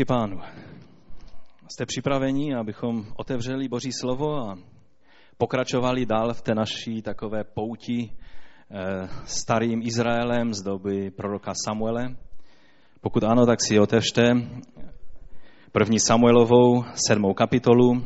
Díky 0.00 0.06
pánu. 0.08 0.40
Jste 1.68 1.86
připraveni, 1.86 2.54
abychom 2.54 3.06
otevřeli 3.16 3.68
Boží 3.68 3.92
slovo 3.92 4.36
a 4.36 4.58
pokračovali 5.38 6.06
dál 6.06 6.34
v 6.34 6.42
té 6.42 6.54
naší 6.54 7.02
takové 7.02 7.44
pouti 7.44 8.10
eh, 8.10 9.08
starým 9.24 9.82
Izraelem 9.82 10.54
z 10.54 10.62
doby 10.62 11.10
proroka 11.10 11.52
Samuele? 11.64 12.16
Pokud 13.00 13.24
ano, 13.24 13.46
tak 13.46 13.58
si 13.62 13.80
otevřte 13.80 14.32
první 15.72 16.00
Samuelovou 16.00 16.84
sedmou 16.94 17.34
kapitolu 17.34 18.04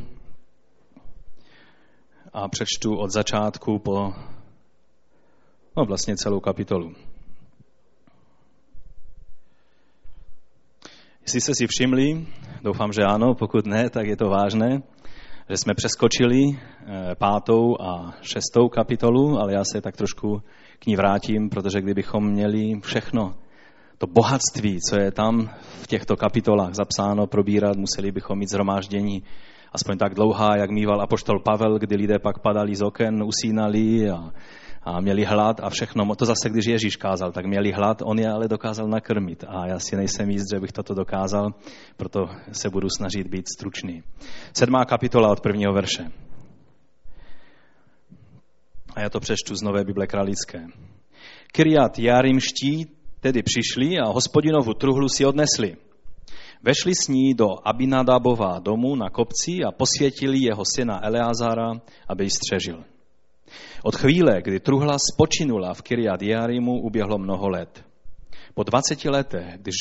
a 2.33 2.47
přečtu 2.49 2.97
od 2.97 3.11
začátku 3.11 3.79
po 3.79 4.13
no 5.77 5.85
vlastně 5.85 6.15
celou 6.15 6.39
kapitolu. 6.39 7.04
Jestli 11.25 11.41
jste 11.41 11.55
si 11.55 11.67
všimli, 11.67 12.25
doufám, 12.63 12.93
že 12.93 13.01
ano, 13.03 13.33
pokud 13.33 13.65
ne, 13.65 13.89
tak 13.89 14.07
je 14.07 14.17
to 14.17 14.29
vážné, 14.29 14.81
že 15.49 15.57
jsme 15.57 15.73
přeskočili 15.73 16.41
eh, 16.53 17.15
pátou 17.15 17.81
a 17.81 18.13
šestou 18.21 18.69
kapitolu, 18.69 19.39
ale 19.39 19.53
já 19.53 19.63
se 19.63 19.81
tak 19.81 19.97
trošku 19.97 20.41
k 20.79 20.85
ní 20.85 20.95
vrátím, 20.95 21.49
protože 21.49 21.81
kdybychom 21.81 22.31
měli 22.31 22.79
všechno 22.83 23.35
to 23.97 24.07
bohatství, 24.07 24.79
co 24.89 24.99
je 24.99 25.11
tam 25.11 25.49
v 25.81 25.87
těchto 25.87 26.15
kapitolách 26.15 26.73
zapsáno, 26.73 27.27
probírat, 27.27 27.77
museli 27.77 28.11
bychom 28.11 28.39
mít 28.39 28.49
zhromáždění 28.49 29.23
aspoň 29.73 29.97
tak 29.97 30.13
dlouhá, 30.13 30.55
jak 30.55 30.69
mýval 30.69 31.01
apoštol 31.01 31.39
Pavel, 31.39 31.79
kdy 31.79 31.95
lidé 31.95 32.19
pak 32.19 32.39
padali 32.39 32.75
z 32.75 32.81
oken, 32.81 33.23
usínali 33.23 34.09
a 34.09 34.31
a 34.85 35.01
měli 35.01 35.25
hlad 35.25 35.59
a 35.63 35.69
všechno. 35.69 36.15
To 36.15 36.25
zase, 36.25 36.49
když 36.49 36.65
Ježíš 36.65 36.95
kázal, 36.95 37.31
tak 37.31 37.45
měli 37.45 37.71
hlad, 37.71 38.01
on 38.05 38.19
je 38.19 38.29
ale 38.29 38.47
dokázal 38.47 38.87
nakrmit. 38.87 39.43
A 39.47 39.67
já 39.67 39.79
si 39.79 39.95
nejsem 39.95 40.29
jist, 40.29 40.45
že 40.53 40.59
bych 40.59 40.71
toto 40.71 40.93
dokázal, 40.93 41.53
proto 41.97 42.27
se 42.51 42.69
budu 42.69 42.87
snažit 42.97 43.27
být 43.27 43.45
stručný. 43.57 44.03
Sedmá 44.53 44.85
kapitola 44.85 45.29
od 45.29 45.41
prvního 45.41 45.73
verše. 45.73 46.11
A 48.95 49.01
já 49.01 49.09
to 49.09 49.19
přečtu 49.19 49.55
z 49.55 49.61
Nové 49.61 49.83
Bible 49.83 50.07
Kralické. 50.07 50.67
Kyriat 51.51 51.99
Jarimští 51.99 52.85
tedy 53.19 53.43
přišli 53.43 53.99
a 53.99 54.07
hospodinovu 54.07 54.73
truhlu 54.73 55.09
si 55.09 55.25
odnesli. 55.25 55.75
Vešli 56.63 56.95
s 56.95 57.07
ní 57.07 57.33
do 57.33 57.47
Abinadabova 57.65 58.59
domu 58.59 58.95
na 58.95 59.09
kopci 59.09 59.63
a 59.67 59.71
posvětili 59.71 60.39
jeho 60.39 60.63
syna 60.75 61.05
Eleazara, 61.05 61.71
aby 62.07 62.23
ji 62.23 62.29
střežil. 62.29 62.94
Od 63.83 63.95
chvíle, 63.95 64.41
kdy 64.41 64.59
truhla 64.59 64.97
spočinula 65.13 65.73
v 65.73 65.81
Kiriat 65.81 66.21
Jarimu, 66.21 66.81
uběhlo 66.81 67.17
mnoho 67.17 67.49
let. 67.49 67.85
Po 68.53 68.63
20 68.63 69.05
letech, 69.05 69.57
když 69.57 69.75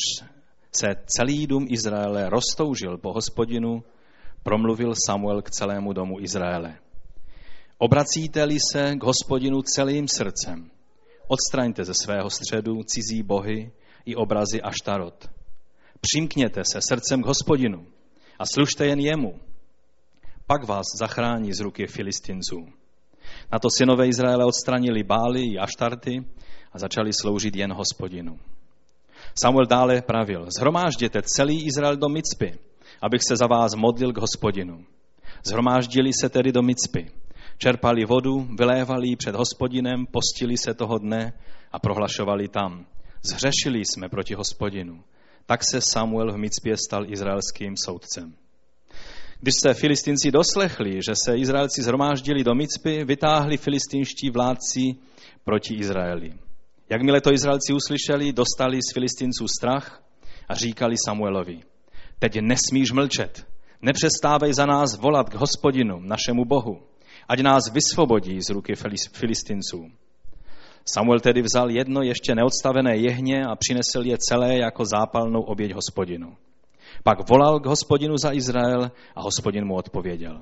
se 0.73 0.87
celý 1.07 1.47
dům 1.47 1.67
Izraele 1.69 2.31
roztoužil 2.31 2.99
po 2.99 3.13
hospodinu, 3.13 3.85
promluvil 4.43 4.95
Samuel 5.07 5.43
k 5.43 5.51
celému 5.51 5.93
domu 5.93 6.21
Izraele. 6.21 6.79
Obracíte-li 7.79 8.59
se 8.73 8.97
k 8.97 9.03
hospodinu 9.03 9.63
celým 9.63 10.09
srdcem, 10.09 10.71
odstraňte 11.29 11.85
ze 11.85 11.95
svého 11.95 12.31
středu 12.31 12.83
cizí 12.83 13.23
bohy 13.23 13.73
i 14.05 14.17
obrazy 14.17 14.63
Aštarot. 14.63 15.31
Přimkněte 16.01 16.63
se 16.73 16.81
srdcem 16.89 17.23
k 17.23 17.27
hospodinu 17.27 17.87
a 18.39 18.47
služte 18.47 18.87
jen 18.87 19.01
jemu. 19.01 19.41
Pak 20.47 20.65
vás 20.65 20.87
zachrání 20.99 21.53
z 21.53 21.61
ruky 21.61 21.87
filistinců. 21.87 22.67
Na 23.55 23.59
to 23.59 23.69
synové 23.71 24.09
Izraele 24.09 24.45
odstranili 24.45 25.03
Bály 25.03 25.43
i 25.43 25.59
Aštarty 25.59 26.25
a 26.73 26.79
začali 26.79 27.13
sloužit 27.13 27.57
jen 27.57 27.73
hospodinu. 27.73 28.39
Samuel 29.43 29.67
dále 29.67 30.03
pravil, 30.03 30.47
zhromážděte 30.59 31.23
celý 31.23 31.67
Izrael 31.67 31.97
do 31.97 32.09
Micpy, 32.09 32.59
abych 33.03 33.21
se 33.29 33.37
za 33.37 33.47
vás 33.47 33.75
modlil 33.75 34.13
k 34.13 34.19
hospodinu. 34.19 34.85
Zhromáždili 35.47 36.11
se 36.21 36.29
tedy 36.29 36.53
do 36.53 36.63
Micpy, 36.63 37.11
čerpali 37.59 38.05
vodu, 38.05 38.49
vylévali 38.59 39.09
ji 39.09 39.17
před 39.17 39.35
hospodinem, 39.35 40.07
postili 40.07 40.57
se 40.57 40.75
toho 40.75 40.99
dne 40.99 41.33
a 41.73 41.79
prohlašovali 41.79 42.49
tam. 42.49 42.87
Zhřešili 43.23 43.81
jsme 43.85 44.09
proti 44.09 44.35
hospodinu. 44.35 45.05
Tak 45.47 45.61
se 45.71 45.81
Samuel 45.81 46.33
v 46.33 46.37
Micpě 46.37 46.77
stal 46.77 47.11
izraelským 47.13 47.75
soudcem. 47.85 48.35
Když 49.41 49.55
se 49.63 49.75
filistinci 49.75 50.31
doslechli, 50.31 50.93
že 50.93 51.13
se 51.25 51.37
Izraelci 51.37 51.83
zhromáždili 51.83 52.45
do 52.45 52.55
Micpy, 52.55 53.05
vytáhli 53.05 53.57
filistinští 53.57 54.31
vládci 54.31 54.95
proti 55.45 55.75
Izraeli. 55.75 56.33
Jakmile 56.91 57.21
to 57.21 57.33
Izraelci 57.33 57.73
uslyšeli, 57.73 58.33
dostali 58.33 58.79
z 58.83 58.95
filistinců 58.95 59.47
strach 59.59 60.03
a 60.49 60.55
říkali 60.55 60.95
Samuelovi, 61.05 61.61
teď 62.19 62.39
nesmíš 62.41 62.93
mlčet, 62.93 63.47
nepřestávej 63.83 64.53
za 64.53 64.67
nás 64.67 64.99
volat 64.99 65.31
k 65.31 65.35
hospodinu, 65.35 66.01
našemu 66.01 66.45
Bohu, 66.45 66.83
ať 67.29 67.41
nás 67.41 67.63
vysvobodí 67.73 68.43
z 68.43 68.51
ruky 68.51 68.73
filistinců. 69.13 69.91
Samuel 70.85 71.21
tedy 71.21 71.43
vzal 71.43 71.71
jedno 71.71 72.03
ještě 72.03 72.35
neodstavené 72.35 72.97
jehně 72.97 73.45
a 73.45 73.57
přinesl 73.57 74.03
je 74.03 74.17
celé 74.19 74.57
jako 74.57 74.85
zápalnou 74.85 75.41
oběť 75.41 75.75
hospodinu. 75.75 76.37
Pak 77.03 77.29
volal 77.29 77.61
k 77.61 77.67
hospodinu 77.67 78.17
za 78.17 78.33
Izrael 78.33 78.91
a 79.15 79.23
hospodin 79.23 79.65
mu 79.65 79.75
odpověděl. 79.75 80.41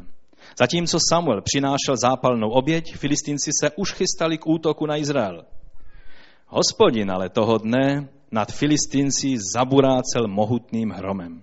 Zatímco 0.59 0.99
Samuel 1.09 1.41
přinášel 1.41 1.97
zápalnou 1.97 2.51
oběť, 2.51 2.97
filistinci 2.97 3.51
se 3.61 3.71
už 3.77 3.93
chystali 3.93 4.39
k 4.39 4.47
útoku 4.47 4.87
na 4.87 4.97
Izrael. 4.97 5.45
Hospodin 6.47 7.11
ale 7.11 7.29
toho 7.29 7.59
dne 7.59 8.09
nad 8.33 8.53
filistinci 8.53 9.37
zaburácel 9.55 10.29
mohutným 10.29 10.91
hromem. 10.91 11.43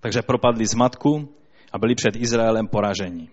Takže 0.00 0.22
propadli 0.22 0.66
z 0.66 0.74
matku 0.74 1.28
a 1.72 1.78
byli 1.78 1.94
před 1.94 2.16
Izraelem 2.16 2.68
poraženi. 2.68 3.28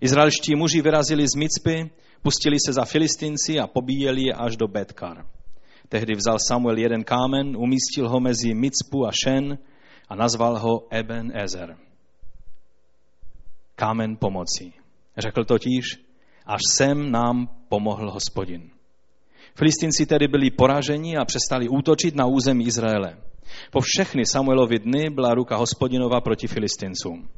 Izraelští 0.00 0.54
muži 0.56 0.82
vyrazili 0.82 1.26
z 1.28 1.34
Micpy, 1.34 1.90
pustili 2.22 2.56
se 2.66 2.72
za 2.72 2.84
filistinci 2.84 3.60
a 3.60 3.66
pobíjeli 3.66 4.22
je 4.22 4.34
až 4.34 4.56
do 4.56 4.68
Betkar. 4.68 5.26
Tehdy 5.88 6.14
vzal 6.14 6.38
Samuel 6.48 6.78
jeden 6.78 7.04
kámen, 7.04 7.56
umístil 7.56 8.08
ho 8.08 8.20
mezi 8.20 8.54
Micpu 8.54 9.06
a 9.06 9.10
Šen 9.12 9.58
a 10.08 10.14
nazval 10.14 10.58
ho 10.58 10.86
Eben 10.90 11.32
Ezer. 11.34 11.76
Kámen 13.76 14.16
pomoci. 14.16 14.72
Řekl 15.18 15.44
totiž, 15.44 15.84
až 16.46 16.60
sem 16.76 17.10
nám 17.10 17.48
pomohl 17.68 18.10
hospodin. 18.10 18.70
Filistinci 19.54 20.06
tedy 20.06 20.28
byli 20.28 20.50
poraženi 20.50 21.16
a 21.16 21.24
přestali 21.24 21.68
útočit 21.68 22.14
na 22.14 22.26
území 22.26 22.66
Izraele. 22.66 23.16
Po 23.70 23.80
všechny 23.80 24.26
Samuelovi 24.26 24.78
dny 24.78 25.10
byla 25.10 25.34
ruka 25.34 25.56
hospodinova 25.56 26.20
proti 26.20 26.46
Filistincům. 26.46 27.28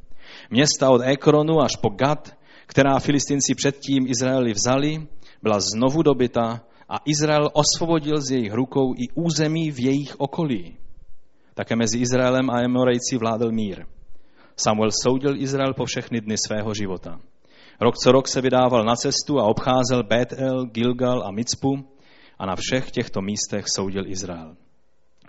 Města 0.49 0.89
od 0.89 1.01
Ekronu 1.01 1.61
až 1.61 1.75
po 1.75 1.89
Gad, 1.89 2.37
která 2.65 2.99
Filistinci 2.99 3.55
předtím 3.55 4.07
Izraeli 4.07 4.53
vzali, 4.53 5.07
byla 5.43 5.59
znovu 5.59 6.01
dobyta 6.01 6.61
a 6.89 6.97
Izrael 7.05 7.49
osvobodil 7.53 8.21
z 8.21 8.31
jejich 8.31 8.53
rukou 8.53 8.93
i 8.93 9.07
území 9.15 9.71
v 9.71 9.79
jejich 9.79 10.19
okolí. 10.19 10.77
Také 11.55 11.75
mezi 11.75 12.03
Izraelem 12.03 12.49
a 12.49 12.61
Emorejci 12.61 13.17
vládl 13.17 13.51
mír. 13.51 13.85
Samuel 14.59 14.91
soudil 14.91 15.39
Izrael 15.39 15.73
po 15.73 15.85
všechny 15.85 16.21
dny 16.21 16.35
svého 16.37 16.73
života. 16.73 17.19
Rok 17.79 17.95
co 17.97 18.11
rok 18.11 18.27
se 18.27 18.41
vydával 18.41 18.83
na 18.83 18.95
cestu 18.95 19.39
a 19.39 19.43
obcházel 19.43 20.03
Betel, 20.03 20.65
Gilgal 20.65 21.23
a 21.23 21.31
Micpu 21.31 21.87
a 22.39 22.45
na 22.45 22.55
všech 22.55 22.91
těchto 22.91 23.21
místech 23.21 23.65
soudil 23.67 24.07
Izrael. 24.07 24.55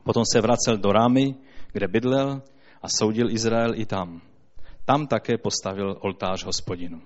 Potom 0.04 0.22
se 0.32 0.40
vracel 0.40 0.76
do 0.76 0.92
Rámy, 0.92 1.34
kde 1.72 1.88
bydlel 1.88 2.42
a 2.82 2.88
soudil 2.88 3.30
Izrael 3.30 3.74
i 3.74 3.86
tam. 3.86 4.20
Tam 4.84 5.06
také 5.06 5.38
postavil 5.38 5.96
oltář 6.00 6.44
hospodinu. 6.44 7.02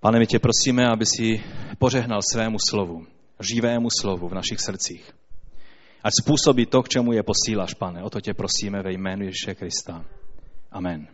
Pane, 0.00 0.18
my 0.18 0.26
tě 0.26 0.38
prosíme, 0.38 0.88
aby 0.88 1.06
si 1.06 1.44
pořehnal 1.78 2.20
svému 2.32 2.56
slovu, 2.68 3.06
živému 3.40 3.88
slovu 4.00 4.28
v 4.28 4.34
našich 4.34 4.60
srdcích. 4.60 5.19
Ať 6.02 6.12
způsobí 6.22 6.66
to, 6.66 6.82
k 6.82 6.88
čemu 6.88 7.12
je 7.12 7.22
posíláš, 7.22 7.74
pane. 7.74 8.02
O 8.02 8.10
to 8.10 8.20
tě 8.20 8.34
prosíme 8.34 8.82
ve 8.82 8.92
jménu 8.92 9.24
Ježíše 9.24 9.54
Krista. 9.54 10.04
Amen. 10.72 11.08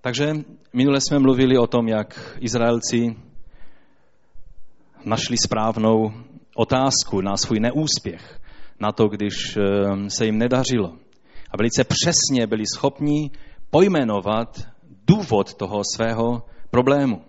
Takže 0.00 0.32
minule 0.72 1.00
jsme 1.00 1.18
mluvili 1.18 1.58
o 1.58 1.66
tom, 1.66 1.88
jak 1.88 2.36
Izraelci 2.40 3.16
našli 5.04 5.36
správnou 5.36 6.12
otázku 6.56 7.20
na 7.20 7.36
svůj 7.36 7.60
neúspěch, 7.60 8.40
na 8.80 8.92
to, 8.92 9.08
když 9.08 9.56
eh, 9.56 9.60
se 10.10 10.26
jim 10.26 10.38
nedařilo. 10.38 10.96
A 11.50 11.56
velice 11.56 11.84
přesně 11.84 12.46
byli 12.46 12.64
schopni 12.74 13.30
pojmenovat 13.70 14.68
důvod 15.06 15.54
toho 15.54 15.82
svého 15.94 16.42
problému. 16.70 17.22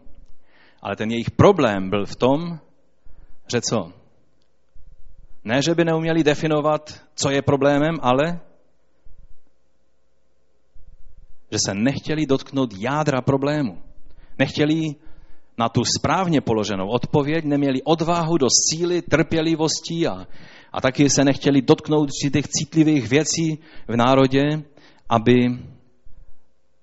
Ale 0.81 0.95
ten 0.95 1.11
jejich 1.11 1.31
problém 1.31 1.89
byl 1.89 2.05
v 2.05 2.15
tom, 2.15 2.59
že 3.53 3.61
co? 3.61 3.93
Ne, 5.43 5.61
že 5.61 5.75
by 5.75 5.85
neuměli 5.85 6.23
definovat, 6.23 7.03
co 7.15 7.29
je 7.29 7.41
problémem, 7.41 7.95
ale 8.01 8.39
že 11.51 11.57
se 11.65 11.73
nechtěli 11.73 12.25
dotknout 12.25 12.73
jádra 12.77 13.21
problému. 13.21 13.81
Nechtěli 14.39 14.95
na 15.57 15.69
tu 15.69 15.81
správně 15.85 16.41
položenou 16.41 16.87
odpověď, 16.87 17.45
neměli 17.45 17.81
odvahu 17.83 18.37
do 18.37 18.47
síly, 18.69 19.01
trpělivosti 19.01 20.07
a, 20.07 20.27
a 20.73 20.81
taky 20.81 21.09
se 21.09 21.23
nechtěli 21.23 21.61
dotknout 21.61 22.09
těch 22.33 22.47
citlivých 22.47 23.09
věcí 23.09 23.59
v 23.87 23.95
národě, 23.95 24.63
aby 25.09 25.47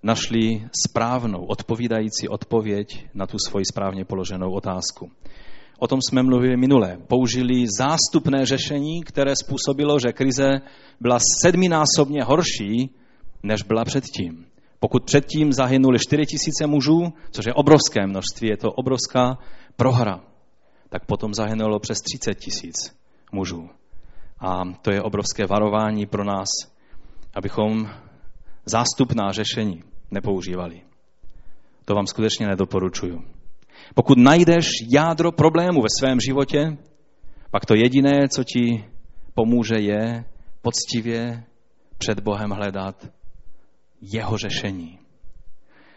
našli 0.02 0.68
správnou, 0.88 1.44
odpovídající 1.44 2.28
odpověď 2.28 3.06
na 3.14 3.26
tu 3.26 3.36
svoji 3.48 3.64
správně 3.64 4.04
položenou 4.04 4.52
otázku. 4.52 5.10
O 5.82 5.86
tom 5.86 5.98
jsme 6.02 6.22
mluvili 6.22 6.56
minule. 6.56 6.98
Použili 7.08 7.66
zástupné 7.78 8.46
řešení, 8.46 9.02
které 9.02 9.36
způsobilo, 9.36 9.98
že 9.98 10.12
krize 10.12 10.60
byla 11.00 11.18
sedminásobně 11.42 12.22
horší, 12.22 12.90
než 13.42 13.62
byla 13.62 13.84
předtím. 13.84 14.46
Pokud 14.80 15.04
předtím 15.04 15.52
zahynuli 15.52 15.98
4 15.98 16.26
tisíce 16.26 16.66
mužů, 16.66 17.12
což 17.30 17.46
je 17.46 17.54
obrovské 17.54 18.06
množství, 18.06 18.48
je 18.48 18.56
to 18.56 18.72
obrovská 18.72 19.38
prohra, 19.76 20.20
tak 20.88 21.06
potom 21.06 21.34
zahynulo 21.34 21.78
přes 21.78 21.98
30 21.98 22.34
tisíc 22.34 22.74
mužů. 23.32 23.68
A 24.40 24.62
to 24.82 24.90
je 24.90 25.02
obrovské 25.02 25.46
varování 25.46 26.06
pro 26.06 26.24
nás, 26.24 26.48
abychom 27.34 27.90
zástupná 28.66 29.32
řešení 29.32 29.82
nepoužívali. 30.10 30.82
To 31.84 31.94
vám 31.94 32.06
skutečně 32.06 32.46
nedoporučuju. 32.46 33.41
Pokud 33.94 34.18
najdeš 34.18 34.66
jádro 34.94 35.32
problému 35.32 35.82
ve 35.82 35.88
svém 36.00 36.20
životě, 36.20 36.76
pak 37.50 37.66
to 37.66 37.74
jediné, 37.74 38.28
co 38.28 38.44
ti 38.44 38.84
pomůže, 39.34 39.74
je 39.78 40.24
poctivě 40.62 41.44
před 41.98 42.20
Bohem 42.20 42.50
hledat 42.50 43.06
jeho 44.00 44.38
řešení, 44.38 44.98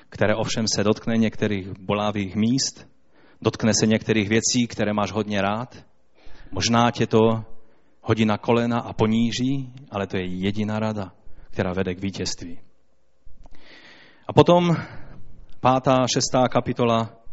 které 0.09 0.35
ovšem 0.35 0.65
se 0.75 0.83
dotkne 0.83 1.17
některých 1.17 1.67
bolavých 1.79 2.35
míst, 2.35 2.87
dotkne 3.41 3.71
se 3.79 3.87
některých 3.87 4.29
věcí, 4.29 4.67
které 4.67 4.93
máš 4.93 5.11
hodně 5.11 5.41
rád. 5.41 5.85
Možná 6.51 6.91
tě 6.91 7.07
to 7.07 7.43
hodí 8.01 8.25
na 8.25 8.37
kolena 8.37 8.79
a 8.79 8.93
poníží, 8.93 9.73
ale 9.91 10.07
to 10.07 10.17
je 10.17 10.25
jediná 10.25 10.79
rada, 10.79 11.11
která 11.49 11.73
vede 11.73 11.95
k 11.95 12.01
vítězství. 12.01 12.59
A 14.27 14.33
potom 14.33 14.75
pátá, 15.59 16.05
šestá 16.13 16.47
kapitola 16.47 17.24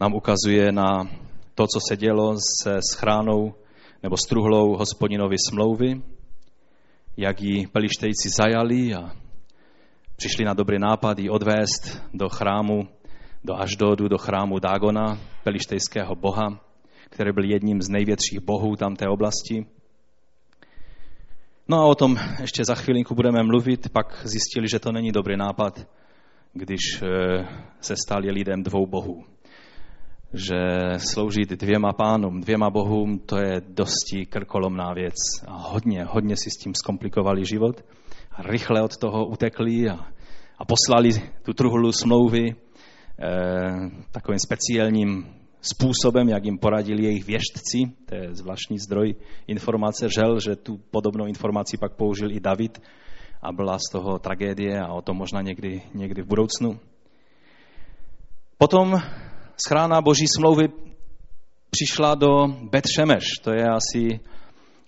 nám 0.00 0.14
ukazuje 0.14 0.72
na 0.72 1.08
to, 1.54 1.66
co 1.66 1.80
se 1.88 1.96
dělo 1.96 2.34
se 2.62 2.78
schránou 2.92 3.54
nebo 4.02 4.16
struhlou 4.16 4.76
hospodinovy 4.76 5.36
smlouvy, 5.48 6.02
jak 7.16 7.40
ji 7.40 7.66
pelištejci 7.66 8.28
zajali 8.28 8.94
a 8.94 9.16
přišli 10.16 10.44
na 10.44 10.54
dobrý 10.54 10.78
nápad 10.78 11.18
ji 11.18 11.30
odvést 11.30 12.02
do 12.14 12.28
chrámu, 12.28 12.88
do 13.44 13.56
Aždodu, 13.60 14.08
do 14.08 14.18
chrámu 14.18 14.58
Dagona, 14.58 15.18
pelištejského 15.44 16.14
boha, 16.14 16.60
který 17.10 17.32
byl 17.32 17.44
jedním 17.44 17.82
z 17.82 17.88
největších 17.88 18.40
bohů 18.40 18.76
tam 18.76 18.96
té 18.96 19.08
oblasti. 19.08 19.66
No 21.68 21.80
a 21.80 21.84
o 21.84 21.94
tom 21.94 22.16
ještě 22.40 22.64
za 22.64 22.74
chvilinku 22.74 23.14
budeme 23.14 23.42
mluvit, 23.42 23.88
pak 23.88 24.20
zjistili, 24.24 24.68
že 24.68 24.78
to 24.78 24.92
není 24.92 25.12
dobrý 25.12 25.36
nápad, 25.36 25.86
když 26.52 27.02
eh, 27.02 27.46
se 27.80 27.94
stali 27.96 28.30
lidem 28.30 28.62
dvou 28.62 28.86
bohů. 28.86 29.35
Že 30.32 30.58
sloužit 30.98 31.50
dvěma 31.50 31.92
pánům, 31.92 32.40
dvěma 32.40 32.70
bohům, 32.70 33.18
to 33.18 33.36
je 33.36 33.62
dosti 33.68 34.26
krkolomná 34.26 34.92
věc. 34.92 35.14
A 35.46 35.56
hodně, 35.56 36.04
hodně 36.04 36.36
si 36.36 36.50
s 36.50 36.62
tím 36.62 36.74
zkomplikovali 36.74 37.44
život. 37.44 37.84
A 38.32 38.42
rychle 38.42 38.82
od 38.82 38.96
toho 38.96 39.26
utekli 39.26 39.88
a, 39.88 40.06
a 40.58 40.64
poslali 40.64 41.10
tu 41.42 41.52
truhlu 41.52 41.92
smlouvy 41.92 42.50
eh, 42.50 42.54
takovým 44.12 44.38
speciálním 44.38 45.26
způsobem, 45.60 46.28
jak 46.28 46.44
jim 46.44 46.58
poradili 46.58 47.04
jejich 47.04 47.26
věštci, 47.26 47.78
to 48.06 48.14
je 48.14 48.34
zvláštní 48.34 48.78
zdroj 48.78 49.14
informace, 49.46 50.08
žel, 50.08 50.40
že 50.40 50.56
tu 50.56 50.76
podobnou 50.90 51.26
informaci 51.26 51.76
pak 51.78 51.92
použil 51.92 52.32
i 52.32 52.40
David 52.40 52.82
a 53.42 53.52
byla 53.52 53.78
z 53.78 53.92
toho 53.92 54.18
tragédie 54.18 54.80
a 54.80 54.92
o 54.92 55.02
tom 55.02 55.16
možná 55.16 55.42
někdy, 55.42 55.82
někdy 55.94 56.22
v 56.22 56.26
budoucnu. 56.26 56.78
Potom 58.58 58.94
schrána 59.56 60.00
boží 60.00 60.24
smlouvy 60.36 60.68
přišla 61.70 62.14
do 62.14 62.46
Betšemeš, 62.70 63.24
to 63.42 63.50
je 63.50 63.64
asi, 63.68 64.20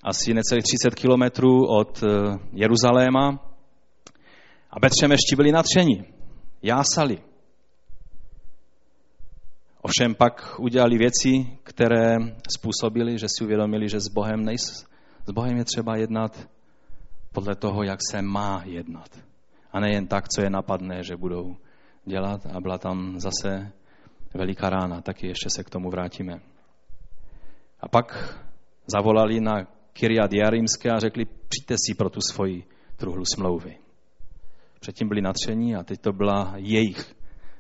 asi 0.05 0.35
necelých 0.35 0.65
30 0.65 0.94
kilometrů 0.94 1.67
od 1.67 2.03
eh, 2.03 2.38
Jeruzaléma. 2.53 3.44
A 4.70 4.81
Betšemešti 4.81 5.37
byli 5.37 5.53
natřeni, 5.53 6.05
jásali. 6.62 7.19
Ovšem 9.82 10.15
pak 10.15 10.61
udělali 10.61 10.99
věci, 10.99 11.59
které 11.62 12.17
způsobily, 12.56 13.19
že 13.19 13.26
si 13.29 13.44
uvědomili, 13.44 13.88
že 13.88 14.00
s 14.00 14.09
Bohem, 14.09 14.44
nejs, 14.44 14.87
s 15.26 15.31
Bohem 15.31 15.56
je 15.56 15.64
třeba 15.64 15.97
jednat 15.97 16.49
podle 17.32 17.55
toho, 17.55 17.82
jak 17.82 17.99
se 18.11 18.23
má 18.23 18.62
jednat. 18.64 19.09
A 19.73 19.81
nejen 19.81 20.06
tak, 20.06 20.29
co 20.29 20.43
je 20.43 20.50
napadné, 20.50 21.03
že 21.03 21.17
budou 21.17 21.56
dělat. 22.05 22.47
A 22.47 22.61
byla 22.61 22.79
tam 22.79 23.21
zase 23.21 23.73
veliká 24.35 24.71
rána, 24.71 25.01
taky 25.01 25.27
ještě 25.27 25.51
se 25.51 25.65
k 25.65 25.71
tomu 25.71 25.91
vrátíme. 25.91 26.41
A 27.81 27.89
pak 27.89 28.39
zavolali 28.87 29.41
na 29.41 29.67
Kyriat 29.93 30.33
Jarimské 30.33 30.91
a 30.91 30.99
řekli, 30.99 31.25
přijďte 31.25 31.75
si 31.87 31.95
pro 31.95 32.11
tu 32.11 32.21
svoji 32.21 32.65
truhlu 32.97 33.25
smlouvy. 33.35 33.79
Předtím 34.81 35.09
byli 35.09 35.21
natření 35.23 35.77
a 35.77 35.83
teď 35.83 36.01
to 36.01 36.13
byla 36.13 36.55
jejich 36.57 37.15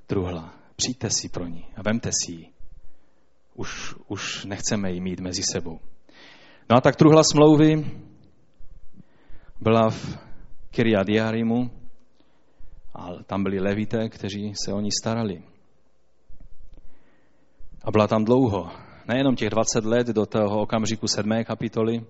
truhla. 0.06 0.54
Přijďte 0.76 1.10
si 1.10 1.28
pro 1.28 1.46
ní 1.46 1.64
a 1.76 1.82
vemte 1.82 2.10
si 2.24 2.32
ji. 2.32 2.52
Už, 3.54 3.94
už 4.06 4.44
nechceme 4.44 4.92
ji 4.92 5.00
mít 5.00 5.20
mezi 5.20 5.42
sebou. 5.52 5.80
No 6.70 6.76
a 6.76 6.80
tak 6.80 6.96
truhla 6.96 7.22
smlouvy 7.32 8.00
byla 9.60 9.90
v 9.90 10.18
Kiryat 10.70 11.08
Jarimu 11.08 11.70
a 12.94 13.08
tam 13.26 13.42
byli 13.42 13.60
levité, 13.60 14.08
kteří 14.08 14.52
se 14.64 14.72
o 14.72 14.80
ní 14.80 14.90
starali. 15.02 15.42
A 17.88 17.90
byla 17.90 18.06
tam 18.06 18.24
dlouho. 18.24 18.68
Nejenom 19.08 19.36
těch 19.36 19.50
20 19.50 19.84
let 19.84 20.06
do 20.06 20.26
toho 20.26 20.60
okamžiku 20.60 21.08
sedmé 21.08 21.44
kapitoly, 21.44 22.04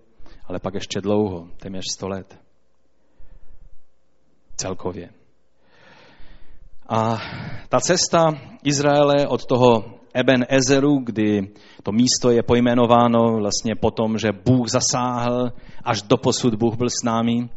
ale 0.46 0.58
pak 0.58 0.75
ještě 0.75 1.00
dlouho, 1.00 1.48
téměř 1.56 1.84
100 1.92 2.08
let. 2.08 2.38
Celkově. 4.56 5.10
A 6.88 7.16
ta 7.69 7.80
cesta 7.80 8.32
Izraele 8.64 9.26
od 9.28 9.46
toho 9.46 9.84
Eben 10.14 10.46
Ezeru, 10.48 10.98
kdy 10.98 11.52
to 11.82 11.92
místo 11.92 12.30
je 12.30 12.42
pojmenováno 12.42 13.36
vlastně 13.36 13.75
potom, 13.75 14.19
že 14.19 14.28
Bůh 14.44 14.69
zasáhl, 14.69 15.52
až 15.84 16.02
do 16.02 16.16
posud 16.16 16.54
Bůh 16.54 16.76
byl 16.76 16.88
s 16.90 17.04
námi. 17.04 17.49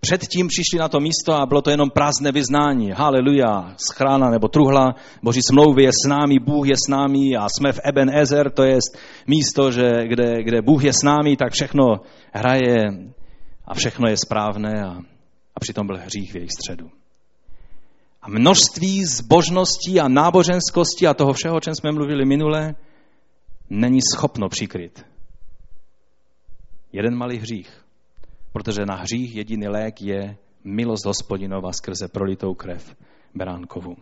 Předtím 0.00 0.48
přišli 0.48 0.78
na 0.78 0.88
to 0.88 1.00
místo 1.00 1.34
a 1.34 1.46
bylo 1.46 1.62
to 1.62 1.70
jenom 1.70 1.90
prázdné 1.90 2.32
vyznání. 2.32 2.90
Haleluja, 2.90 3.74
schrána 3.76 4.30
nebo 4.30 4.48
truhla, 4.48 4.94
boží 5.22 5.40
smlouvy 5.42 5.82
je 5.82 5.90
s 5.92 6.08
námi, 6.08 6.38
Bůh 6.38 6.68
je 6.68 6.76
s 6.76 6.90
námi 6.90 7.36
a 7.36 7.46
jsme 7.48 7.72
v 7.72 7.80
Eben 7.84 8.10
Ezer, 8.18 8.50
to 8.50 8.62
je 8.62 8.78
místo, 9.26 9.72
že, 9.72 10.08
kde, 10.08 10.42
kde 10.42 10.62
Bůh 10.62 10.84
je 10.84 10.92
s 10.92 11.02
námi, 11.04 11.36
tak 11.36 11.52
všechno 11.52 12.00
hraje 12.32 12.84
a 13.64 13.74
všechno 13.74 14.08
je 14.08 14.16
správné 14.16 14.84
a, 14.84 14.90
a 15.54 15.60
přitom 15.60 15.86
byl 15.86 15.98
hřích 15.98 16.32
v 16.32 16.36
jejich 16.36 16.52
středu. 16.52 16.90
A 18.22 18.28
množství 18.28 19.04
zbožností 19.04 20.00
a 20.00 20.08
náboženskosti 20.08 21.06
a 21.06 21.14
toho 21.14 21.32
všeho, 21.32 21.56
o 21.56 21.60
čem 21.60 21.74
jsme 21.74 21.92
mluvili 21.92 22.24
minule, 22.24 22.74
není 23.70 23.98
schopno 24.14 24.48
přikryt. 24.48 25.06
Jeden 26.92 27.14
malý 27.14 27.38
hřích. 27.38 27.85
Protože 28.56 28.86
na 28.86 28.96
hřích 28.96 29.34
jediný 29.34 29.68
lék 29.68 30.02
je 30.02 30.36
milost 30.64 31.04
hospodinova 31.04 31.72
skrze 31.72 32.08
prolitou 32.08 32.54
krev 32.54 32.96
beránkovu. 33.34 33.96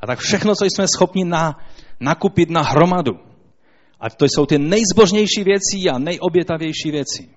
A 0.00 0.06
tak 0.06 0.18
všechno, 0.18 0.54
co 0.54 0.64
jsme 0.64 0.86
schopni 0.88 1.24
na, 1.24 1.58
nakupit 2.00 2.50
na 2.50 2.62
hromadu, 2.62 3.12
a 4.00 4.10
to 4.10 4.24
jsou 4.24 4.46
ty 4.46 4.58
nejzbožnější 4.58 5.44
věci 5.44 5.88
a 5.92 5.98
nejobětavější 5.98 6.90
věci, 6.90 7.28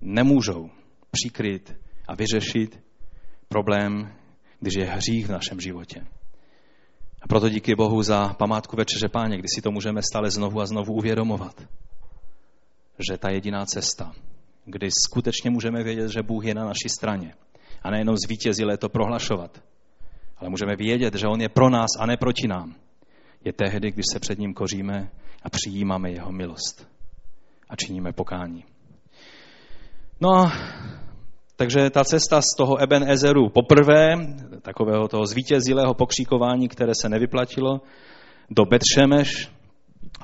nemůžou 0.00 0.70
přikryt 1.10 1.76
a 2.08 2.14
vyřešit 2.14 2.80
problém, 3.48 4.12
když 4.60 4.74
je 4.78 4.84
hřích 4.84 5.26
v 5.26 5.32
našem 5.32 5.60
životě. 5.60 6.06
A 7.22 7.28
proto 7.28 7.48
díky 7.48 7.74
Bohu 7.74 8.02
za 8.02 8.28
památku 8.28 8.76
Večeře 8.76 9.08
Páně, 9.08 9.38
kdy 9.38 9.48
si 9.54 9.62
to 9.62 9.70
můžeme 9.70 10.00
stále 10.02 10.30
znovu 10.30 10.60
a 10.60 10.66
znovu 10.66 10.92
uvědomovat. 10.92 11.68
Že 12.98 13.18
ta 13.18 13.30
jediná 13.30 13.66
cesta, 13.66 14.12
kdy 14.64 14.88
skutečně 15.06 15.50
můžeme 15.50 15.82
vědět, 15.82 16.08
že 16.08 16.22
Bůh 16.22 16.44
je 16.44 16.54
na 16.54 16.64
naší 16.64 16.88
straně. 16.88 17.34
A 17.82 17.90
nejenom 17.90 18.16
zvítězile 18.16 18.76
to 18.76 18.88
prohlašovat, 18.88 19.62
ale 20.36 20.50
můžeme 20.50 20.76
vědět, 20.76 21.14
že 21.14 21.26
On 21.26 21.40
je 21.40 21.48
pro 21.48 21.70
nás 21.70 21.90
a 21.98 22.06
ne 22.06 22.16
proti 22.16 22.48
nám. 22.48 22.74
Je 23.44 23.52
tehdy, 23.52 23.90
když 23.90 24.04
se 24.12 24.20
před 24.20 24.38
ním 24.38 24.54
koříme 24.54 25.10
a 25.42 25.50
přijímáme 25.50 26.10
jeho 26.10 26.32
milost 26.32 26.88
a 27.68 27.76
činíme 27.76 28.12
pokání. 28.12 28.64
No 30.20 30.50
Takže 31.58 31.90
ta 31.90 32.04
cesta 32.04 32.40
z 32.40 32.56
toho 32.56 32.82
Eben 32.82 33.10
Ezeru 33.10 33.48
poprvé, 33.48 34.14
takového 34.62 35.08
toho 35.08 35.26
zvítězilého 35.26 35.94
pokříkování, 35.94 36.68
které 36.68 36.92
se 37.00 37.08
nevyplatilo, 37.08 37.80
do 38.50 38.64
Betšemeš, 38.64 39.50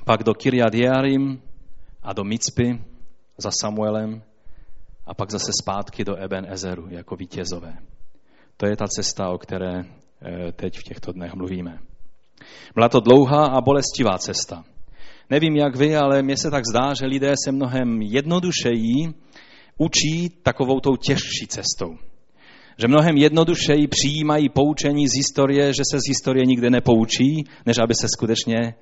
pak 0.04 0.22
do 0.22 0.34
Kirjat 0.34 0.74
Jearim 0.74 1.42
a 2.04 2.12
do 2.12 2.24
Micpy 2.24 2.78
za 3.38 3.50
Samuelem 3.60 4.22
a 5.06 5.14
pak 5.14 5.30
zase 5.30 5.50
zpátky 5.62 6.04
do 6.04 6.16
Eben 6.16 6.46
Ezeru 6.52 6.86
jako 6.90 7.16
vítězové. 7.16 7.78
To 8.56 8.66
je 8.66 8.76
ta 8.76 8.86
cesta, 8.88 9.30
o 9.30 9.38
které 9.38 9.80
eh, 9.80 10.52
teď 10.52 10.78
v 10.78 10.82
těchto 10.82 11.12
dnech 11.12 11.34
mluvíme. 11.34 11.78
Byla 12.74 12.88
to 12.88 13.00
dlouhá 13.00 13.46
a 13.46 13.60
bolestivá 13.60 14.18
cesta. 14.18 14.64
Nevím, 15.30 15.56
jak 15.56 15.76
vy, 15.76 15.96
ale 15.96 16.22
mně 16.22 16.36
se 16.36 16.50
tak 16.50 16.62
zdá, 16.70 16.94
že 17.00 17.06
lidé 17.06 17.34
se 17.44 17.52
mnohem 17.52 18.02
jednodušeji 18.02 19.14
učí 19.78 20.28
takovou 20.42 20.80
tou 20.80 20.96
těžší 20.96 21.46
cestou. 21.48 21.96
Že 22.78 22.88
mnohem 22.88 23.16
jednodušeji 23.16 23.86
přijímají 23.88 24.48
poučení 24.48 25.08
z 25.08 25.16
historie, 25.16 25.72
že 25.72 25.82
se 25.90 25.98
z 25.98 26.08
historie 26.08 26.46
nikde 26.46 26.70
nepoučí, 26.70 27.44
než 27.66 27.78
aby 27.78 27.94
se 27.94 28.08
skutečně 28.08 28.56
e, 28.56 28.74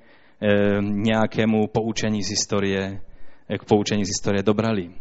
nějakému 0.81 1.67
poučení 1.67 2.23
z 2.23 2.29
historie, 2.29 3.01
k 3.59 3.65
poučení 3.65 4.05
z 4.05 4.07
historie 4.07 4.43
dobrali. 4.43 4.91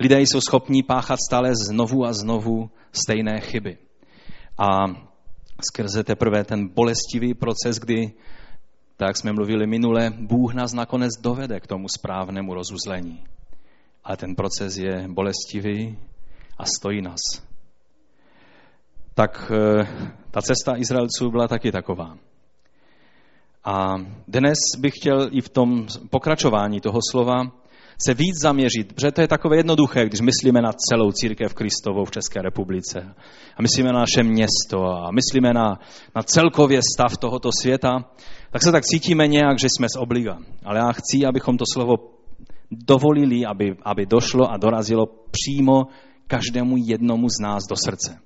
Lidé 0.00 0.20
jsou 0.20 0.40
schopní 0.40 0.82
páchat 0.82 1.18
stále 1.28 1.50
znovu 1.68 2.04
a 2.04 2.12
znovu 2.12 2.70
stejné 2.92 3.40
chyby. 3.40 3.78
A 4.58 4.86
skrze 5.70 6.04
teprve 6.04 6.44
ten 6.44 6.68
bolestivý 6.68 7.34
proces, 7.34 7.78
kdy, 7.78 8.12
tak 8.96 9.16
jsme 9.16 9.32
mluvili 9.32 9.66
minule, 9.66 10.10
Bůh 10.10 10.54
nás 10.54 10.72
nakonec 10.72 11.10
dovede 11.20 11.60
k 11.60 11.66
tomu 11.66 11.88
správnému 11.88 12.54
rozuzlení. 12.54 13.24
Ale 14.04 14.16
ten 14.16 14.34
proces 14.34 14.76
je 14.76 15.08
bolestivý 15.08 15.98
a 16.58 16.64
stojí 16.64 17.02
nás. 17.02 17.20
Tak 19.14 19.52
eh, 19.54 19.86
ta 20.30 20.42
cesta 20.42 20.76
Izraelců 20.76 21.30
byla 21.30 21.48
taky 21.48 21.72
taková. 21.72 22.18
A 23.64 23.94
dnes 24.28 24.58
bych 24.78 24.92
chtěl 24.96 25.28
i 25.30 25.40
v 25.40 25.48
tom 25.48 25.86
pokračování 26.10 26.80
toho 26.80 26.98
slova 27.10 27.63
se 28.06 28.14
víc 28.14 28.42
zaměřit, 28.42 28.92
protože 28.92 29.12
to 29.12 29.20
je 29.20 29.28
takové 29.28 29.56
jednoduché, 29.56 30.06
když 30.06 30.20
myslíme 30.20 30.62
na 30.62 30.72
celou 30.72 31.12
církev 31.12 31.54
Kristovou 31.54 32.04
v 32.04 32.10
České 32.10 32.42
republice 32.42 33.14
a 33.56 33.62
myslíme 33.62 33.92
na 33.92 34.00
naše 34.00 34.22
město 34.22 34.84
a 34.84 35.10
myslíme 35.10 35.52
na, 35.52 35.78
na 36.16 36.22
celkově 36.22 36.80
stav 36.94 37.16
tohoto 37.16 37.50
světa, 37.60 38.04
tak 38.50 38.62
se 38.62 38.72
tak 38.72 38.84
cítíme 38.84 39.28
nějak, 39.28 39.58
že 39.58 39.68
jsme 39.68 39.86
z 39.88 39.96
obliga. 39.98 40.38
Ale 40.64 40.78
já 40.78 40.92
chci, 40.92 41.26
abychom 41.26 41.56
to 41.56 41.64
slovo 41.72 41.94
dovolili, 42.70 43.46
aby, 43.46 43.76
aby 43.82 44.06
došlo 44.06 44.50
a 44.52 44.56
dorazilo 44.56 45.06
přímo 45.06 45.82
každému 46.26 46.76
jednomu 46.76 47.28
z 47.28 47.42
nás 47.42 47.62
do 47.70 47.76
srdce. 47.76 48.18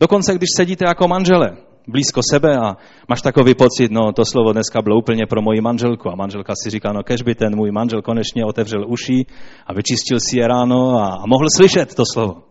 Dokonce, 0.00 0.34
když 0.34 0.48
sedíte 0.56 0.84
jako 0.84 1.08
manžele, 1.08 1.56
blízko 1.88 2.20
sebe 2.30 2.56
a 2.56 2.76
máš 3.08 3.22
takový 3.22 3.54
pocit, 3.54 3.92
no 3.92 4.12
to 4.12 4.24
slovo 4.24 4.52
dneska 4.52 4.82
bylo 4.82 4.98
úplně 4.98 5.26
pro 5.26 5.42
moji 5.42 5.60
manželku 5.60 6.10
a 6.10 6.16
manželka 6.16 6.54
si 6.62 6.70
říká, 6.70 6.92
no 6.92 7.02
kež 7.02 7.22
by 7.22 7.34
ten 7.34 7.56
můj 7.56 7.70
manžel 7.70 8.02
konečně 8.02 8.44
otevřel 8.44 8.84
uši 8.88 9.26
a 9.66 9.72
vyčistil 9.72 10.20
si 10.20 10.38
je 10.38 10.48
ráno 10.48 10.98
a, 10.98 11.06
a 11.06 11.26
mohl 11.26 11.46
slyšet 11.56 11.94
to 11.94 12.02
slovo. 12.12 12.42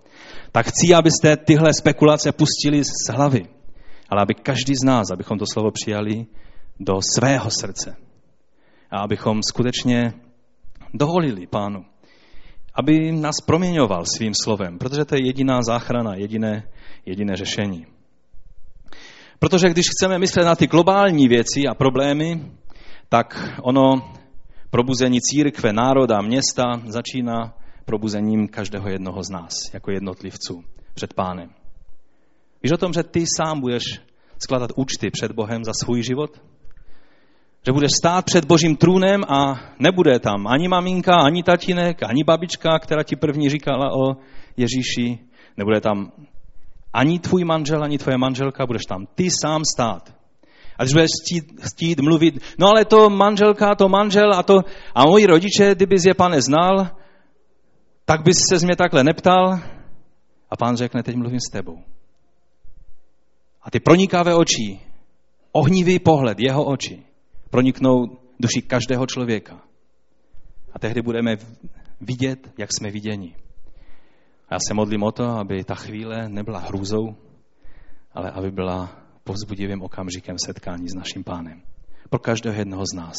Tak 0.52 0.66
chci, 0.66 0.94
abyste 0.94 1.38
tyhle 1.38 1.74
spekulace 1.74 2.32
pustili 2.32 2.84
z 2.84 3.10
hlavy, 3.14 3.42
ale 4.10 4.22
aby 4.22 4.34
každý 4.34 4.76
z 4.76 4.86
nás, 4.86 5.12
abychom 5.12 5.38
to 5.38 5.46
slovo 5.54 5.72
přijali 5.72 6.26
do 6.80 7.00
svého 7.16 7.50
srdce 7.52 7.96
a 8.92 9.00
abychom 9.00 9.40
skutečně 9.44 10.14
dovolili 10.94 11.48
pánu, 11.48 11.86
aby 12.74 13.12
nás 13.12 13.36
proměňoval 13.46 14.06
svým 14.06 14.34
slovem, 14.44 14.78
protože 14.78 15.06
to 15.06 15.16
je 15.16 15.26
jediná 15.26 15.62
záchrana, 15.62 16.16
jediné, 16.16 16.68
jediné 17.06 17.36
řešení. 17.36 17.86
Protože 19.40 19.70
když 19.70 19.86
chceme 19.90 20.20
myslet 20.20 20.46
na 20.46 20.56
ty 20.56 20.68
globální 20.68 21.28
věci 21.28 21.68
a 21.70 21.74
problémy, 21.74 22.52
tak 23.10 23.58
ono 23.62 24.14
probuzení 24.70 25.20
církve, 25.22 25.74
národa, 25.74 26.22
města 26.22 26.64
začíná 26.88 27.54
probuzením 27.86 28.48
každého 28.48 28.90
jednoho 28.90 29.24
z 29.24 29.30
nás, 29.30 29.54
jako 29.74 29.92
jednotlivců 29.92 30.64
před 30.94 31.14
pánem. 31.14 31.50
Víš 32.64 32.72
o 32.72 32.78
tom, 32.78 32.94
že 32.94 33.04
ty 33.04 33.26
sám 33.38 33.60
budeš 33.60 33.84
skladat 34.40 34.72
účty 34.76 35.10
před 35.12 35.32
Bohem 35.32 35.64
za 35.64 35.72
svůj 35.74 36.04
život? 36.04 36.51
Že 37.66 37.72
budeš 37.72 37.92
stát 38.00 38.26
před 38.26 38.46
božím 38.46 38.76
trůnem 38.76 39.22
a 39.28 39.60
nebude 39.80 40.20
tam 40.20 40.48
ani 40.48 40.68
maminka, 40.68 41.16
ani 41.16 41.44
tatínek, 41.44 42.04
ani 42.04 42.24
babička, 42.24 42.80
která 42.80 43.04
ti 43.04 43.16
první 43.16 43.50
říkala 43.50 43.92
o 43.94 44.16
Ježíši. 44.58 45.20
Nebude 45.58 45.82
tam 45.82 46.12
ani 46.94 47.20
tvůj 47.20 47.44
manžel, 47.44 47.84
ani 47.84 47.98
tvoje 47.98 48.18
manželka, 48.18 48.66
budeš 48.66 48.82
tam 48.90 49.08
ty 49.16 49.30
sám 49.42 49.62
stát. 49.76 50.14
A 50.78 50.84
když 50.84 50.94
budeš 50.94 51.10
chtít, 51.26 51.44
chtít 51.62 52.00
mluvit, 52.00 52.40
no 52.60 52.68
ale 52.68 52.86
to 52.86 53.10
manželka, 53.10 53.76
to 53.76 53.90
manžel 53.90 54.34
a 54.34 54.44
to, 54.44 54.62
a 54.96 55.06
moji 55.06 55.26
rodiče, 55.26 55.76
kdyby 55.76 55.96
je 56.08 56.14
pane 56.14 56.42
znal, 56.42 56.90
tak 58.06 58.24
bys 58.24 58.38
se 58.50 58.60
z 58.60 58.64
mě 58.64 58.76
takhle 58.76 59.04
neptal. 59.04 59.60
A 60.50 60.58
pán 60.58 60.76
řekne, 60.76 61.04
teď 61.04 61.16
mluvím 61.16 61.40
s 61.40 61.52
tebou. 61.52 61.78
A 63.62 63.72
ty 63.72 63.80
pronikavé 63.80 64.36
oči, 64.36 64.80
ohnivý 65.52 66.00
pohled, 66.00 66.40
jeho 66.40 66.66
oči, 66.66 67.04
proniknou 67.52 68.18
duši 68.40 68.62
každého 68.62 69.06
člověka. 69.06 69.62
A 70.74 70.80
tehdy 70.80 71.02
budeme 71.02 71.36
vidět, 72.02 72.52
jak 72.58 72.70
jsme 72.74 72.92
viděni. 72.92 73.36
A 74.50 74.54
já 74.56 74.60
se 74.68 74.74
modlím 74.74 75.04
o 75.04 75.12
to, 75.12 75.24
aby 75.24 75.64
ta 75.64 75.76
chvíle 75.76 76.30
nebyla 76.30 76.60
hrůzou, 76.60 77.16
ale 78.14 78.32
aby 78.32 78.52
byla 78.52 79.02
povzbudivým 79.24 79.82
okamžikem 79.82 80.36
setkání 80.46 80.90
s 80.90 80.96
naším 80.96 81.24
pánem. 81.24 81.62
Pro 82.10 82.20
každého 82.20 82.56
jednoho 82.56 82.84
z 82.94 82.96
nás. 82.96 83.16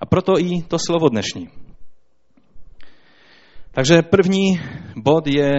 A 0.00 0.06
proto 0.06 0.38
i 0.38 0.62
to 0.62 0.78
slovo 0.86 1.08
dnešní. 1.08 1.48
Takže 3.70 4.02
první 4.02 4.60
bod 4.96 5.26
je 5.26 5.50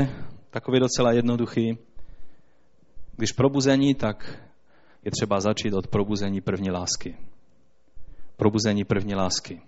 takový 0.50 0.80
docela 0.80 1.12
jednoduchý. 1.12 1.78
Když 3.16 3.32
probuzení, 3.32 3.96
tak 3.96 4.44
je 5.04 5.12
třeba 5.12 5.40
začít 5.40 5.74
od 5.74 5.88
probuzení 5.88 6.42
první 6.42 6.72
lásky. 6.72 7.18
Probuzení 8.38 8.84
první 8.84 9.16
lásky. 9.16 9.62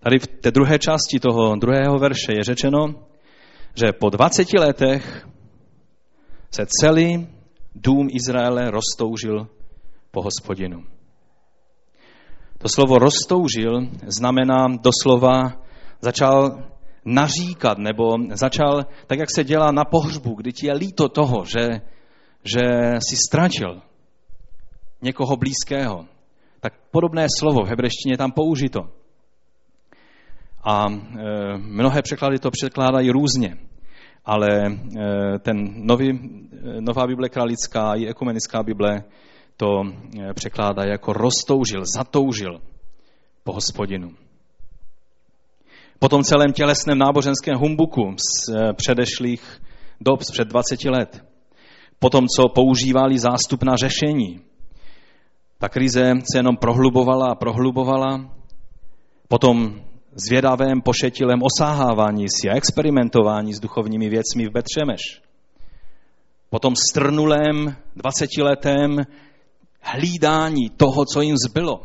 Tady 0.00 0.18
v 0.18 0.26
té 0.26 0.50
druhé 0.50 0.78
části 0.78 1.20
toho 1.20 1.56
druhého 1.56 1.98
verše 1.98 2.32
je 2.32 2.44
řečeno, 2.44 2.86
že 3.74 3.92
po 3.92 4.10
20 4.10 4.52
letech 4.52 5.28
se 6.50 6.66
celý 6.80 7.28
dům 7.74 8.08
Izraele 8.10 8.70
roztoužil 8.70 9.48
po 10.10 10.22
hospodinu. 10.22 10.84
To 12.58 12.68
slovo 12.68 12.98
roztoužil 12.98 13.88
znamená 14.06 14.66
doslova 14.68 15.62
začal 16.00 16.62
naříkat, 17.04 17.78
nebo 17.78 18.16
začal, 18.32 18.86
tak 19.06 19.18
jak 19.18 19.28
se 19.34 19.44
dělá 19.44 19.72
na 19.72 19.84
pohřbu, 19.84 20.34
kdy 20.34 20.52
ti 20.52 20.66
je 20.66 20.72
líto 20.72 21.08
toho, 21.08 21.44
že, 21.44 21.80
že 22.44 22.62
si 23.08 23.16
ztratil 23.16 23.82
někoho 25.02 25.36
blízkého. 25.36 26.06
Tak 26.60 26.72
podobné 26.90 27.26
slovo 27.38 27.64
v 27.64 27.68
hebrejštině 27.68 28.12
je 28.14 28.18
tam 28.18 28.32
použito. 28.32 28.80
A 30.64 30.86
e, 30.88 31.58
mnohé 31.58 32.02
překlady 32.02 32.38
to 32.38 32.50
překládají 32.50 33.10
různě, 33.10 33.58
ale 34.24 34.48
e, 34.66 35.38
ten 35.38 35.86
nový, 35.86 36.10
e, 36.10 36.80
nová 36.80 37.06
Bible 37.06 37.28
kralická 37.28 37.94
i 37.94 38.06
ekumenická 38.06 38.62
Bible 38.62 39.04
to 39.56 39.82
překládá 40.34 40.84
jako 40.84 41.12
roztoužil, 41.12 41.82
zatoužil 41.96 42.60
po 43.44 43.52
hospodinu. 43.52 44.10
Po 45.98 46.08
tom 46.08 46.22
celém 46.22 46.52
tělesném 46.52 46.98
náboženském 46.98 47.56
humbuku 47.58 48.16
z 48.16 48.54
předešlých 48.72 49.62
dob, 50.00 50.22
z 50.22 50.30
před 50.30 50.48
20 50.48 50.84
let, 50.84 51.24
po 51.98 52.10
tom, 52.10 52.26
co 52.36 52.48
používali 52.48 53.18
zástup 53.18 53.62
na 53.62 53.76
řešení, 53.76 54.40
ta 55.58 55.68
krize 55.68 56.12
se 56.32 56.38
jenom 56.38 56.56
prohlubovala 56.56 57.30
a 57.30 57.34
prohlubovala, 57.34 58.30
potom 59.28 59.80
zvědavém, 60.14 60.80
pošetilém 60.80 61.40
osáhávání 61.42 62.26
si 62.28 62.48
a 62.50 62.56
experimentování 62.56 63.54
s 63.54 63.60
duchovními 63.60 64.08
věcmi 64.08 64.46
v 64.46 64.52
Betřemeš. 64.52 65.22
Po 66.50 66.58
tom 66.58 66.74
strnulém, 66.90 67.76
dvacetiletém 67.96 68.96
hlídání 69.80 70.70
toho, 70.76 71.04
co 71.04 71.20
jim 71.20 71.36
zbylo. 71.48 71.80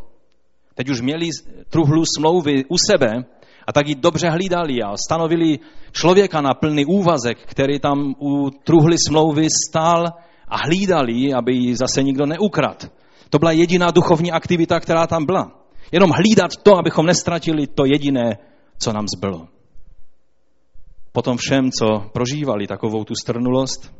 Teď 0.75 0.89
už 0.89 1.01
měli 1.01 1.29
truhlu 1.69 2.03
smlouvy 2.17 2.65
u 2.65 2.75
sebe 2.77 3.25
a 3.67 3.73
tak 3.73 3.87
ji 3.87 3.95
dobře 3.95 4.29
hlídali 4.29 4.81
a 4.81 4.97
stanovili 5.07 5.59
člověka 5.91 6.41
na 6.41 6.53
plný 6.53 6.85
úvazek, 6.85 7.37
který 7.45 7.79
tam 7.79 8.15
u 8.21 8.49
truhly 8.49 8.95
smlouvy 9.07 9.47
stál 9.69 10.05
a 10.47 10.57
hlídali, 10.57 11.33
aby 11.33 11.53
ji 11.53 11.75
zase 11.75 12.03
nikdo 12.03 12.25
neukradl. 12.25 12.87
To 13.31 13.39
byla 13.39 13.51
jediná 13.51 13.91
duchovní 13.91 14.31
aktivita, 14.31 14.79
která 14.79 15.07
tam 15.07 15.25
byla. 15.25 15.51
Jenom 15.91 16.09
hlídat 16.09 16.51
to, 16.63 16.77
abychom 16.77 17.05
nestratili 17.05 17.67
to 17.67 17.85
jediné, 17.85 18.37
co 18.77 18.93
nám 18.93 19.05
zbylo. 19.17 19.47
po 21.11 21.21
tom 21.21 21.37
všem, 21.37 21.71
co 21.71 22.09
prožívali 22.13 22.67
takovou 22.67 23.03
tu 23.03 23.13
strnulost, 23.15 23.93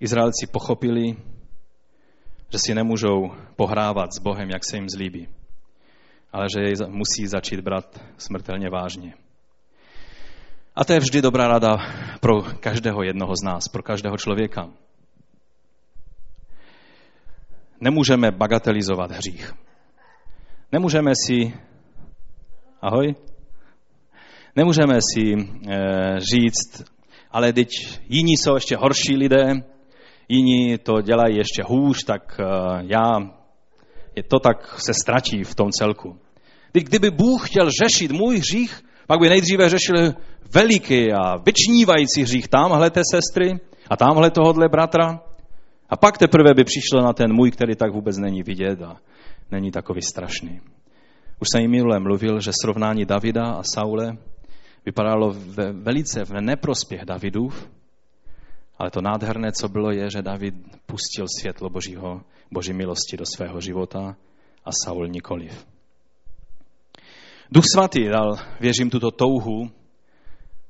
Izraelci 0.00 0.46
pochopili, 0.46 1.16
že 2.52 2.58
si 2.58 2.74
nemůžou 2.74 3.30
pohrávat 3.56 4.14
s 4.14 4.18
Bohem, 4.18 4.50
jak 4.50 4.64
se 4.64 4.76
jim 4.76 4.88
zlíbí, 4.88 5.28
ale 6.32 6.46
že 6.54 6.62
jej 6.62 6.74
musí 6.88 7.26
začít 7.26 7.60
brát 7.60 8.00
smrtelně 8.18 8.70
vážně. 8.70 9.14
A 10.74 10.84
to 10.84 10.92
je 10.92 11.00
vždy 11.00 11.22
dobrá 11.22 11.48
rada 11.48 11.76
pro 12.20 12.42
každého 12.42 13.02
jednoho 13.02 13.36
z 13.36 13.42
nás, 13.44 13.68
pro 13.68 13.82
každého 13.82 14.16
člověka. 14.16 14.70
Nemůžeme 17.82 18.30
bagatelizovat 18.30 19.10
hřích. 19.10 19.52
Nemůžeme 20.72 21.12
si, 21.26 21.54
ahoj, 22.80 23.14
nemůžeme 24.56 24.98
si 25.14 25.34
e, 25.34 25.40
říct, 26.20 26.84
ale 27.30 27.52
teď 27.52 27.68
jiní 28.08 28.36
jsou 28.36 28.54
ještě 28.54 28.76
horší 28.76 29.16
lidé, 29.16 29.62
jiní 30.28 30.78
to 30.78 31.00
dělají 31.00 31.36
ještě 31.36 31.62
hůř, 31.66 32.04
tak 32.04 32.40
e, 32.40 32.44
já, 32.86 33.20
je 34.16 34.22
to 34.22 34.38
tak 34.38 34.80
se 34.80 34.94
ztratí 34.94 35.44
v 35.44 35.54
tom 35.54 35.70
celku. 35.70 36.18
Teď 36.72 36.84
kdyby 36.84 37.10
Bůh 37.10 37.48
chtěl 37.48 37.70
řešit 37.82 38.12
můj 38.12 38.38
hřích, 38.38 38.82
pak 39.06 39.20
by 39.20 39.28
nejdříve 39.28 39.68
řešil 39.68 40.14
veliký 40.54 41.12
a 41.12 41.36
vyčnívající 41.36 42.22
hřích 42.22 42.48
tamhle 42.48 42.90
té 42.90 43.02
sestry 43.14 43.60
a 43.90 43.96
tamhle 43.96 44.30
tohohle 44.30 44.68
bratra. 44.68 45.31
A 45.92 45.96
pak 45.96 46.18
teprve 46.18 46.54
by 46.54 46.64
přišlo 46.64 47.02
na 47.02 47.12
ten 47.12 47.32
můj, 47.32 47.50
který 47.50 47.76
tak 47.76 47.92
vůbec 47.92 48.18
není 48.18 48.42
vidět 48.42 48.82
a 48.82 48.96
není 49.50 49.70
takový 49.70 50.02
strašný. 50.02 50.60
Už 51.40 51.48
jsem 51.52 51.62
jim 51.62 51.70
minule 51.70 52.00
mluvil, 52.00 52.40
že 52.40 52.50
srovnání 52.62 53.04
Davida 53.04 53.52
a 53.52 53.62
Saule 53.74 54.16
vypadalo 54.86 55.34
ve, 55.36 55.72
velice 55.72 56.24
v 56.24 56.30
neprospěch 56.40 57.04
Davidův, 57.04 57.68
ale 58.78 58.90
to 58.90 59.00
nádherné, 59.00 59.52
co 59.52 59.68
bylo, 59.68 59.90
je, 59.90 60.10
že 60.10 60.22
David 60.22 60.54
pustil 60.86 61.26
světlo 61.40 61.70
Božího, 61.70 62.22
Boží 62.50 62.72
milosti 62.72 63.16
do 63.16 63.24
svého 63.36 63.60
života 63.60 64.16
a 64.64 64.70
Saul 64.84 65.08
nikoliv. 65.08 65.66
Duch 67.50 67.64
svatý 67.74 68.08
dal, 68.08 68.38
věřím, 68.60 68.90
tuto 68.90 69.10
touhu 69.10 69.70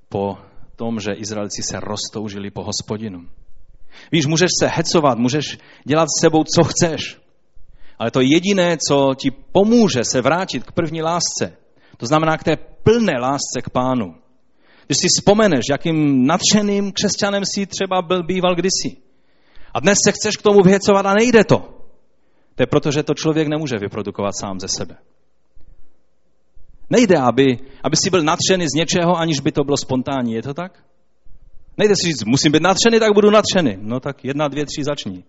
po 0.08 0.38
tom, 0.76 1.00
že 1.00 1.12
Izraelci 1.12 1.62
se 1.62 1.80
roztoužili 1.80 2.50
po 2.50 2.64
hospodinu. 2.64 3.28
Víš, 4.12 4.26
můžeš 4.26 4.48
se 4.60 4.66
hecovat, 4.66 5.18
můžeš 5.18 5.58
dělat 5.84 6.06
s 6.06 6.20
sebou, 6.20 6.44
co 6.44 6.64
chceš, 6.64 7.18
ale 7.98 8.10
to 8.10 8.20
jediné, 8.20 8.76
co 8.88 9.14
ti 9.14 9.30
pomůže 9.30 10.04
se 10.04 10.20
vrátit 10.20 10.64
k 10.64 10.72
první 10.72 11.02
lásce, 11.02 11.56
to 11.96 12.06
znamená 12.06 12.36
k 12.36 12.44
té 12.44 12.56
plné 12.56 13.12
lásce 13.20 13.62
k 13.62 13.70
pánu. 13.70 14.14
Když 14.86 14.98
si 14.98 15.08
vzpomeneš, 15.08 15.64
jakým 15.70 16.26
nadšeným 16.26 16.92
křesťanem 16.92 17.42
si 17.54 17.66
třeba 17.66 18.02
byl 18.02 18.22
býval 18.22 18.54
kdysi. 18.54 18.96
A 19.74 19.80
dnes 19.80 19.98
se 20.04 20.12
chceš 20.12 20.36
k 20.36 20.42
tomu 20.42 20.60
vyhecovat 20.64 21.06
a 21.06 21.14
nejde 21.14 21.44
to. 21.44 21.58
To 22.54 22.62
je 22.62 22.66
proto, 22.66 22.90
že 22.90 23.02
to 23.02 23.14
člověk 23.14 23.48
nemůže 23.48 23.78
vyprodukovat 23.78 24.32
sám 24.40 24.60
ze 24.60 24.68
sebe. 24.68 24.96
Nejde, 26.90 27.18
aby, 27.18 27.58
aby 27.82 27.96
si 27.96 28.10
byl 28.10 28.22
nadšený 28.22 28.66
z 28.68 28.76
něčeho, 28.76 29.16
aniž 29.16 29.40
by 29.40 29.52
to 29.52 29.64
bylo 29.64 29.76
spontánní. 29.76 30.32
Je 30.32 30.42
to 30.42 30.54
tak? 30.54 30.84
Nejde 31.78 31.94
si 31.96 32.06
říct, 32.06 32.24
musím 32.24 32.52
být 32.52 32.62
nadšený, 32.62 33.00
tak 33.00 33.14
budu 33.14 33.30
nadšený. 33.30 33.76
No 33.80 34.00
tak 34.00 34.24
jedna, 34.24 34.48
dvě, 34.48 34.66
tři, 34.66 34.84
začni. 34.84 35.24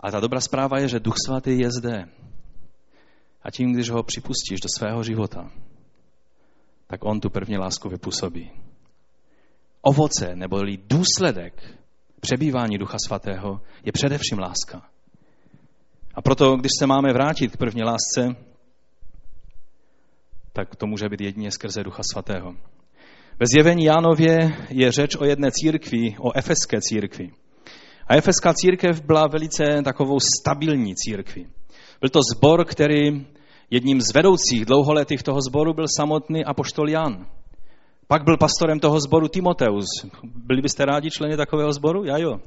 Ale 0.00 0.12
ta 0.12 0.20
dobrá 0.20 0.40
zpráva 0.40 0.78
je, 0.78 0.88
že 0.88 1.00
Duch 1.00 1.14
Svatý 1.26 1.58
je 1.58 1.70
zde. 1.70 2.04
A 3.42 3.50
tím, 3.50 3.72
když 3.72 3.90
ho 3.90 4.02
připustíš 4.02 4.60
do 4.60 4.68
svého 4.78 5.02
života, 5.02 5.50
tak 6.86 7.04
on 7.04 7.20
tu 7.20 7.30
první 7.30 7.58
lásku 7.58 7.88
vypůsobí. 7.88 8.50
Ovoce 9.82 10.36
neboli 10.36 10.78
důsledek 10.86 11.78
přebývání 12.20 12.78
Ducha 12.78 12.96
Svatého 13.06 13.60
je 13.84 13.92
především 13.92 14.38
láska. 14.38 14.90
A 16.14 16.22
proto, 16.22 16.56
když 16.56 16.70
se 16.78 16.86
máme 16.86 17.12
vrátit 17.12 17.52
k 17.52 17.56
první 17.56 17.82
lásce, 17.82 18.36
tak 20.58 20.76
to 20.76 20.86
může 20.86 21.08
být 21.08 21.20
jedině 21.20 21.50
skrze 21.50 21.82
Ducha 21.82 22.02
Svatého. 22.12 22.52
Ve 23.40 23.46
zjevení 23.54 23.84
Jánově 23.84 24.56
je 24.70 24.92
řeč 24.92 25.16
o 25.16 25.24
jedné 25.24 25.48
církvi, 25.52 26.16
o 26.20 26.36
efeské 26.36 26.80
církvi. 26.80 27.30
A 28.06 28.16
efeská 28.16 28.54
církev 28.54 29.02
byla 29.02 29.26
velice 29.32 29.64
takovou 29.84 30.18
stabilní 30.38 30.94
církví. 30.96 31.46
Byl 32.00 32.10
to 32.10 32.20
zbor, 32.34 32.64
který 32.64 33.26
jedním 33.70 34.00
z 34.00 34.14
vedoucích 34.14 34.64
dlouholetých 34.64 35.22
toho 35.22 35.38
sboru 35.48 35.74
byl 35.74 35.84
samotný 35.96 36.44
apoštol 36.44 36.90
Jan. 36.90 37.26
Pak 38.06 38.24
byl 38.24 38.36
pastorem 38.36 38.80
toho 38.80 39.00
sboru 39.00 39.28
Timoteus. 39.28 39.86
Byli 40.24 40.62
byste 40.62 40.84
rádi 40.84 41.10
členy 41.10 41.36
takového 41.36 41.72
sboru? 41.72 42.04
Já 42.04 42.18
jo. 42.18 42.40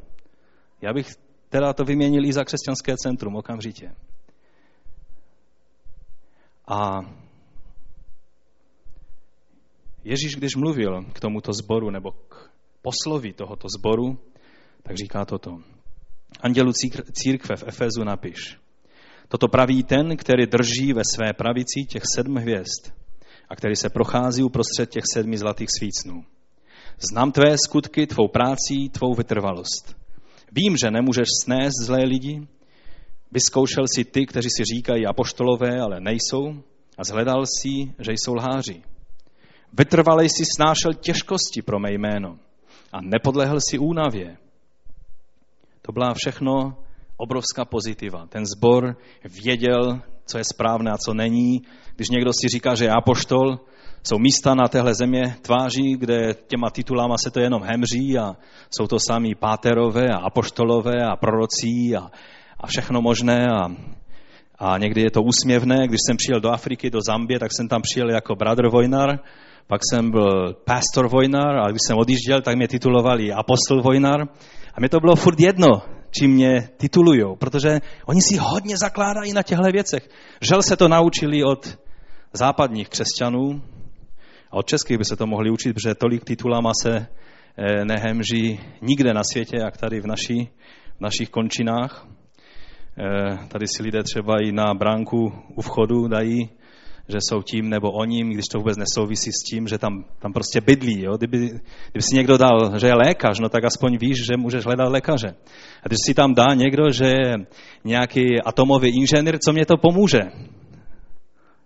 Já 0.82 0.94
bych 0.94 1.08
teda 1.50 1.74
to 1.74 1.84
vyměnil 1.84 2.26
i 2.26 2.34
za 2.34 2.44
křesťanské 2.44 2.96
centrum 2.98 3.36
okamžitě. 3.36 3.92
A 6.68 7.00
Ježíš, 10.04 10.36
když 10.36 10.56
mluvil 10.56 11.04
k 11.14 11.20
tomuto 11.20 11.54
sboru 11.54 11.90
nebo 11.90 12.12
k 12.12 12.52
poslovi 12.82 13.34
tohoto 13.34 13.68
sboru, 13.78 14.20
tak 14.84 14.98
říká 14.98 15.26
toto. 15.26 15.52
Andělu 16.42 16.72
církve 17.14 17.56
v 17.56 17.64
Efezu 17.68 18.04
napiš. 18.04 18.58
Toto 19.28 19.48
praví 19.48 19.84
ten, 19.84 20.18
který 20.18 20.46
drží 20.46 20.94
ve 20.94 21.02
své 21.16 21.34
pravici 21.34 21.86
těch 21.90 22.04
sedm 22.16 22.36
hvězd 22.36 22.94
a 23.50 23.56
který 23.56 23.76
se 23.76 23.90
prochází 23.90 24.44
uprostřed 24.44 24.90
těch 24.90 25.04
sedmi 25.14 25.38
zlatých 25.38 25.70
svícnů. 25.78 26.24
Znám 27.12 27.32
tvé 27.32 27.56
skutky, 27.58 28.08
tvou 28.08 28.28
práci, 28.28 28.90
tvou 28.92 29.14
vytrvalost. 29.14 29.96
Vím, 30.52 30.78
že 30.78 30.92
nemůžeš 30.92 31.28
snést 31.44 31.86
zlé 31.86 32.04
lidi. 32.04 32.48
Vyzkoušel 33.32 33.84
si 33.96 34.06
ty, 34.06 34.26
kteří 34.26 34.50
si 34.50 34.64
říkají 34.76 35.06
apoštolové, 35.06 35.82
ale 35.82 36.00
nejsou, 36.00 36.64
a 36.98 37.04
zhledal 37.04 37.44
si, 37.46 37.94
že 38.00 38.12
jsou 38.12 38.34
lháři. 38.34 38.84
Vytrvalej 39.74 40.30
si 40.30 40.44
snášel 40.56 40.94
těžkosti 40.94 41.62
pro 41.62 41.80
mé 41.80 41.94
jméno 41.94 42.38
a 42.94 43.02
nepodlehl 43.02 43.60
si 43.70 43.80
únavě. 43.80 44.38
To 45.82 45.92
byla 45.92 46.14
všechno 46.14 46.78
obrovská 47.18 47.66
pozitiva. 47.66 48.28
Ten 48.30 48.46
zbor 48.46 48.96
věděl, 49.44 50.02
co 50.26 50.38
je 50.38 50.44
správné 50.44 50.92
a 50.92 50.98
co 50.98 51.14
není. 51.14 51.62
Když 51.96 52.10
někdo 52.10 52.32
si 52.34 52.48
říká, 52.48 52.76
že 52.76 52.86
je 52.86 52.92
apoštol, 52.92 53.60
jsou 54.04 54.20
místa 54.20 54.56
na 54.56 54.68
téhle 54.68 54.96
země 54.96 55.36
tváří, 55.42 55.98
kde 55.98 56.34
těma 56.48 56.70
titulama 56.70 57.18
se 57.18 57.32
to 57.32 57.40
jenom 57.40 57.64
hemří 57.64 58.18
a 58.18 58.36
jsou 58.78 58.88
to 58.88 58.98
sami 59.08 59.36
páterové 59.36 60.08
a 60.08 60.18
apoštolové 60.18 61.06
a 61.06 61.16
prorocí 61.16 61.96
a, 61.96 62.12
a 62.60 62.68
všechno 62.68 63.02
možné 63.02 63.48
a, 63.48 63.72
a 64.60 64.78
někdy 64.78 65.02
je 65.02 65.12
to 65.12 65.22
úsměvné. 65.22 65.88
Když 65.88 66.00
jsem 66.08 66.18
přijel 66.18 66.42
do 66.42 66.50
Afriky, 66.50 66.90
do 66.90 67.00
Zambie, 67.08 67.40
tak 67.40 67.52
jsem 67.58 67.68
tam 67.68 67.82
přijel 67.82 68.10
jako 68.10 68.36
brother 68.36 68.68
Vojnar, 68.68 69.20
pak 69.68 69.82
jsem 69.90 70.12
byl 70.12 70.54
pastor 70.66 71.10
Vojnar 71.10 71.60
a 71.60 71.70
když 71.70 71.82
jsem 71.88 71.98
odjížděl, 71.98 72.42
tak 72.42 72.56
mě 72.56 72.68
titulovali 72.68 73.34
apostol 73.34 73.82
Vojnar. 73.82 74.22
A 74.74 74.80
mě 74.80 74.90
to 74.90 75.00
bylo 75.00 75.16
furt 75.16 75.40
jedno, 75.40 75.82
čím 76.12 76.32
mě 76.32 76.70
titulují, 76.78 77.24
protože 77.40 77.80
oni 78.06 78.22
si 78.22 78.38
hodně 78.38 78.76
zakládají 78.78 79.34
na 79.34 79.44
těchto 79.44 79.72
věcech. 79.72 80.10
Žel 80.42 80.62
se 80.62 80.78
to 80.78 80.88
naučili 80.88 81.44
od 81.44 81.78
západních 82.34 82.90
křesťanů, 82.90 83.62
a 84.52 84.54
od 84.56 84.66
českých 84.66 84.98
by 84.98 85.06
se 85.06 85.16
to 85.16 85.28
mohli 85.28 85.50
učit, 85.50 85.74
protože 85.74 85.96
tolik 85.96 86.24
titulama 86.24 86.72
se 86.82 87.08
eh, 87.58 87.86
nehemží 87.86 88.60
nikde 88.82 89.14
na 89.14 89.22
světě, 89.24 89.58
jak 89.58 89.78
tady 89.78 90.02
v, 90.02 90.08
naší, 90.08 90.50
v 90.98 91.02
našich 91.02 91.30
končinách. 91.30 92.08
Eh, 93.00 93.48
tady 93.48 93.68
si 93.68 93.84
lidé 93.84 94.04
třeba 94.04 94.38
i 94.44 94.52
na 94.52 94.74
bránku 94.74 95.34
u 95.56 95.62
vchodu 95.62 96.08
dají, 96.08 96.50
že 97.08 97.18
jsou 97.20 97.42
tím 97.42 97.70
nebo 97.70 97.92
o 97.92 98.06
ním, 98.06 98.30
když 98.30 98.46
to 98.52 98.58
vůbec 98.58 98.78
nesouvisí 98.78 99.32
s 99.32 99.44
tím, 99.50 99.68
že 99.68 99.78
tam, 99.78 100.06
tam 100.20 100.34
prostě 100.34 100.62
bydlí. 100.62 101.04
Jo? 101.04 101.18
Kdyby, 101.18 101.38
kdyby 101.92 102.02
si 102.02 102.16
někdo 102.16 102.38
dal, 102.38 102.80
že 102.80 102.88
je 102.88 102.94
lékař, 102.94 103.40
no 103.40 103.50
tak 103.50 103.64
aspoň 103.64 103.98
víš, 103.98 104.18
že 104.32 104.38
můžeš 104.38 104.66
hledat 104.66 104.92
lékaře. 104.92 105.36
A 105.84 105.88
když 105.88 105.98
si 106.06 106.14
tam 106.14 106.34
dá 106.34 106.54
někdo, 106.54 106.92
že 106.92 107.06
je 107.06 107.34
nějaký 107.84 108.42
atomový 108.46 108.90
inženýr, 108.98 109.38
co 109.46 109.54
mě 109.54 109.66
to 109.66 109.78
pomůže? 109.78 110.22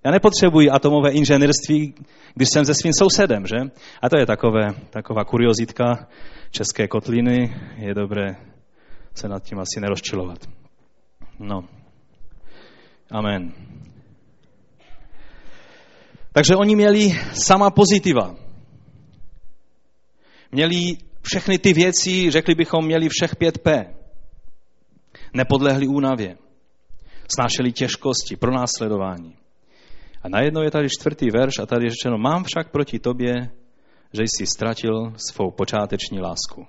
Já 0.06 0.12
nepotřebuji 0.12 0.70
atomové 0.70 1.12
inženýrství, 1.12 1.94
když 2.36 2.50
jsem 2.50 2.66
se 2.66 2.74
svým 2.74 2.94
sousedem, 3.00 3.48
že? 3.48 3.58
A 4.02 4.10
to 4.10 4.20
je 4.20 4.26
takové, 4.26 4.68
taková 4.90 5.24
kuriozitka 5.24 6.08
české 6.52 6.88
kotliny. 6.88 7.56
Je 7.78 7.94
dobré 7.94 8.36
se 9.16 9.28
nad 9.28 9.44
tím 9.44 9.60
asi 9.60 9.80
nerozčilovat. 9.82 10.38
No. 11.40 11.64
Amen. 13.12 13.54
Takže 16.36 16.56
oni 16.56 16.76
měli 16.76 17.10
sama 17.34 17.72
pozitiva. 17.72 18.36
Měli 20.52 20.98
všechny 21.22 21.60
ty 21.60 21.74
věci, 21.74 22.32
řekli 22.32 22.56
bychom, 22.56 22.86
měli 22.86 23.10
všech 23.10 23.36
5P. 23.36 23.94
Nepodlehli 25.34 25.88
únavě. 25.88 26.38
Snášeli 27.36 27.72
těžkosti, 27.72 28.36
pronásledování. 28.36 29.38
A 30.24 30.30
najednou 30.30 30.62
je 30.62 30.72
tady 30.72 30.90
čtvrtý 30.90 31.32
verš 31.32 31.60
a 31.60 31.66
tady 31.66 31.86
je 31.86 31.90
řečeno, 31.90 32.18
mám 32.18 32.44
však 32.44 32.72
proti 32.72 33.00
tobě, 33.00 33.34
že 34.14 34.24
jsi 34.24 34.46
ztratil 34.46 35.14
svou 35.32 35.52
počáteční 35.52 36.20
lásku. 36.20 36.68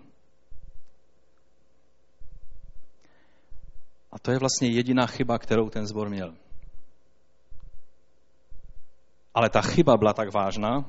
A 4.13 4.19
to 4.19 4.31
je 4.31 4.39
vlastně 4.39 4.69
jediná 4.69 5.07
chyba, 5.07 5.39
kterou 5.39 5.69
ten 5.69 5.87
zbor 5.87 6.09
měl. 6.09 6.46
Ale 9.37 9.51
ta 9.51 9.61
chyba 9.61 9.97
byla 9.97 10.13
tak 10.13 10.33
vážná, 10.33 10.85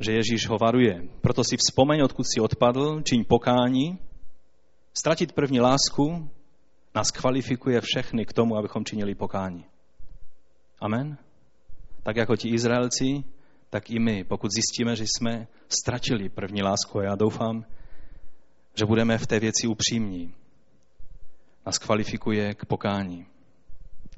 že 0.00 0.12
Ježíš 0.12 0.48
ho 0.48 0.58
varuje. 0.60 1.08
Proto 1.20 1.44
si 1.44 1.56
vzpomeň, 1.56 2.02
odkud 2.02 2.24
si 2.28 2.40
odpadl, 2.40 3.02
čiň 3.02 3.24
pokání. 3.24 3.98
Ztratit 4.92 5.32
první 5.32 5.60
lásku 5.60 6.30
nás 6.94 7.10
kvalifikuje 7.10 7.80
všechny 7.80 8.26
k 8.26 8.32
tomu, 8.32 8.56
abychom 8.56 8.84
činili 8.84 9.14
pokání. 9.14 9.64
Amen? 10.80 11.16
Tak 12.02 12.16
jako 12.16 12.36
ti 12.36 12.48
Izraelci, 12.48 13.24
tak 13.70 13.90
i 13.90 13.98
my, 13.98 14.24
pokud 14.24 14.50
zjistíme, 14.52 14.96
že 14.96 15.04
jsme 15.04 15.46
ztratili 15.68 16.28
první 16.28 16.62
lásku, 16.62 16.98
a 16.98 17.04
já 17.04 17.14
doufám, 17.14 17.64
že 18.74 18.86
budeme 18.86 19.18
v 19.18 19.26
té 19.26 19.40
věci 19.40 19.66
upřímní, 19.66 20.34
nás 21.66 21.78
kvalifikuje 21.78 22.54
k 22.54 22.64
pokání. 22.64 23.26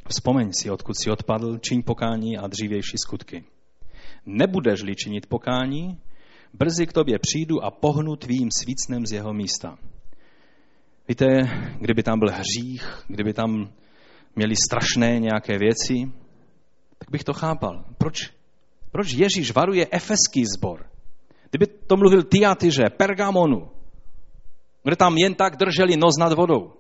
Vzpomeň 0.09 0.53
si, 0.53 0.71
odkud 0.71 0.95
si 1.03 1.11
odpadl, 1.11 1.59
čiň 1.59 1.83
pokání 1.83 2.38
a 2.38 2.47
dřívější 2.47 2.99
skutky. 2.99 3.45
Nebudeš-li 4.27 4.95
činit 4.95 5.27
pokání, 5.27 5.99
brzy 6.53 6.87
k 6.87 6.92
tobě 6.92 7.19
přijdu 7.19 7.64
a 7.64 7.71
pohnu 7.71 8.16
tvým 8.16 8.49
svícnem 8.62 9.07
z 9.07 9.12
jeho 9.12 9.33
místa. 9.35 9.79
Víte, 11.09 11.27
kdyby 11.81 12.03
tam 12.03 12.19
byl 12.19 12.29
hřích, 12.31 13.05
kdyby 13.09 13.33
tam 13.33 13.71
měli 14.37 14.55
strašné 14.57 15.19
nějaké 15.19 15.59
věci, 15.59 16.12
tak 16.99 17.11
bych 17.11 17.25
to 17.25 17.33
chápal. 17.33 17.85
Proč, 17.99 18.31
proč 18.90 19.12
Ježíš 19.12 19.51
varuje 19.51 19.87
efeský 19.90 20.45
zbor? 20.57 20.87
Kdyby 21.51 21.66
to 21.66 21.97
mluvil 21.97 22.23
Tiatyře, 22.23 22.85
Pergamonu, 22.97 23.71
kde 24.83 24.97
tam 24.97 25.16
jen 25.16 25.35
tak 25.35 25.57
drželi 25.57 25.97
nos 25.97 26.14
nad 26.21 26.33
vodou. 26.33 26.73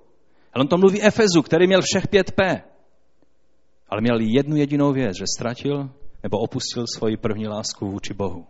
Ale 0.52 0.62
on 0.62 0.68
to 0.68 0.78
mluví 0.78 1.02
Efezu, 1.02 1.42
který 1.42 1.66
měl 1.66 1.80
všech 1.82 2.08
pět 2.08 2.32
P. 2.32 2.62
Ale 3.88 4.00
měl 4.00 4.20
jednu 4.20 4.56
jedinou 4.56 4.92
věc, 4.92 5.16
že 5.16 5.24
ztratil 5.36 5.90
nebo 6.22 6.38
opustil 6.38 6.84
svoji 6.96 7.16
první 7.16 7.48
lásku 7.48 7.90
vůči 7.90 8.14
Bohu. 8.14 8.46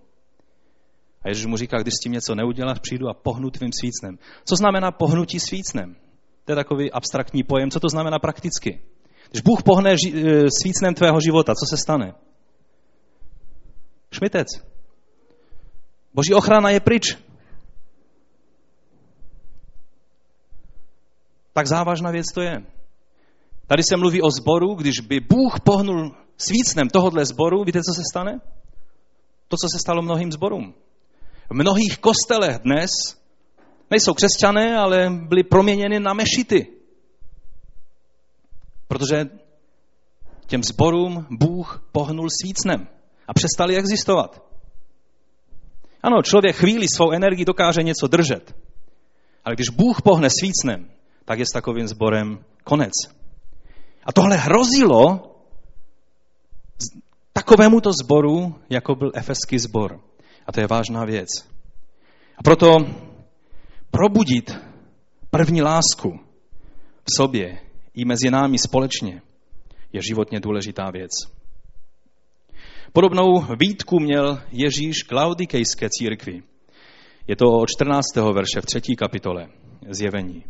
A 1.22 1.28
Ježíš 1.28 1.46
mu 1.46 1.56
říká, 1.56 1.78
když 1.78 1.94
s 1.94 2.02
tím 2.02 2.12
něco 2.12 2.34
neuděláš, 2.34 2.78
přijdu 2.78 3.08
a 3.08 3.14
pohnu 3.14 3.50
tvým 3.50 3.70
svícnem. 3.80 4.18
Co 4.44 4.56
znamená 4.56 4.90
pohnutí 4.90 5.40
svícnem? 5.40 5.96
To 6.44 6.52
je 6.52 6.56
takový 6.56 6.92
abstraktní 6.92 7.42
pojem. 7.42 7.70
Co 7.70 7.80
to 7.80 7.88
znamená 7.88 8.18
prakticky? 8.18 8.82
Když 9.30 9.42
Bůh 9.42 9.62
pohne 9.62 9.94
ži- 9.94 10.14
e, 10.14 10.46
svícnem 10.62 10.94
tvého 10.94 11.20
života, 11.20 11.54
co 11.54 11.66
se 11.66 11.76
stane? 11.76 12.14
Šmitec. 14.12 14.48
Boží 16.14 16.34
ochrana 16.34 16.70
je 16.70 16.80
pryč. 16.80 17.18
Tak 21.52 21.66
závažná 21.66 22.10
věc 22.10 22.26
to 22.34 22.40
je. 22.40 22.75
Tady 23.66 23.82
se 23.82 23.96
mluví 23.96 24.22
o 24.22 24.30
zboru, 24.30 24.74
když 24.74 25.00
by 25.00 25.20
Bůh 25.20 25.60
pohnul 25.60 26.14
svícnem 26.36 26.88
tohohle 26.88 27.24
zboru, 27.24 27.64
víte, 27.64 27.80
co 27.82 27.94
se 27.94 28.02
stane? 28.12 28.40
To, 29.48 29.56
co 29.56 29.66
se 29.72 29.78
stalo 29.78 30.02
mnohým 30.02 30.32
zborům. 30.32 30.74
V 31.50 31.54
mnohých 31.54 31.98
kostelech 31.98 32.58
dnes 32.58 32.90
nejsou 33.90 34.14
křesťané, 34.14 34.76
ale 34.76 35.10
byly 35.10 35.42
proměněny 35.42 36.00
na 36.00 36.12
mešity. 36.14 36.66
Protože 38.88 39.24
těm 40.46 40.62
zborům 40.62 41.26
Bůh 41.30 41.88
pohnul 41.92 42.28
svícnem 42.42 42.88
a 43.28 43.34
přestali 43.34 43.76
existovat. 43.76 44.42
Ano, 46.02 46.22
člověk 46.22 46.56
chvíli 46.56 46.88
svou 46.88 47.10
energii 47.10 47.44
dokáže 47.44 47.82
něco 47.82 48.06
držet. 48.06 48.54
Ale 49.44 49.54
když 49.54 49.68
Bůh 49.68 50.02
pohne 50.02 50.28
svícnem, 50.40 50.90
tak 51.24 51.38
je 51.38 51.46
s 51.46 51.52
takovým 51.52 51.88
zborem 51.88 52.38
konec. 52.64 52.92
A 54.06 54.12
tohle 54.12 54.36
hrozilo 54.36 55.32
takovému 57.32 57.80
to 57.80 57.90
zboru, 58.02 58.54
jako 58.70 58.94
byl 58.94 59.10
efeský 59.14 59.58
zbor. 59.58 60.00
A 60.46 60.52
to 60.52 60.60
je 60.60 60.66
vážná 60.66 61.04
věc. 61.04 61.28
A 62.38 62.42
proto 62.42 62.68
probudit 63.90 64.58
první 65.30 65.62
lásku 65.62 66.20
v 67.04 67.16
sobě 67.16 67.58
i 67.94 68.04
mezi 68.04 68.30
námi 68.30 68.58
společně 68.58 69.22
je 69.92 70.00
životně 70.02 70.40
důležitá 70.40 70.90
věc. 70.90 71.10
Podobnou 72.92 73.46
výtku 73.60 74.00
měl 74.00 74.42
Ježíš 74.52 75.02
k 75.02 75.12
laudikejské 75.12 75.88
církvi. 75.90 76.42
Je 77.26 77.36
to 77.36 77.46
od 77.46 77.66
14. 77.68 78.16
verše 78.16 78.60
v 78.60 78.66
třetí 78.66 78.96
kapitole 78.96 79.48
zjevení. 79.90 80.44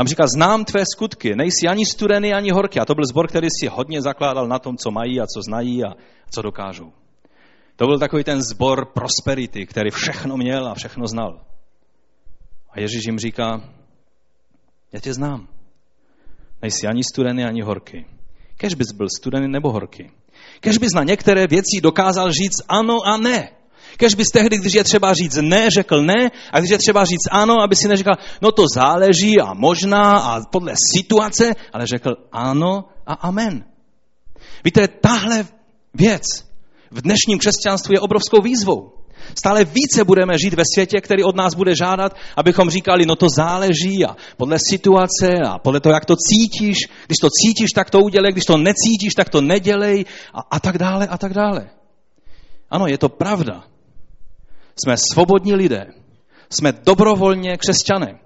Tam 0.00 0.06
říká, 0.06 0.26
znám 0.26 0.64
tvé 0.64 0.82
skutky, 0.94 1.36
nejsi 1.36 1.68
ani 1.68 1.86
studený, 1.86 2.32
ani 2.32 2.50
horký. 2.50 2.80
A 2.80 2.84
to 2.84 2.94
byl 2.94 3.04
zbor, 3.04 3.28
který 3.28 3.48
si 3.60 3.66
hodně 3.66 4.02
zakládal 4.02 4.48
na 4.48 4.58
tom, 4.58 4.76
co 4.76 4.90
mají 4.90 5.20
a 5.20 5.26
co 5.26 5.42
znají 5.42 5.84
a 5.84 5.92
co 6.30 6.42
dokážou. 6.42 6.92
To 7.76 7.86
byl 7.86 7.98
takový 7.98 8.24
ten 8.24 8.42
zbor 8.42 8.86
prosperity, 8.86 9.66
který 9.66 9.90
všechno 9.90 10.36
měl 10.36 10.68
a 10.68 10.74
všechno 10.74 11.06
znal. 11.06 11.40
A 12.70 12.80
Ježíš 12.80 13.04
jim 13.06 13.18
říká, 13.18 13.60
já 14.92 15.00
tě 15.00 15.14
znám. 15.14 15.48
Nejsi 16.62 16.86
ani 16.86 17.04
studený, 17.04 17.44
ani 17.44 17.62
horký. 17.62 18.06
Kež 18.56 18.74
bys 18.74 18.92
byl 18.92 19.06
studený 19.18 19.48
nebo 19.48 19.72
horký. 19.72 20.10
Kež 20.60 20.78
bys 20.78 20.92
na 20.94 21.04
některé 21.04 21.46
věci 21.46 21.80
dokázal 21.82 22.32
říct 22.32 22.64
ano 22.68 22.96
a 23.04 23.16
ne. 23.16 23.59
Kež 23.96 24.14
bys 24.14 24.28
tehdy, 24.28 24.58
když 24.58 24.74
je 24.74 24.84
třeba 24.84 25.14
říct 25.14 25.36
ne, 25.36 25.70
řekl 25.70 26.02
ne, 26.02 26.30
a 26.52 26.58
když 26.58 26.70
je 26.70 26.78
třeba 26.78 27.04
říct 27.04 27.28
ano, 27.30 27.62
aby 27.62 27.76
si 27.76 27.88
neříkal, 27.88 28.14
no 28.42 28.52
to 28.52 28.64
záleží 28.74 29.40
a 29.40 29.54
možná 29.54 30.18
a 30.18 30.40
podle 30.50 30.74
situace, 30.94 31.54
ale 31.72 31.86
řekl 31.86 32.10
ano 32.32 32.84
a 33.06 33.12
amen. 33.12 33.64
Víte, 34.64 34.88
tahle 34.88 35.46
věc 35.94 36.22
v 36.90 37.02
dnešním 37.02 37.38
křesťanství 37.38 37.94
je 37.94 38.00
obrovskou 38.00 38.42
výzvou. 38.42 38.92
Stále 39.34 39.64
více 39.64 40.04
budeme 40.04 40.38
žít 40.38 40.54
ve 40.54 40.62
světě, 40.74 41.00
který 41.00 41.24
od 41.24 41.36
nás 41.36 41.54
bude 41.54 41.76
žádat, 41.76 42.16
abychom 42.36 42.70
říkali, 42.70 43.06
no 43.06 43.16
to 43.16 43.26
záleží 43.36 44.04
a 44.06 44.16
podle 44.36 44.56
situace 44.68 45.28
a 45.46 45.58
podle 45.58 45.80
toho, 45.80 45.92
jak 45.92 46.04
to 46.04 46.14
cítíš. 46.16 46.76
Když 47.06 47.18
to 47.18 47.28
cítíš, 47.30 47.70
tak 47.74 47.90
to 47.90 48.00
udělej, 48.00 48.32
když 48.32 48.44
to 48.44 48.56
necítíš, 48.56 49.14
tak 49.16 49.28
to 49.28 49.40
nedělej 49.40 50.04
a, 50.34 50.40
a 50.50 50.60
tak 50.60 50.78
dále 50.78 51.06
a 51.06 51.18
tak 51.18 51.34
dále. 51.34 51.70
Ano, 52.70 52.86
je 52.86 52.98
to 52.98 53.08
pravda. 53.08 53.64
Jsme 54.84 54.96
svobodní 55.12 55.54
lidé. 55.54 55.86
Jsme 56.50 56.72
dobrovolně 56.72 57.56
křesťané. 57.56 58.18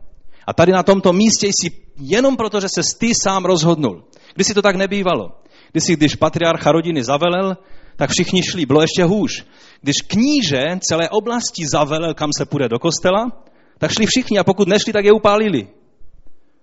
A 0.46 0.52
tady 0.52 0.72
na 0.72 0.82
tomto 0.82 1.12
místě 1.12 1.46
jsi 1.46 1.70
jenom 1.96 2.36
proto, 2.36 2.60
že 2.60 2.68
se 2.74 2.80
ty 2.98 3.10
sám 3.22 3.44
rozhodnul. 3.44 4.04
Když 4.34 4.46
si 4.46 4.54
to 4.54 4.62
tak 4.62 4.76
nebývalo. 4.76 5.32
Když 5.72 5.84
si, 5.84 5.96
když 5.96 6.14
patriarcha 6.14 6.72
rodiny 6.72 7.04
zavelel, 7.04 7.56
tak 7.96 8.10
všichni 8.10 8.42
šli, 8.42 8.66
bylo 8.66 8.82
ještě 8.82 9.04
hůř. 9.04 9.44
Když 9.80 9.96
kníže 10.06 10.64
celé 10.80 11.08
oblasti 11.08 11.66
zavelel, 11.72 12.14
kam 12.14 12.30
se 12.38 12.46
půjde 12.46 12.68
do 12.68 12.78
kostela, 12.78 13.42
tak 13.78 13.92
šli 13.92 14.06
všichni 14.06 14.38
a 14.38 14.44
pokud 14.44 14.68
nešli, 14.68 14.92
tak 14.92 15.04
je 15.04 15.12
upálili. 15.12 15.68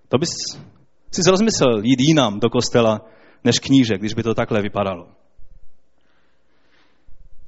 To 0.08 0.18
bys 0.18 0.30
si 1.10 1.30
rozmyslel 1.30 1.80
jít 1.84 2.00
jinam 2.00 2.40
do 2.40 2.50
kostela 2.50 3.00
než 3.44 3.58
kníže, 3.58 3.98
když 3.98 4.14
by 4.14 4.22
to 4.22 4.34
takhle 4.34 4.62
vypadalo. 4.62 5.06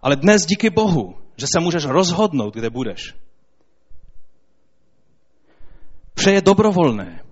Ale 0.03 0.17
dnes 0.17 0.47
díky 0.47 0.71
Bohu, 0.71 1.15
že 1.37 1.47
se 1.47 1.61
můžeš 1.61 1.85
rozhodnout, 1.85 2.55
kde 2.55 2.71
budeš. 2.71 3.15
Vše 6.19 6.31
je 6.31 6.43
dobrovolné. 6.43 7.25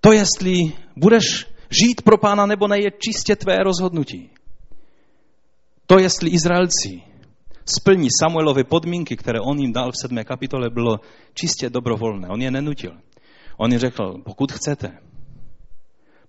To, 0.00 0.12
jestli 0.12 0.72
budeš 0.96 1.46
žít 1.70 2.02
pro 2.02 2.18
pána 2.18 2.46
nebo 2.46 2.68
ne, 2.68 2.82
je 2.82 2.90
čistě 2.98 3.36
tvé 3.36 3.56
rozhodnutí. 3.64 4.30
To, 5.86 5.98
jestli 5.98 6.30
Izraelci 6.30 7.02
splní 7.64 8.08
Samuelovy 8.20 8.64
podmínky, 8.64 9.16
které 9.16 9.40
on 9.40 9.58
jim 9.58 9.72
dal 9.72 9.92
v 9.92 10.00
sedmé 10.00 10.24
kapitole, 10.24 10.70
bylo 10.70 11.00
čistě 11.34 11.70
dobrovolné. 11.70 12.28
On 12.28 12.42
je 12.42 12.50
nenutil. 12.50 12.96
On 13.56 13.70
jim 13.70 13.80
řekl, 13.80 14.18
pokud 14.24 14.52
chcete, 14.52 14.98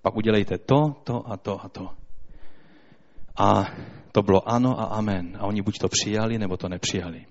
pak 0.02 0.15
udělejte 0.15 0.58
to, 0.58 0.95
to 1.04 1.32
a 1.32 1.38
to 1.38 1.65
a 1.65 1.69
to. 1.69 1.89
A 3.38 3.65
to 4.12 4.21
bylo 4.21 4.50
ano 4.50 4.80
a 4.80 4.84
amen. 4.84 5.38
A 5.39 5.45
oni 5.45 5.62
buď 5.62 5.80
to 5.80 5.88
přijali, 5.88 6.38
nebo 6.38 6.58
to 6.58 6.69
nepřijali. 6.69 7.26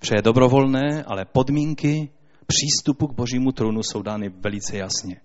Vše 0.00 0.14
je 0.16 0.22
dobrovolné, 0.22 1.04
ale 1.06 1.24
podmínky 1.24 2.08
přístupu 2.46 3.06
k 3.06 3.14
božímu 3.14 3.52
trůnu 3.52 3.82
jsou 3.82 4.02
dány 4.02 4.28
velice 4.28 4.76
jasně. 4.76 5.20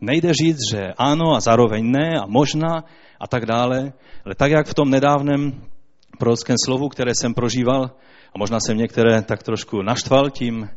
Nejde 0.00 0.32
říct, 0.34 0.58
že 0.72 0.92
ano 0.98 1.34
a 1.36 1.40
zároveň 1.40 1.90
ne 1.90 2.20
a 2.22 2.26
možná 2.26 2.84
a 3.20 3.26
tak 3.26 3.46
dále, 3.46 3.92
ale 4.24 4.34
tak, 4.34 4.50
jak 4.50 4.66
v 4.66 4.74
tom 4.74 4.90
nedávném 4.90 5.62
prorockém 6.18 6.56
slovu, 6.64 6.88
které 6.88 7.14
jsem 7.14 7.34
prožíval, 7.34 7.90
a 8.34 8.38
možná 8.38 8.58
jsem 8.60 8.76
některé 8.76 9.22
tak 9.22 9.42
trošku 9.42 9.82
naštval 9.82 10.30
tím 10.30 10.68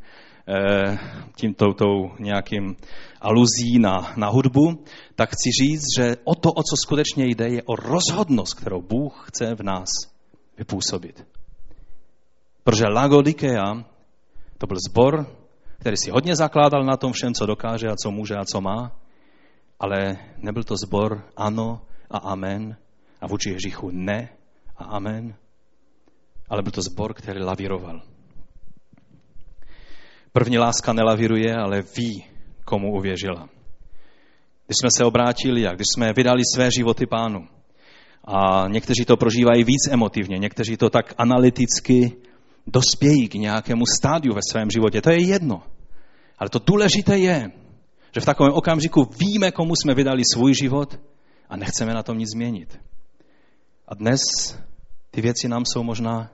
eh, 0.47 0.97
tím 1.35 1.53
tou, 1.53 2.11
nějakým 2.19 2.75
aluzí 3.21 3.79
na, 3.79 4.13
na 4.17 4.29
hudbu, 4.29 4.83
tak 5.15 5.29
chci 5.29 5.49
říct, 5.61 5.85
že 5.97 6.17
o 6.23 6.35
to, 6.35 6.51
o 6.51 6.63
co 6.63 6.75
skutečně 6.85 7.25
jde, 7.25 7.47
je 7.47 7.63
o 7.63 7.75
rozhodnost, 7.75 8.53
kterou 8.53 8.81
Bůh 8.81 9.25
chce 9.27 9.55
v 9.55 9.63
nás 9.63 9.89
vypůsobit. 10.57 11.27
Protože 12.63 12.85
Lagodikea 12.87 13.85
to 14.57 14.67
byl 14.67 14.77
zbor, 14.89 15.27
který 15.79 15.97
si 15.97 16.11
hodně 16.11 16.35
zakládal 16.35 16.83
na 16.83 16.97
tom 16.97 17.13
všem, 17.13 17.33
co 17.33 17.45
dokáže 17.45 17.87
a 17.87 17.95
co 17.95 18.11
může 18.11 18.35
a 18.35 18.45
co 18.45 18.61
má, 18.61 18.91
ale 19.79 20.17
nebyl 20.37 20.63
to 20.63 20.75
zbor 20.77 21.23
ano 21.37 21.81
a 22.09 22.17
amen 22.17 22.77
a 23.21 23.27
vůči 23.27 23.49
Ježíchu 23.49 23.89
ne 23.91 24.29
a 24.77 24.83
amen, 24.83 25.35
ale 26.49 26.61
byl 26.61 26.71
to 26.71 26.81
zbor, 26.81 27.13
který 27.13 27.39
lavíroval. 27.39 28.01
První 30.31 30.57
láska 30.57 30.93
nelavíruje, 30.93 31.55
ale 31.55 31.83
ví, 31.97 32.25
komu 32.65 32.93
uvěřila. 32.97 33.49
Když 34.65 34.75
jsme 34.81 34.89
se 34.97 35.05
obrátili 35.05 35.67
a 35.67 35.73
když 35.73 35.85
jsme 35.95 36.13
vydali 36.13 36.41
své 36.55 36.71
životy 36.71 37.05
pánu, 37.05 37.47
a 38.23 38.67
někteří 38.67 39.05
to 39.05 39.17
prožívají 39.17 39.63
víc 39.63 39.87
emotivně, 39.91 40.37
někteří 40.37 40.77
to 40.77 40.89
tak 40.89 41.13
analyticky 41.17 42.15
dospějí 42.67 43.27
k 43.27 43.33
nějakému 43.33 43.85
stádiu 43.85 44.33
ve 44.33 44.41
svém 44.51 44.69
životě. 44.69 45.01
To 45.01 45.11
je 45.11 45.27
jedno. 45.27 45.63
Ale 46.37 46.49
to 46.49 46.59
důležité 46.59 47.17
je, 47.17 47.51
že 48.13 48.21
v 48.21 48.25
takovém 48.25 48.53
okamžiku 48.53 49.09
víme, 49.19 49.51
komu 49.51 49.73
jsme 49.75 49.93
vydali 49.93 50.21
svůj 50.33 50.53
život 50.53 50.99
a 51.49 51.57
nechceme 51.57 51.93
na 51.93 52.03
tom 52.03 52.17
nic 52.17 52.29
změnit. 52.35 52.79
A 53.87 53.95
dnes 53.95 54.19
ty 55.11 55.21
věci 55.21 55.47
nám 55.47 55.65
jsou 55.65 55.83
možná 55.83 56.31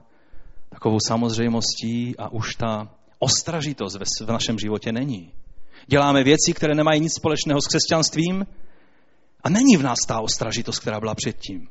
takovou 0.68 0.98
samozřejmostí 1.06 2.14
a 2.18 2.32
už 2.32 2.54
ta 2.54 2.88
ostražitost 3.18 3.96
v 4.20 4.30
našem 4.30 4.58
životě 4.58 4.92
není. 4.92 5.32
Děláme 5.86 6.24
věci, 6.24 6.52
které 6.54 6.74
nemají 6.74 7.00
nic 7.00 7.12
společného 7.16 7.60
s 7.60 7.66
křesťanstvím 7.66 8.46
a 9.44 9.50
není 9.50 9.76
v 9.76 9.82
nás 9.82 9.98
ta 10.08 10.20
ostražitost, 10.20 10.78
která 10.78 11.00
byla 11.00 11.14
předtím. 11.14 11.68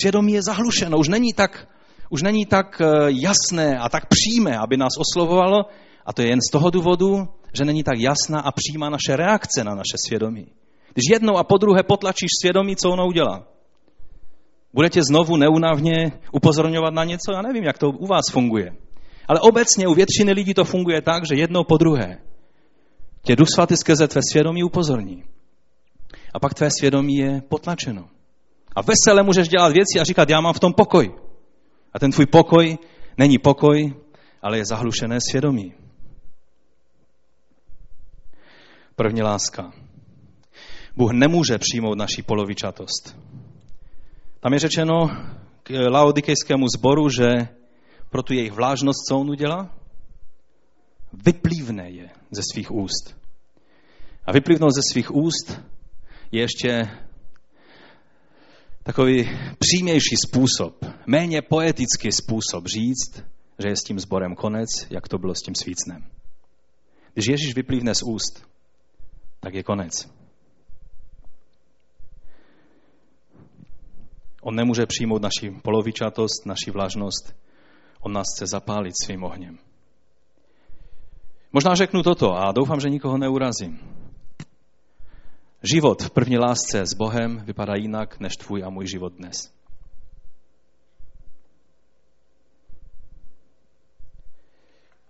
Svědomí 0.00 0.32
je 0.32 0.42
zahlušeno, 0.42 0.98
už 0.98 1.08
není 1.08 1.32
tak, 1.32 1.68
už 2.10 2.22
není 2.22 2.46
tak 2.46 2.80
eh, 2.80 2.86
jasné 3.08 3.78
a 3.78 3.88
tak 3.88 4.06
přímé, 4.06 4.58
aby 4.58 4.76
nás 4.76 4.92
oslovovalo, 4.98 5.64
a 6.06 6.12
to 6.12 6.22
je 6.22 6.28
jen 6.28 6.38
z 6.48 6.52
toho 6.52 6.70
důvodu, 6.70 7.28
že 7.52 7.64
není 7.64 7.84
tak 7.84 7.98
jasná 7.98 8.40
a 8.40 8.52
přímá 8.52 8.90
naše 8.90 9.16
reakce 9.16 9.64
na 9.64 9.74
naše 9.74 9.96
svědomí. 10.06 10.46
Když 10.94 11.04
jednou 11.10 11.36
a 11.36 11.44
po 11.44 11.58
druhé 11.58 11.82
potlačíš 11.82 12.28
svědomí, 12.40 12.76
co 12.76 12.90
ono 12.90 13.06
udělá? 13.06 13.46
Budete 14.74 15.02
znovu 15.02 15.36
neunavně 15.36 16.12
upozorňovat 16.32 16.94
na 16.94 17.04
něco? 17.04 17.32
Já 17.32 17.42
nevím, 17.42 17.64
jak 17.64 17.78
to 17.78 17.90
u 17.90 18.06
vás 18.06 18.24
funguje. 18.30 18.76
Ale 19.28 19.40
obecně 19.40 19.88
u 19.88 19.94
většiny 19.94 20.32
lidí 20.32 20.54
to 20.54 20.64
funguje 20.64 21.02
tak, 21.02 21.22
že 21.26 21.40
jednou 21.40 21.64
po 21.64 21.76
druhé 21.76 22.18
tě 23.22 23.36
Duch 23.36 23.48
Svatý 23.54 23.76
skrze 23.76 24.08
tvé 24.08 24.20
svědomí 24.30 24.64
upozorní. 24.64 25.24
A 26.34 26.40
pak 26.40 26.54
tvé 26.54 26.68
svědomí 26.78 27.16
je 27.16 27.42
potlačeno. 27.48 28.08
A 28.76 28.82
vesele 28.82 29.22
můžeš 29.22 29.48
dělat 29.48 29.72
věci 29.72 30.00
a 30.00 30.04
říkat, 30.04 30.30
já 30.30 30.40
mám 30.40 30.54
v 30.54 30.60
tom 30.60 30.72
pokoj. 30.72 31.14
A 31.92 31.98
ten 31.98 32.10
tvůj 32.10 32.26
pokoj 32.26 32.78
není 33.18 33.38
pokoj, 33.38 33.94
ale 34.42 34.58
je 34.58 34.64
zahlušené 34.64 35.18
svědomí. 35.30 35.74
První 38.96 39.22
láska. 39.22 39.72
Bůh 40.96 41.12
nemůže 41.12 41.58
přijmout 41.58 41.98
naší 41.98 42.22
polovičatost. 42.22 43.16
Tam 44.40 44.52
je 44.52 44.58
řečeno 44.58 45.10
k 45.62 45.70
laodikejskému 45.88 46.66
zboru, 46.76 47.08
že 47.08 47.48
pro 48.12 48.22
tu 48.22 48.34
jejich 48.34 48.52
vlážnost, 48.52 49.08
co 49.08 49.18
on 49.18 49.30
udělá? 49.30 49.74
Vyplývne 51.12 51.90
je 51.90 52.10
ze 52.30 52.42
svých 52.52 52.70
úst. 52.70 53.16
A 54.24 54.32
vyplivnout 54.32 54.72
ze 54.74 54.82
svých 54.92 55.14
úst 55.14 55.60
je 56.32 56.40
ještě 56.40 56.88
takový 58.82 59.28
přímější 59.58 60.16
způsob, 60.26 60.84
méně 61.06 61.42
poetický 61.42 62.12
způsob 62.12 62.66
říct, 62.66 63.24
že 63.58 63.68
je 63.68 63.76
s 63.76 63.84
tím 63.84 64.00
sborem 64.00 64.34
konec, 64.34 64.68
jak 64.90 65.08
to 65.08 65.18
bylo 65.18 65.34
s 65.34 65.42
tím 65.42 65.54
svícnem. 65.54 66.04
Když 67.14 67.26
Ježíš 67.26 67.54
vyplývne 67.54 67.94
z 67.94 68.02
úst, 68.02 68.46
tak 69.40 69.54
je 69.54 69.62
konec. 69.62 69.92
On 74.42 74.54
nemůže 74.54 74.86
přijmout 74.86 75.22
naši 75.22 75.50
polovičatost, 75.62 76.46
naši 76.46 76.70
vlažnost. 76.70 77.41
On 78.02 78.12
nás 78.12 78.26
chce 78.36 78.46
zapálit 78.46 78.92
svým 79.04 79.24
ohněm. 79.24 79.58
Možná 81.52 81.74
řeknu 81.74 82.02
toto 82.02 82.34
a 82.36 82.52
doufám, 82.52 82.80
že 82.80 82.90
nikoho 82.90 83.18
neurazím. 83.18 83.78
Život 85.62 86.02
v 86.02 86.10
první 86.10 86.38
lásce 86.38 86.86
s 86.86 86.94
Bohem 86.94 87.38
vypadá 87.44 87.74
jinak 87.74 88.20
než 88.20 88.32
tvůj 88.36 88.64
a 88.64 88.70
můj 88.70 88.86
život 88.86 89.12
dnes. 89.12 89.52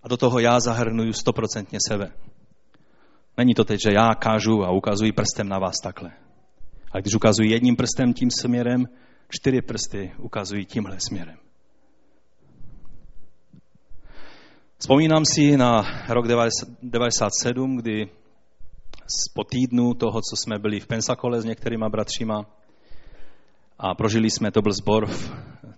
A 0.03 0.07
do 0.07 0.17
toho 0.17 0.39
já 0.39 0.59
zahrnuju 0.59 1.13
stoprocentně 1.13 1.79
sebe. 1.87 2.11
Není 3.37 3.53
to 3.53 3.65
teď, 3.65 3.79
že 3.81 3.93
já 3.93 4.15
kážu 4.15 4.63
a 4.63 4.71
ukazuji 4.71 5.11
prstem 5.11 5.49
na 5.49 5.59
vás 5.59 5.75
takhle. 5.83 6.11
Ale 6.91 7.01
když 7.01 7.15
ukazuji 7.15 7.51
jedním 7.51 7.75
prstem 7.75 8.13
tím 8.13 8.31
směrem, 8.31 8.85
čtyři 9.29 9.61
prsty 9.61 10.11
ukazují 10.17 10.65
tímhle 10.65 10.99
směrem. 10.99 11.42
Vzpomínám 14.83 15.23
si 15.25 15.57
na 15.57 15.79
rok 16.11 16.27
1997, 16.27 17.77
kdy 17.77 18.09
po 19.33 19.43
týdnu 19.43 19.93
toho, 19.93 20.19
co 20.21 20.35
jsme 20.35 20.59
byli 20.59 20.79
v 20.79 20.87
Pensakole 20.87 21.41
s 21.41 21.45
některýma 21.45 21.89
bratříma 21.89 22.45
a 23.79 23.95
prožili 23.95 24.29
jsme, 24.29 24.51
to 24.51 24.61
byl 24.61 24.73
zbor 24.73 25.05
v 25.05 25.31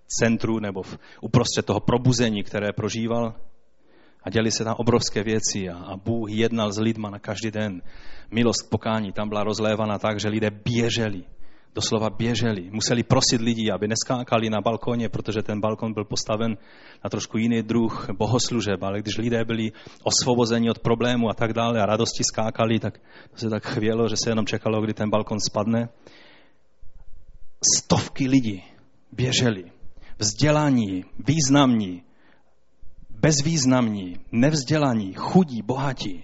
centru 0.08 0.60
nebo 0.60 0.84
v, 0.84 0.98
uprostřed 1.22 1.66
toho 1.66 1.80
probuzení, 1.80 2.44
které 2.44 2.74
prožíval 2.74 3.34
a 4.24 4.30
děli 4.30 4.52
se 4.52 4.64
tam 4.64 4.76
obrovské 4.78 5.24
věci 5.24 5.70
a, 5.70 5.78
a 5.78 5.98
Bůh 5.98 6.30
jednal 6.32 6.72
s 6.72 6.80
lidma 6.80 7.10
na 7.10 7.20
každý 7.20 7.52
den. 7.52 7.82
Milost 8.32 8.70
pokání 8.70 9.12
tam 9.12 9.30
byla 9.30 9.44
rozlévána 9.44 10.00
tak, 10.00 10.20
že 10.20 10.30
lidé 10.30 10.50
běželi 10.50 11.24
doslova 11.76 12.10
běželi. 12.10 12.70
Museli 12.72 13.04
prosit 13.04 13.42
lidi, 13.42 13.72
aby 13.72 13.88
neskákali 13.88 14.50
na 14.50 14.62
balkoně, 14.62 15.10
protože 15.10 15.42
ten 15.44 15.62
balkon 15.62 15.94
byl 15.94 16.06
postaven 16.06 16.58
na 17.04 17.10
trošku 17.10 17.38
jiný 17.38 17.64
druh 17.64 18.10
bohoslužeb, 18.18 18.84
ale 18.84 19.02
když 19.02 19.18
lidé 19.18 19.46
byli 19.46 19.72
osvobozeni 20.04 20.70
od 20.70 20.80
problému 20.80 21.30
a 21.30 21.34
tak 21.34 21.54
dále 21.54 21.82
a 21.82 21.86
radosti 21.86 22.24
skákali, 22.24 22.80
tak 22.80 23.00
to 23.32 23.38
se 23.38 23.50
tak 23.50 23.66
chvělo, 23.66 24.08
že 24.10 24.16
se 24.24 24.30
jenom 24.30 24.46
čekalo, 24.46 24.82
kdy 24.82 24.94
ten 24.94 25.10
balkon 25.10 25.40
spadne. 25.40 25.90
Stovky 27.78 28.28
lidí 28.28 28.64
běželi. 29.12 29.64
Vzdělaní, 30.20 31.06
významní, 31.28 32.04
bezvýznamní, 33.10 34.20
nevzdělaní, 34.32 35.14
chudí, 35.14 35.62
bohatí. 35.62 36.24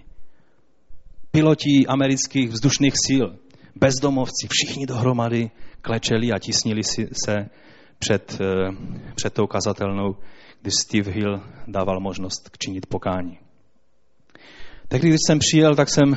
Piloti 1.30 1.86
amerických 1.86 2.50
vzdušných 2.50 2.92
sil, 3.06 3.26
bezdomovci, 3.76 4.48
všichni 4.50 4.86
dohromady 4.86 5.50
klečeli 5.82 6.32
a 6.32 6.38
tisnili 6.38 6.84
si 6.84 7.08
se 7.24 7.48
před, 7.98 8.38
eh, 8.40 8.70
před 9.14 9.34
tou 9.34 9.46
kazatelnou, 9.46 10.16
když 10.62 10.74
Steve 10.74 11.10
Hill 11.10 11.40
dával 11.66 12.00
možnost 12.00 12.50
činit 12.58 12.86
pokání. 12.86 13.38
Tehdy, 14.88 15.08
když 15.08 15.20
jsem 15.26 15.38
přijel, 15.38 15.74
tak 15.74 15.88
jsem 15.88 16.14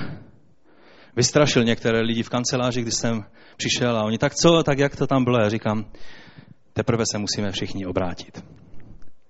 vystrašil 1.15 1.63
některé 1.63 2.01
lidi 2.01 2.23
v 2.23 2.29
kanceláři, 2.29 2.81
když 2.81 2.93
jsem 2.93 3.23
přišel 3.57 3.97
a 3.97 4.03
oni, 4.03 4.17
tak 4.17 4.35
co, 4.35 4.63
tak 4.63 4.79
jak 4.79 4.95
to 4.95 5.07
tam 5.07 5.23
bylo? 5.23 5.39
Já 5.39 5.49
říkám, 5.49 5.85
teprve 6.73 7.03
se 7.11 7.17
musíme 7.17 7.51
všichni 7.51 7.85
obrátit. 7.85 8.43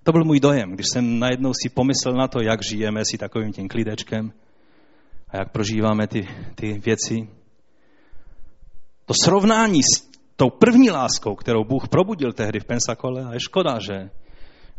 To 0.03 0.11
byl 0.11 0.23
můj 0.23 0.39
dojem, 0.39 0.71
když 0.71 0.85
jsem 0.93 1.19
najednou 1.19 1.51
si 1.53 1.69
pomyslel 1.69 2.13
na 2.13 2.27
to, 2.27 2.41
jak 2.41 2.63
žijeme 2.63 3.01
si 3.05 3.17
takovým 3.17 3.53
tím 3.53 3.67
klidečkem 3.67 4.33
a 5.29 5.37
jak 5.37 5.51
prožíváme 5.51 6.07
ty, 6.07 6.27
ty 6.55 6.73
věci. 6.73 7.27
To 9.05 9.13
srovnání 9.23 9.81
s 9.83 10.09
tou 10.35 10.49
první 10.49 10.91
láskou, 10.91 11.35
kterou 11.35 11.63
Bůh 11.63 11.87
probudil 11.87 12.33
tehdy 12.33 12.59
v 12.59 12.65
Pensakole, 12.65 13.25
a 13.25 13.33
je 13.33 13.39
škoda, 13.39 13.79
že, 13.79 14.09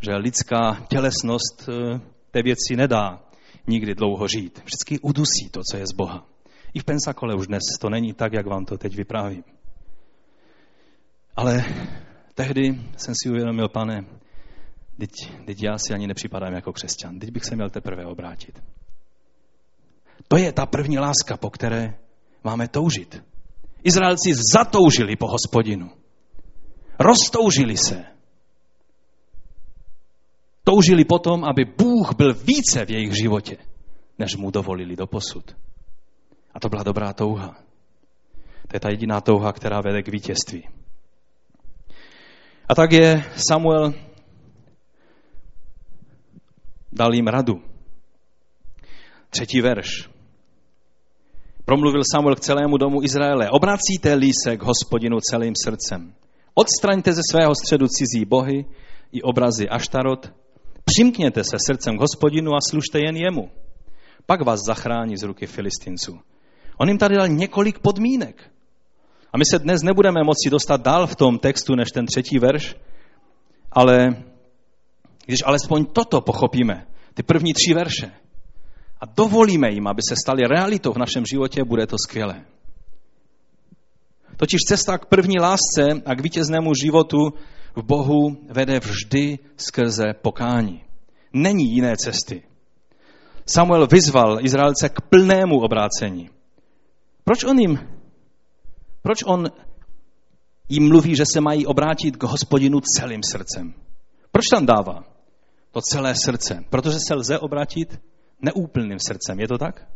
že 0.00 0.16
lidská 0.16 0.86
tělesnost 0.88 1.68
eh, 1.68 2.00
té 2.30 2.42
věci 2.42 2.76
nedá 2.76 3.22
nikdy 3.66 3.94
dlouho 3.94 4.28
žít. 4.28 4.62
Vždycky 4.64 4.98
udusí 4.98 5.48
to, 5.50 5.60
co 5.70 5.76
je 5.76 5.86
z 5.86 5.92
Boha. 5.96 6.26
I 6.74 6.80
v 6.80 6.84
Pensakole 6.84 7.34
už 7.34 7.46
dnes 7.46 7.62
to 7.80 7.90
není 7.90 8.12
tak, 8.12 8.32
jak 8.32 8.46
vám 8.46 8.64
to 8.64 8.78
teď 8.78 8.96
vyprávím. 8.96 9.44
Ale 11.36 11.64
tehdy 12.34 12.80
jsem 12.96 13.14
si 13.22 13.30
uvědomil, 13.30 13.68
pane, 13.68 14.04
teď, 14.98 15.10
teď 15.46 15.62
já 15.62 15.78
si 15.78 15.94
ani 15.94 16.06
nepřipadám 16.06 16.52
jako 16.52 16.72
křesťan. 16.72 17.18
Teď 17.18 17.30
bych 17.30 17.44
se 17.44 17.54
měl 17.54 17.70
teprve 17.70 18.06
obrátit. 18.06 18.62
To 20.28 20.36
je 20.36 20.52
ta 20.52 20.66
první 20.66 20.98
láska, 20.98 21.36
po 21.36 21.50
které 21.50 21.94
máme 22.44 22.68
toužit. 22.68 23.22
Izraelci 23.86 24.34
zatoužili 24.52 25.16
po 25.16 25.26
hospodinu. 25.26 25.90
Roztoužili 26.98 27.76
se. 27.76 28.04
Toužili 30.64 31.04
potom, 31.04 31.44
aby 31.44 31.64
Bůh 31.64 32.14
byl 32.14 32.34
více 32.34 32.84
v 32.84 32.90
jejich 32.90 33.12
životě. 33.16 33.56
než 34.18 34.36
mu 34.36 34.50
dovolili 34.50 34.96
do 34.96 35.06
posud. 35.06 35.56
A 36.54 36.60
to 36.60 36.68
byla 36.68 36.82
dobrá 36.82 37.12
touha. 37.12 37.56
To 38.68 38.76
je 38.76 38.80
ta 38.80 38.90
jediná 38.90 39.20
touha, 39.20 39.52
která 39.52 39.80
vede 39.80 40.02
k 40.02 40.08
vítězství. 40.08 40.68
A 42.68 42.74
tak 42.74 42.92
je 42.92 43.24
Samuel 43.48 43.94
dal 46.92 47.14
jim 47.14 47.26
radu. 47.26 47.62
Třetí 49.30 49.60
verš. 49.60 50.15
Promluvil 51.66 52.02
Samuel 52.12 52.36
k 52.36 52.40
celému 52.40 52.78
domu 52.78 53.02
Izraele. 53.02 53.50
Obracíte-li 53.50 54.30
se 54.44 54.56
k 54.56 54.62
hospodinu 54.62 55.18
celým 55.20 55.54
srdcem. 55.64 56.14
Odstraňte 56.54 57.12
ze 57.12 57.20
svého 57.30 57.54
středu 57.54 57.86
cizí 57.88 58.24
bohy 58.24 58.64
i 59.12 59.22
obrazy 59.22 59.68
Aštarot. 59.68 60.32
Přimkněte 60.84 61.44
se 61.44 61.56
srdcem 61.66 61.98
k 61.98 62.00
hospodinu 62.00 62.54
a 62.54 62.58
služte 62.70 62.98
jen 62.98 63.16
jemu. 63.16 63.50
Pak 64.26 64.44
vás 64.44 64.60
zachrání 64.66 65.16
z 65.16 65.22
ruky 65.22 65.46
filistinců. 65.46 66.18
On 66.78 66.88
jim 66.88 66.98
tady 66.98 67.16
dal 67.16 67.28
několik 67.28 67.78
podmínek. 67.78 68.50
A 69.32 69.38
my 69.38 69.44
se 69.50 69.58
dnes 69.58 69.82
nebudeme 69.82 70.20
moci 70.24 70.50
dostat 70.50 70.80
dál 70.80 71.06
v 71.06 71.16
tom 71.16 71.38
textu 71.38 71.74
než 71.74 71.88
ten 71.90 72.06
třetí 72.06 72.38
verš, 72.38 72.76
ale 73.72 74.22
když 75.26 75.42
alespoň 75.46 75.84
toto 75.84 76.20
pochopíme, 76.20 76.86
ty 77.14 77.22
první 77.22 77.52
tři 77.52 77.74
verše, 77.74 78.10
a 79.00 79.06
dovolíme 79.06 79.70
jim, 79.70 79.86
aby 79.86 80.00
se 80.08 80.14
stali 80.24 80.42
realitou 80.42 80.92
v 80.92 80.98
našem 80.98 81.24
životě, 81.26 81.64
bude 81.64 81.86
to 81.86 81.96
skvělé. 81.98 82.44
Totiž 84.36 84.60
cesta 84.68 84.98
k 84.98 85.06
první 85.06 85.38
lásce 85.40 86.02
a 86.06 86.14
k 86.14 86.20
vítěznému 86.20 86.72
životu 86.84 87.32
v 87.76 87.82
Bohu 87.82 88.36
vede 88.50 88.80
vždy 88.80 89.38
skrze 89.56 90.04
pokání. 90.22 90.82
Není 91.32 91.72
jiné 91.74 91.96
cesty. 91.96 92.42
Samuel 93.46 93.86
vyzval 93.86 94.38
Izraelce 94.40 94.88
k 94.88 95.00
plnému 95.00 95.60
obrácení. 95.60 96.30
Proč 97.24 97.44
on 97.44 97.58
jim, 97.58 97.78
proč 99.02 99.18
on 99.26 99.50
jim 100.68 100.88
mluví, 100.88 101.16
že 101.16 101.24
se 101.32 101.40
mají 101.40 101.66
obrátit 101.66 102.16
k 102.16 102.22
hospodinu 102.22 102.80
celým 102.80 103.20
srdcem? 103.22 103.74
Proč 104.32 104.44
tam 104.50 104.66
dává 104.66 105.04
to 105.70 105.80
celé 105.80 106.14
srdce? 106.24 106.64
Protože 106.70 106.98
se 107.08 107.14
lze 107.14 107.38
obrátit 107.38 108.00
neúplným 108.40 108.98
srdcem. 108.98 109.40
Je 109.40 109.48
to 109.48 109.58
tak? 109.58 109.86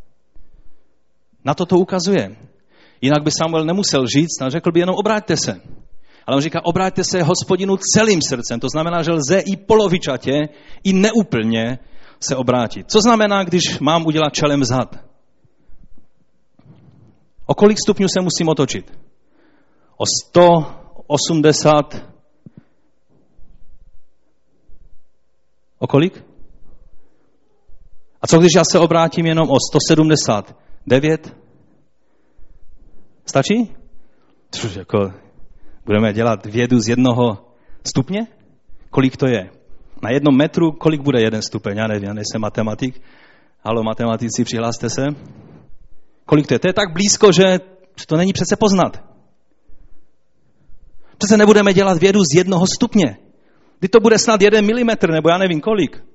Na 1.44 1.55
to 1.55 1.66
to 1.66 1.79
ukazuje. 1.79 2.37
Jinak 3.00 3.22
by 3.22 3.31
Samuel 3.31 3.64
nemusel 3.64 4.07
říct, 4.07 4.42
a 4.42 4.50
řekl 4.50 4.72
by 4.72 4.81
jenom 4.81 4.96
obráťte 4.96 5.37
se. 5.37 5.61
Ale 6.26 6.37
on 6.37 6.42
říká, 6.42 6.61
obráťte 6.64 7.05
se 7.05 7.22
hospodinu 7.22 7.76
celým 7.94 8.20
srdcem. 8.29 8.61
To 8.61 8.68
znamená, 8.68 9.03
že 9.03 9.12
lze 9.12 9.38
i 9.38 9.57
polovičatě, 9.57 10.48
i 10.85 10.92
neúplně 10.92 11.79
se 12.20 12.37
obrátit. 12.37 12.90
Co 12.90 13.00
znamená, 13.00 13.44
když 13.44 13.79
mám 13.81 14.07
udělat 14.07 14.33
čelem 14.33 14.64
zad? 14.64 14.96
O 17.46 17.55
kolik 17.55 17.79
stupňů 17.85 18.07
se 18.09 18.20
musím 18.20 18.48
otočit? 18.48 18.98
O 19.96 20.05
180. 20.29 22.07
O 25.79 25.87
kolik? 25.87 26.30
A 28.22 28.26
co 28.26 28.38
když 28.38 28.52
já 28.56 28.62
se 28.64 28.78
obrátím 28.78 29.26
jenom 29.26 29.50
o 29.50 29.56
179? 29.70 31.37
Stačí? 33.26 33.74
Což 34.50 34.76
jako, 34.76 34.98
budeme 35.87 36.12
dělat 36.12 36.46
vědu 36.46 36.80
z 36.80 36.88
jednoho 36.88 37.54
stupně? 37.85 38.26
Kolik 38.90 39.16
to 39.16 39.26
je? 39.26 39.50
Na 40.02 40.11
jednom 40.11 40.37
metru, 40.37 40.72
kolik 40.72 41.00
bude 41.00 41.20
jeden 41.20 41.42
stupeň? 41.42 41.76
Já 41.76 41.87
nevím, 41.87 42.04
já 42.04 42.14
nejsem 42.14 42.40
matematik. 42.40 43.02
Halo, 43.64 43.83
matematici, 43.83 44.44
přihláste 44.44 44.90
se. 44.90 45.06
Kolik 46.26 46.46
to 46.46 46.54
je? 46.54 46.59
To 46.59 46.68
je 46.68 46.72
tak 46.72 46.92
blízko, 46.92 47.33
že 47.33 47.59
to 48.06 48.16
není 48.16 48.33
přece 48.33 48.56
poznat. 48.56 49.04
Přece 51.18 51.37
nebudeme 51.37 51.74
dělat 51.74 51.98
vědu 51.98 52.20
z 52.20 52.37
jednoho 52.37 52.66
stupně. 52.76 53.16
Kdy 53.78 53.88
to 53.88 54.00
bude 54.00 54.18
snad 54.18 54.42
jeden 54.42 54.66
milimetr, 54.66 55.11
nebo 55.11 55.28
já 55.28 55.38
nevím 55.38 55.61
kolik. 55.61 56.10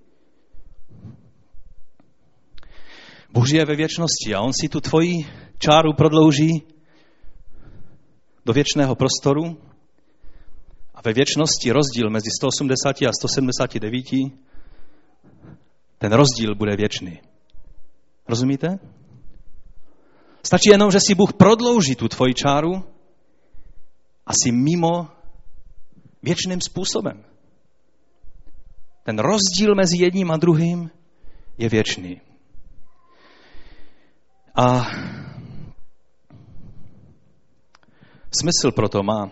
Bůh 3.35 3.53
je 3.53 3.65
ve 3.65 3.75
věčnosti 3.75 4.35
a 4.35 4.41
on 4.41 4.51
si 4.61 4.69
tu 4.69 4.81
tvoji 4.81 5.27
čáru 5.59 5.93
prodlouží 5.93 6.63
do 8.45 8.53
věčného 8.53 8.95
prostoru 8.95 9.57
a 10.93 11.01
ve 11.01 11.13
věčnosti 11.13 11.71
rozdíl 11.71 12.09
mezi 12.09 12.29
180 12.39 13.01
a 13.01 13.11
179, 13.19 14.05
ten 15.97 16.13
rozdíl 16.13 16.55
bude 16.55 16.75
věčný. 16.75 17.19
Rozumíte? 18.27 18.79
Stačí 20.43 20.69
jenom, 20.69 20.91
že 20.91 20.99
si 20.99 21.15
Bůh 21.15 21.33
prodlouží 21.33 21.95
tu 21.95 22.07
tvoji 22.07 22.33
čáru 22.33 22.83
a 24.25 24.31
si 24.43 24.51
mimo 24.51 25.07
věčným 26.23 26.61
způsobem. 26.61 27.23
Ten 29.03 29.19
rozdíl 29.19 29.75
mezi 29.75 29.97
jedním 30.03 30.31
a 30.31 30.37
druhým 30.37 30.89
je 31.57 31.69
věčný. 31.69 32.21
A 34.55 34.87
smysl 38.39 38.71
proto 38.71 39.03
má 39.03 39.29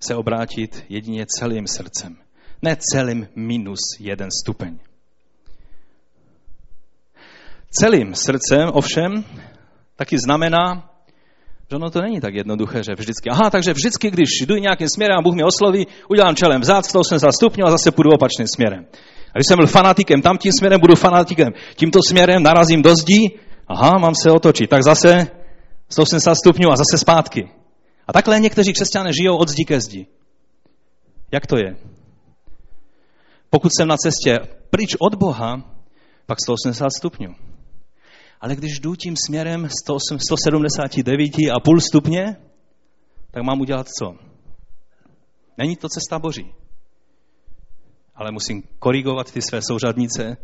se 0.00 0.14
obrátit 0.14 0.84
jedině 0.88 1.26
celým 1.38 1.66
srdcem. 1.66 2.16
Ne 2.62 2.76
celým 2.92 3.28
minus 3.36 3.78
jeden 4.00 4.28
stupeň. 4.42 4.78
Celým 7.70 8.14
srdcem 8.14 8.70
ovšem 8.72 9.24
taky 9.96 10.18
znamená, 10.18 10.90
že 11.70 11.76
ono 11.76 11.90
to 11.90 12.00
není 12.00 12.20
tak 12.20 12.34
jednoduché, 12.34 12.82
že 12.82 12.94
vždycky, 12.98 13.30
aha, 13.30 13.50
takže 13.50 13.72
vždycky, 13.72 14.10
když 14.10 14.28
jdu 14.46 14.56
nějakým 14.56 14.88
směrem 14.88 15.18
a 15.18 15.22
Bůh 15.22 15.34
mě 15.34 15.44
osloví, 15.44 15.86
udělám 16.08 16.36
čelem 16.36 16.60
vzad, 16.60 16.86
180 16.86 17.32
stupňů 17.32 17.66
a 17.66 17.70
zase 17.70 17.90
půjdu 17.90 18.10
opačným 18.10 18.48
směrem. 18.48 18.86
A 19.34 19.38
když 19.38 19.46
jsem 19.48 19.56
byl 19.56 19.66
fanatikem 19.66 20.22
tam 20.22 20.38
tím 20.38 20.52
směrem, 20.52 20.80
budu 20.80 20.94
fanatikem 20.94 21.48
tímto 21.76 21.98
směrem, 22.08 22.42
narazím 22.42 22.82
do 22.82 22.96
zdí, 22.96 23.38
aha, 23.68 23.98
mám 23.98 24.14
se 24.14 24.30
otočit, 24.30 24.70
tak 24.70 24.82
zase 24.82 25.26
180 25.88 26.34
stupňů 26.34 26.68
a 26.70 26.76
zase 26.76 26.98
zpátky. 26.98 27.50
A 28.06 28.12
takhle 28.12 28.40
někteří 28.40 28.72
křesťané 28.72 29.10
žijou 29.12 29.36
od 29.36 29.48
zdi 29.48 29.64
ke 29.64 29.80
zdi. 29.80 30.06
Jak 31.32 31.46
to 31.46 31.56
je? 31.56 31.76
Pokud 33.50 33.72
jsem 33.76 33.88
na 33.88 33.96
cestě 33.96 34.38
pryč 34.70 34.96
od 34.98 35.14
Boha, 35.14 35.62
pak 36.26 36.38
180 36.44 36.88
stupňů. 36.98 37.34
Ale 38.40 38.56
když 38.56 38.80
jdu 38.80 38.94
tím 38.94 39.14
směrem 39.26 39.68
179,5 39.90 41.80
stupně, 41.80 42.36
tak 43.30 43.42
mám 43.42 43.60
udělat 43.60 43.86
co? 43.98 44.14
Není 45.58 45.76
to 45.76 45.88
cesta 45.88 46.18
Boží. 46.18 46.54
Ale 48.14 48.32
musím 48.32 48.62
korigovat 48.78 49.32
ty 49.32 49.42
své 49.42 49.60
souřadnice 49.62 50.36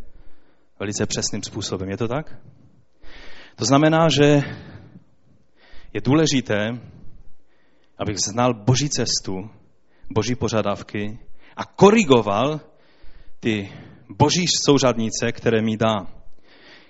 velice 0.79 1.07
přesným 1.07 1.43
způsobem. 1.43 1.89
Je 1.89 1.97
to 1.97 2.09
tak? 2.09 2.39
To 3.57 3.65
znamená, 3.65 4.09
že 4.09 4.43
je 5.93 6.01
důležité, 6.01 6.69
abych 7.99 8.17
znal 8.19 8.55
Boží 8.55 8.89
cestu, 8.89 9.51
Boží 10.11 10.35
požadavky 10.35 11.19
a 11.57 11.65
korigoval 11.65 12.61
ty 13.41 13.73
Boží 14.09 14.47
souřadnice, 14.67 15.33
které 15.33 15.63
mi 15.63 15.77
dá. 15.77 16.07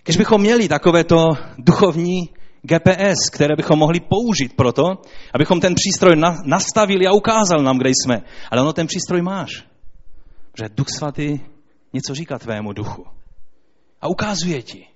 Když 0.04 0.16
bychom 0.16 0.40
měli 0.40 0.68
takovéto 0.68 1.30
duchovní 1.58 2.28
GPS, 2.62 3.30
které 3.32 3.56
bychom 3.56 3.78
mohli 3.78 4.00
použít 4.00 4.56
pro 4.56 4.72
to, 4.72 4.84
abychom 5.34 5.60
ten 5.60 5.74
přístroj 5.74 6.16
nastavili 6.44 7.06
a 7.06 7.12
ukázal 7.12 7.62
nám, 7.62 7.78
kde 7.78 7.90
jsme. 7.90 8.22
Ale 8.50 8.62
ono 8.62 8.72
ten 8.72 8.86
přístroj 8.86 9.22
máš. 9.22 9.64
Že 10.58 10.68
Duch 10.68 10.88
Svatý 10.88 11.38
něco 11.92 12.14
říká 12.14 12.38
tvému 12.38 12.72
duchu. 12.72 13.06
A 14.00 14.08
ukazuje 14.08 14.62
ti, 14.62 14.86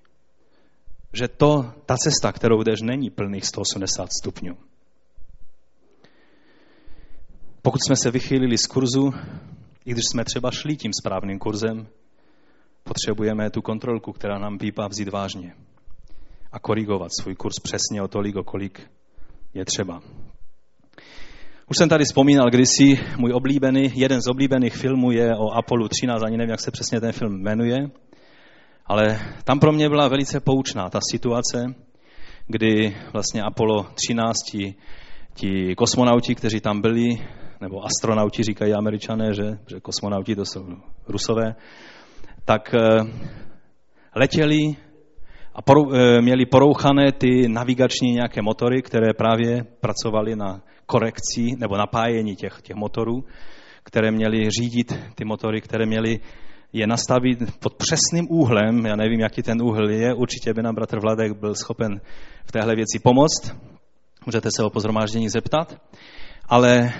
že 1.12 1.28
to, 1.28 1.72
ta 1.86 1.96
cesta, 1.96 2.32
kterou 2.32 2.62
jdeš, 2.62 2.80
není 2.82 3.10
plných 3.10 3.46
180 3.46 4.08
stupňů. 4.22 4.56
Pokud 7.62 7.78
jsme 7.86 7.96
se 7.96 8.10
vychýlili 8.10 8.58
z 8.58 8.66
kurzu, 8.66 9.12
i 9.84 9.90
když 9.90 10.04
jsme 10.12 10.24
třeba 10.24 10.50
šli 10.50 10.76
tím 10.76 10.92
správným 11.00 11.38
kurzem, 11.38 11.86
potřebujeme 12.84 13.50
tu 13.50 13.62
kontrolku, 13.62 14.12
která 14.12 14.38
nám 14.38 14.58
pípá 14.58 14.88
vzít 14.88 15.08
vážně 15.08 15.54
a 16.52 16.58
korigovat 16.58 17.10
svůj 17.20 17.34
kurz 17.34 17.54
přesně 17.62 18.02
o 18.02 18.08
tolik, 18.08 18.36
o 18.36 18.44
kolik 18.44 18.90
je 19.54 19.64
třeba. 19.64 20.02
Už 21.70 21.76
jsem 21.76 21.88
tady 21.88 22.04
vzpomínal 22.04 22.50
kdysi, 22.50 22.98
můj 23.18 23.32
oblíbený, 23.32 23.92
jeden 23.94 24.22
z 24.22 24.26
oblíbených 24.26 24.76
filmů 24.76 25.10
je 25.10 25.36
o 25.36 25.50
Apollo 25.50 25.88
13, 25.88 26.22
ani 26.22 26.36
nevím, 26.36 26.50
jak 26.50 26.60
se 26.60 26.70
přesně 26.70 27.00
ten 27.00 27.12
film 27.12 27.42
jmenuje, 27.42 27.76
ale 28.88 29.20
tam 29.44 29.58
pro 29.58 29.72
mě 29.72 29.88
byla 29.88 30.08
velice 30.08 30.40
poučná 30.40 30.90
ta 30.90 30.98
situace, 31.10 31.74
kdy 32.46 32.96
vlastně 33.12 33.42
Apollo 33.42 33.86
13, 33.94 34.36
ti, 34.50 34.74
ti 35.34 35.74
kosmonauti, 35.76 36.34
kteří 36.34 36.60
tam 36.60 36.80
byli, 36.80 37.08
nebo 37.60 37.84
astronauti 37.84 38.42
říkají 38.42 38.72
američané, 38.74 39.34
že, 39.34 39.58
že 39.70 39.80
kosmonauti 39.80 40.36
to 40.36 40.44
jsou 40.44 40.66
rusové, 41.08 41.54
tak 42.44 42.74
eh, 42.74 43.00
letěli 44.14 44.76
a 45.58 45.62
porou, 45.62 45.92
e, 45.92 46.22
měli 46.22 46.46
porouchané 46.46 47.12
ty 47.12 47.48
navigační 47.48 48.12
nějaké 48.12 48.42
motory, 48.42 48.82
které 48.82 49.12
právě 49.12 49.64
pracovaly 49.80 50.36
na 50.36 50.62
korekci 50.86 51.56
nebo 51.58 51.76
napájení 51.76 52.36
těch, 52.36 52.60
těch 52.62 52.76
motorů, 52.76 53.24
které 53.82 54.10
měly 54.10 54.50
řídit 54.50 54.98
ty 55.14 55.24
motory, 55.24 55.60
které 55.60 55.86
měly 55.86 56.20
je 56.72 56.86
nastavit 56.86 57.58
pod 57.58 57.74
přesným 57.74 58.26
úhlem, 58.30 58.86
já 58.86 58.96
nevím, 58.96 59.20
jaký 59.20 59.42
ten 59.42 59.62
úhl 59.62 59.90
je, 59.90 60.14
určitě 60.14 60.54
by 60.54 60.62
nám 60.62 60.74
bratr 60.74 61.00
Vladek 61.00 61.32
byl 61.32 61.54
schopen 61.54 62.00
v 62.44 62.52
téhle 62.52 62.74
věci 62.74 62.98
pomoct, 62.98 63.54
můžete 64.26 64.48
se 64.56 64.62
o 64.64 64.70
pozromáždění 64.70 65.28
zeptat, 65.28 65.80
ale 66.48 66.92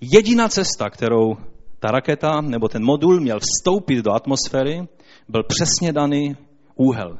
jediná 0.00 0.48
cesta, 0.48 0.90
kterou 0.90 1.36
ta 1.78 1.90
raketa 1.90 2.40
nebo 2.40 2.68
ten 2.68 2.84
modul 2.84 3.20
měl 3.20 3.40
vstoupit 3.40 4.04
do 4.04 4.12
atmosféry, 4.12 4.88
byl 5.28 5.42
přesně 5.42 5.92
daný 5.92 6.36
úhel. 6.74 7.18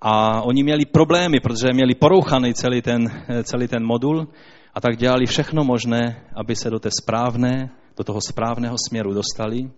A 0.00 0.42
oni 0.42 0.62
měli 0.62 0.84
problémy, 0.84 1.40
protože 1.40 1.72
měli 1.72 1.94
porouchaný 1.94 2.54
celý 2.54 2.82
ten, 2.82 3.24
celý 3.42 3.68
ten 3.68 3.86
modul 3.86 4.28
a 4.74 4.80
tak 4.80 4.96
dělali 4.96 5.26
všechno 5.26 5.64
možné, 5.64 6.24
aby 6.34 6.56
se 6.56 6.70
do 6.70 6.78
té 6.78 6.88
správné, 7.02 7.70
do 7.96 8.04
toho 8.04 8.20
správného 8.20 8.76
směru 8.88 9.14
dostali, 9.14 9.70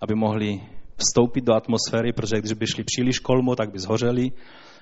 aby 0.00 0.14
mohli 0.14 0.60
vstoupit 0.96 1.44
do 1.44 1.54
atmosféry, 1.54 2.12
protože 2.12 2.40
když 2.40 2.52
by 2.52 2.66
šli 2.66 2.84
příliš 2.84 3.18
kolmo, 3.18 3.56
tak 3.56 3.72
by 3.72 3.78
zhořeli, 3.78 4.32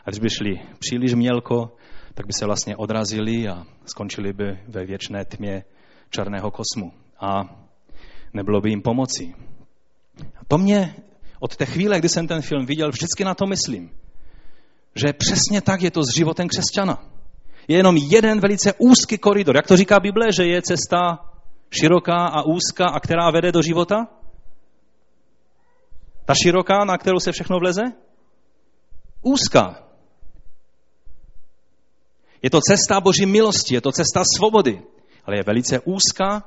a 0.04 0.10
když 0.10 0.20
by 0.20 0.30
šli 0.30 0.60
příliš 0.78 1.14
mělko, 1.14 1.76
tak 2.14 2.26
by 2.26 2.32
se 2.32 2.46
vlastně 2.46 2.76
odrazili 2.76 3.48
a 3.48 3.66
skončili 3.86 4.32
by 4.32 4.58
ve 4.68 4.84
věčné 4.84 5.24
tmě 5.24 5.64
černého 6.10 6.50
kosmu. 6.50 6.92
A 7.20 7.40
nebylo 8.34 8.60
by 8.60 8.70
jim 8.70 8.82
pomoci. 8.82 9.34
A 10.36 10.44
to 10.48 10.58
mě 10.58 10.94
od 11.40 11.56
té 11.56 11.66
chvíle, 11.66 11.98
kdy 11.98 12.08
jsem 12.08 12.26
ten 12.26 12.42
film 12.42 12.66
viděl, 12.66 12.90
vždycky 12.90 13.24
na 13.24 13.34
to 13.34 13.46
myslím. 13.46 13.90
Že 14.94 15.12
přesně 15.12 15.60
tak 15.60 15.82
je 15.82 15.90
to 15.90 16.02
s 16.02 16.16
životem 16.16 16.48
křesťana. 16.48 17.04
Je 17.68 17.76
jenom 17.76 17.96
jeden 17.96 18.40
velice 18.40 18.72
úzký 18.78 19.18
koridor. 19.18 19.56
Jak 19.56 19.66
to 19.66 19.76
říká 19.76 20.00
Bible, 20.00 20.32
že 20.32 20.46
je 20.46 20.62
cesta 20.62 21.18
široká 21.70 22.26
a 22.26 22.42
úzká 22.42 22.86
a 22.86 23.00
která 23.00 23.30
vede 23.30 23.52
do 23.52 23.62
života? 23.62 24.06
Ta 26.24 26.34
široká, 26.34 26.84
na 26.84 26.98
kterou 26.98 27.20
se 27.20 27.32
všechno 27.32 27.58
vleze? 27.58 27.82
Úzká. 29.22 29.82
Je 32.42 32.50
to 32.50 32.60
cesta 32.60 33.00
Boží 33.00 33.26
milosti, 33.26 33.74
je 33.74 33.80
to 33.80 33.92
cesta 33.92 34.22
svobody, 34.36 34.82
ale 35.24 35.36
je 35.36 35.42
velice 35.46 35.80
úzká 35.80 36.42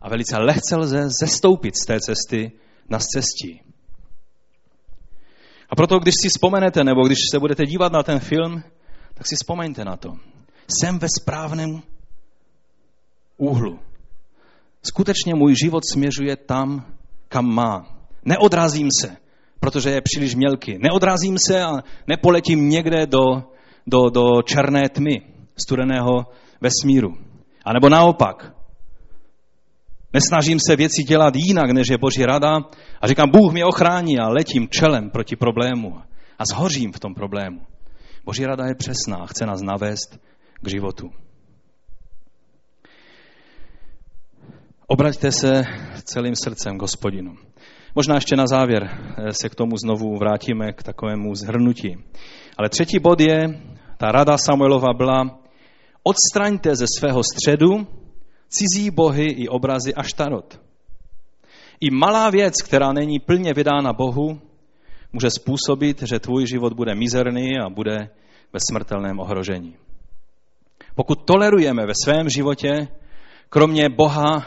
a 0.00 0.08
velice 0.08 0.38
lehce 0.38 0.76
lze 0.76 1.08
zestoupit 1.20 1.76
z 1.76 1.86
té 1.86 2.00
cesty 2.00 2.52
na 2.88 2.98
cestí. 2.98 3.62
A 5.70 5.76
proto, 5.76 5.98
když 5.98 6.14
si 6.22 6.28
vzpomenete, 6.28 6.84
nebo 6.84 7.06
když 7.06 7.18
se 7.30 7.38
budete 7.38 7.66
dívat 7.66 7.92
na 7.92 8.02
ten 8.02 8.20
film, 8.20 8.62
tak 9.14 9.26
si 9.26 9.36
vzpomeňte 9.36 9.84
na 9.84 9.96
to. 9.96 10.16
Jsem 10.68 10.98
ve 10.98 11.08
správném 11.20 11.82
úhlu. 13.36 13.78
Skutečně 14.82 15.34
můj 15.34 15.54
život 15.64 15.82
směřuje 15.92 16.36
tam, 16.36 16.96
kam 17.28 17.46
má. 17.54 17.97
Neodrazím 18.28 18.88
se, 19.00 19.16
protože 19.60 19.90
je 19.90 20.00
příliš 20.00 20.34
mělký. 20.34 20.78
Neodrazím 20.78 21.36
se 21.46 21.62
a 21.62 21.72
nepoletím 22.06 22.68
někde 22.68 23.06
do, 23.06 23.24
do, 23.86 24.10
do 24.10 24.42
černé 24.42 24.88
tmy 24.88 25.22
studeného 25.56 26.26
vesmíru. 26.60 27.08
A 27.64 27.72
nebo 27.72 27.88
naopak, 27.88 28.58
Nesnažím 30.12 30.58
se 30.66 30.76
věci 30.76 31.02
dělat 31.02 31.34
jinak, 31.36 31.70
než 31.70 31.86
je 31.90 31.98
Boží 31.98 32.24
rada 32.24 32.56
a 33.00 33.06
říkám, 33.06 33.30
Bůh 33.30 33.52
mě 33.52 33.64
ochrání 33.64 34.18
a 34.18 34.28
letím 34.28 34.68
čelem 34.68 35.10
proti 35.10 35.36
problému 35.36 36.00
a 36.38 36.44
zhořím 36.52 36.92
v 36.92 37.00
tom 37.00 37.14
problému. 37.14 37.60
Boží 38.24 38.46
rada 38.46 38.66
je 38.66 38.74
přesná, 38.74 39.26
chce 39.26 39.46
nás 39.46 39.62
navést 39.62 40.20
k 40.62 40.68
životu. 40.68 41.10
Obraťte 44.86 45.32
se 45.32 45.64
celým 46.04 46.34
srdcem 46.36 46.78
k 46.78 46.82
hospodinu. 46.82 47.36
Možná 47.98 48.14
ještě 48.14 48.36
na 48.36 48.46
závěr 48.46 48.90
eh, 48.90 49.32
se 49.32 49.48
k 49.48 49.54
tomu 49.54 49.76
znovu 49.76 50.16
vrátíme 50.16 50.72
k 50.72 50.82
takovému 50.82 51.34
zhrnutí. 51.34 51.96
Ale 52.58 52.68
třetí 52.68 52.98
bod 52.98 53.20
je, 53.20 53.60
ta 53.96 54.12
rada 54.12 54.38
Samuelova 54.38 54.92
byla, 54.94 55.38
odstraňte 56.02 56.76
ze 56.76 56.86
svého 56.98 57.22
středu 57.22 57.86
cizí 58.48 58.90
bohy 58.90 59.24
i 59.24 59.48
obrazy 59.48 59.94
a 59.94 60.02
štarot. 60.02 60.60
I 61.80 61.90
malá 61.90 62.30
věc, 62.30 62.54
která 62.62 62.92
není 62.92 63.18
plně 63.18 63.54
vydána 63.54 63.92
Bohu, 63.92 64.40
může 65.12 65.30
způsobit, 65.30 66.02
že 66.02 66.20
tvůj 66.20 66.46
život 66.46 66.72
bude 66.72 66.94
mizerný 66.94 67.58
a 67.58 67.68
bude 67.68 68.10
ve 68.52 68.60
smrtelném 68.70 69.20
ohrožení. 69.20 69.74
Pokud 70.94 71.24
tolerujeme 71.24 71.86
ve 71.86 71.92
svém 72.04 72.28
životě, 72.28 72.88
kromě 73.48 73.88
Boha 73.88 74.46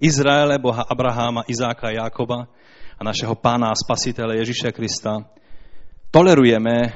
Izraele, 0.00 0.58
Boha 0.58 0.82
Abraháma, 0.88 1.44
Izáka 1.48 1.90
Jákoba 1.90 2.48
a 2.98 3.04
našeho 3.04 3.34
pána 3.34 3.68
a 3.68 3.74
spasitele 3.84 4.36
Ježíše 4.36 4.72
Krista, 4.72 5.16
tolerujeme 6.10 6.92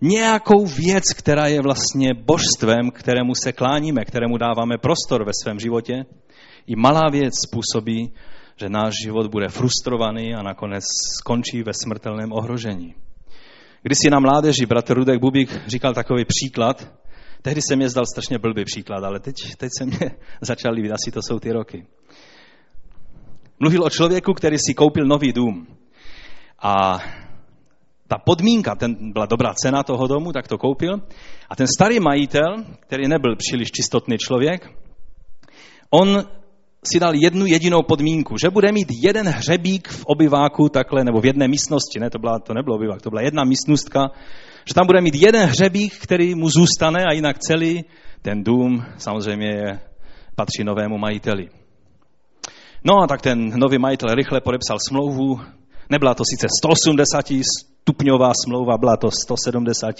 nějakou 0.00 0.66
věc, 0.66 1.04
která 1.16 1.46
je 1.46 1.62
vlastně 1.62 2.14
božstvem, 2.14 2.90
kterému 2.90 3.34
se 3.34 3.52
kláníme, 3.52 4.04
kterému 4.04 4.38
dáváme 4.38 4.78
prostor 4.78 5.24
ve 5.24 5.32
svém 5.42 5.58
životě, 5.58 6.04
i 6.66 6.76
malá 6.76 7.10
věc 7.12 7.32
způsobí, 7.48 8.12
že 8.56 8.68
náš 8.68 8.94
život 9.04 9.26
bude 9.26 9.48
frustrovaný 9.48 10.34
a 10.34 10.42
nakonec 10.42 10.84
skončí 11.20 11.62
ve 11.62 11.72
smrtelném 11.74 12.32
ohrožení. 12.32 12.94
Když 13.82 13.98
si 13.98 14.10
na 14.10 14.20
mládeži 14.20 14.66
bratr 14.66 14.94
Rudek 14.94 15.20
Bubík 15.20 15.60
říkal 15.66 15.94
takový 15.94 16.24
příklad, 16.24 16.88
tehdy 17.44 17.60
se 17.68 17.76
mě 17.76 17.88
zdal 17.88 18.04
strašně 18.06 18.38
blbý 18.38 18.64
příklad, 18.64 19.04
ale 19.04 19.20
teď, 19.20 19.36
teď 19.56 19.70
se 19.78 19.84
mě 19.84 20.10
začal 20.40 20.72
líbit, 20.72 20.92
asi 20.92 21.10
to 21.10 21.20
jsou 21.22 21.38
ty 21.38 21.52
roky. 21.52 21.86
Mluvil 23.60 23.84
o 23.84 23.90
člověku, 23.90 24.32
který 24.32 24.56
si 24.58 24.74
koupil 24.74 25.04
nový 25.06 25.32
dům. 25.32 25.66
A 26.62 26.98
ta 28.08 28.18
podmínka, 28.18 28.74
ten 28.74 29.12
byla 29.12 29.26
dobrá 29.26 29.54
cena 29.54 29.82
toho 29.82 30.06
domu, 30.06 30.32
tak 30.32 30.48
to 30.48 30.58
koupil. 30.58 31.00
A 31.50 31.56
ten 31.56 31.66
starý 31.66 32.00
majitel, 32.00 32.64
který 32.80 33.08
nebyl 33.08 33.36
příliš 33.36 33.70
čistotný 33.70 34.18
člověk, 34.18 34.70
on 35.90 36.24
si 36.84 37.00
dal 37.00 37.12
jednu 37.14 37.46
jedinou 37.46 37.82
podmínku, 37.82 38.36
že 38.38 38.50
bude 38.50 38.72
mít 38.72 38.88
jeden 39.04 39.28
hřebík 39.28 39.88
v 39.88 40.04
obyváku 40.06 40.68
takhle, 40.68 41.04
nebo 41.04 41.20
v 41.20 41.26
jedné 41.26 41.48
místnosti, 41.48 42.00
ne, 42.00 42.10
to, 42.10 42.18
byla, 42.18 42.38
to 42.38 42.54
nebylo 42.54 42.76
obyvák, 42.76 43.02
to 43.02 43.10
byla 43.10 43.22
jedna 43.22 43.44
místnostka, 43.44 44.10
že 44.64 44.74
tam 44.74 44.86
bude 44.86 45.00
mít 45.00 45.14
jeden 45.14 45.48
hřebík, 45.48 45.98
který 45.98 46.34
mu 46.34 46.48
zůstane 46.48 47.04
a 47.04 47.12
jinak 47.12 47.38
celý 47.38 47.84
ten 48.22 48.44
dům 48.44 48.84
samozřejmě 48.98 49.80
patří 50.36 50.64
novému 50.64 50.98
majiteli. 50.98 51.48
No 52.84 53.02
a 53.02 53.06
tak 53.06 53.22
ten 53.22 53.58
nový 53.58 53.78
majitel 53.78 54.14
rychle 54.14 54.40
podepsal 54.40 54.78
smlouvu, 54.88 55.40
nebyla 55.90 56.14
to 56.14 56.22
sice 56.30 56.46
180 56.64 57.26
stupňová 57.82 58.32
smlouva, 58.44 58.78
byla 58.78 58.96
to 58.96 59.08
170, 59.10 59.94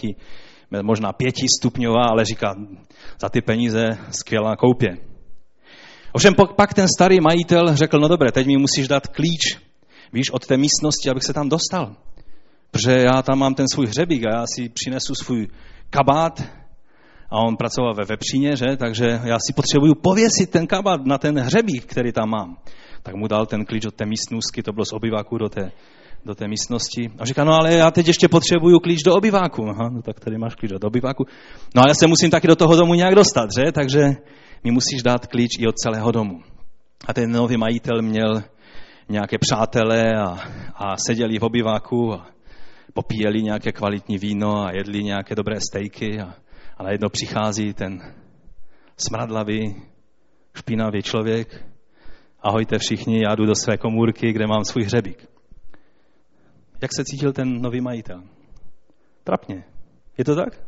možná 0.83 1.13
5 1.13 1.35
stupňová, 1.59 2.05
ale 2.11 2.25
říká, 2.25 2.55
za 3.21 3.29
ty 3.29 3.41
peníze 3.43 3.99
skvělá 4.11 4.57
koupě. 4.57 4.97
Ovšem 6.13 6.35
pak 6.57 6.75
ten 6.75 6.87
starý 6.97 7.21
majitel 7.21 7.77
řekl, 7.77 7.99
no 7.99 8.09
dobré, 8.09 8.33
teď 8.33 8.47
mi 8.47 8.57
musíš 8.57 8.89
dát 8.89 9.07
klíč, 9.07 9.59
víš, 10.13 10.31
od 10.31 10.47
té 10.47 10.57
místnosti, 10.57 11.11
abych 11.11 11.23
se 11.23 11.33
tam 11.33 11.49
dostal. 11.49 11.97
Protože 12.75 13.05
já 13.07 13.23
tam 13.23 13.39
mám 13.39 13.55
ten 13.55 13.67
svůj 13.69 13.87
hřebík 13.87 14.27
a 14.27 14.37
já 14.39 14.45
si 14.55 14.69
přinesu 14.69 15.15
svůj 15.15 15.49
kabát 15.91 16.43
a 17.31 17.37
on 17.39 17.57
pracoval 17.57 17.95
ve 17.95 18.05
vepříně, 18.05 18.57
že? 18.57 18.77
takže 18.77 19.21
já 19.25 19.37
si 19.47 19.53
potřebuju 19.53 19.95
pověsit 19.95 20.51
ten 20.51 20.67
kabát 20.67 21.07
na 21.07 21.19
ten 21.19 21.39
hřebík, 21.39 21.85
který 21.85 22.13
tam 22.13 22.31
mám. 22.31 22.57
Tak 23.03 23.15
mu 23.15 23.29
dal 23.29 23.47
ten 23.47 23.65
klíč 23.65 23.87
od 23.87 23.95
té 23.95 24.07
místnosti, 24.07 24.63
to 24.63 24.73
bylo 24.73 24.85
z 24.85 24.93
obyváku 24.93 25.39
do 25.39 25.49
té 25.49 25.73
do 26.25 26.35
té 26.35 26.49
místnosti 26.49 27.11
a 27.19 27.25
říká, 27.25 27.45
no 27.45 27.53
ale 27.53 27.73
já 27.73 27.91
teď 27.91 28.07
ještě 28.07 28.29
potřebuju 28.29 28.79
klíč 28.79 29.03
do 29.03 29.15
obyváku. 29.15 29.69
Aha, 29.69 29.91
no 29.91 30.03
tak 30.03 30.21
tady 30.21 30.39
máš 30.39 30.55
klíč 30.55 30.71
do 30.71 30.89
obyváku. 30.89 31.25
No 31.75 31.83
ale 31.83 31.91
já 31.91 31.95
se 31.95 32.07
musím 32.07 32.31
taky 32.31 32.47
do 32.47 32.57
toho 32.57 32.77
domu 32.77 32.95
nějak 32.95 33.15
dostat, 33.15 33.51
že? 33.59 33.73
Takže 33.73 34.01
mi 34.65 34.71
musíš 34.71 35.03
dát 35.03 35.27
klíč 35.27 35.51
i 35.59 35.67
od 35.67 35.77
celého 35.77 36.13
domu. 36.13 36.41
A 37.07 37.15
ten 37.15 37.31
nový 37.31 37.57
majitel 37.57 38.03
měl 38.03 38.43
nějaké 39.09 39.37
přátelé 39.39 40.13
a, 40.13 40.39
a 40.75 40.97
seděli 41.07 41.39
v 41.39 41.45
obyváku 41.45 42.15
a 42.15 42.34
popíjeli 42.95 43.43
nějaké 43.43 43.73
kvalitní 43.73 44.19
víno 44.19 44.65
a 44.65 44.73
jedli 44.73 45.05
nějaké 45.05 45.35
dobré 45.35 45.57
stejky 45.71 46.21
a, 46.21 46.35
a 46.77 46.83
najednou 46.83 47.09
přichází 47.09 47.75
ten 47.75 48.15
smradlavý, 48.97 49.83
špinavý 50.57 51.03
člověk. 51.03 51.67
Ahojte 52.41 52.79
všichni, 52.79 53.23
já 53.23 53.35
jdu 53.35 53.47
do 53.47 53.55
své 53.55 53.77
komůrky, 53.77 54.33
kde 54.33 54.47
mám 54.47 54.65
svůj 54.65 54.85
hřebík. 54.85 55.29
Jak 56.83 56.91
se 56.97 57.05
cítil 57.05 57.33
ten 57.33 57.63
nový 57.63 57.81
majitel? 57.81 58.23
Trapně. 59.25 59.65
Je 60.19 60.25
to 60.25 60.35
tak? 60.37 60.61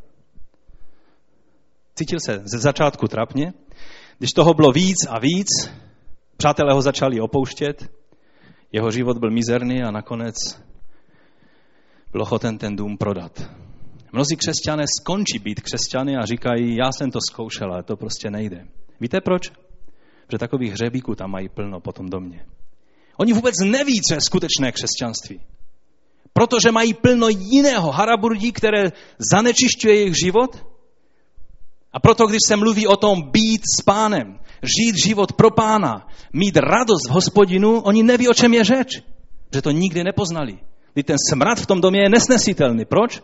Cítil 1.94 2.18
se 2.20 2.38
ze 2.44 2.58
začátku 2.58 3.08
trapně. 3.08 3.52
Když 4.18 4.30
toho 4.30 4.54
bylo 4.54 4.72
víc 4.72 4.96
a 5.08 5.18
víc, 5.18 5.48
přátelé 6.36 6.74
ho 6.74 6.82
začali 6.82 7.20
opouštět, 7.20 7.90
jeho 8.72 8.90
život 8.90 9.18
byl 9.18 9.30
mizerný 9.30 9.82
a 9.82 9.90
nakonec 9.90 10.34
byl 12.16 12.22
ochoten 12.22 12.58
ten 12.58 12.76
dům 12.76 12.96
prodat. 12.96 13.50
Mnozí 14.12 14.36
křesťané 14.36 14.84
skončí 15.00 15.38
být 15.38 15.60
křesťany 15.60 16.16
a 16.16 16.26
říkají, 16.26 16.76
já 16.76 16.92
jsem 16.92 17.10
to 17.10 17.18
zkoušel, 17.30 17.72
ale 17.72 17.82
to 17.82 17.96
prostě 17.96 18.30
nejde. 18.30 18.66
Víte 19.00 19.20
proč? 19.20 19.50
Protože 20.26 20.38
takových 20.38 20.72
hřebíků 20.72 21.14
tam 21.14 21.30
mají 21.30 21.48
plno 21.48 21.80
potom 21.80 22.06
do 22.08 22.20
mě. 22.20 22.46
Oni 23.16 23.32
vůbec 23.32 23.54
neví, 23.64 24.00
co 24.08 24.14
je 24.14 24.20
skutečné 24.20 24.72
křesťanství. 24.72 25.40
Protože 26.32 26.72
mají 26.72 26.94
plno 26.94 27.28
jiného 27.28 27.90
haraburdí, 27.92 28.52
které 28.52 28.92
zanečišťuje 29.32 29.94
jejich 29.94 30.14
život. 30.24 30.66
A 31.92 32.00
proto, 32.00 32.26
když 32.26 32.40
se 32.48 32.56
mluví 32.56 32.86
o 32.86 32.96
tom 32.96 33.22
být 33.30 33.62
s 33.80 33.84
pánem, 33.84 34.40
žít 34.62 34.96
život 35.04 35.32
pro 35.32 35.50
pána, 35.50 36.08
mít 36.32 36.56
radost 36.56 37.08
v 37.08 37.12
hospodinu, 37.12 37.80
oni 37.80 38.02
neví, 38.02 38.28
o 38.28 38.34
čem 38.34 38.54
je 38.54 38.64
řeč. 38.64 39.02
Že 39.54 39.62
to 39.62 39.70
nikdy 39.70 40.04
nepoznali. 40.04 40.58
Kdy 40.96 41.02
ten 41.02 41.16
smrad 41.30 41.60
v 41.60 41.66
tom 41.66 41.80
domě 41.80 42.00
je 42.00 42.08
nesnesitelný. 42.08 42.84
Proč? 42.84 43.20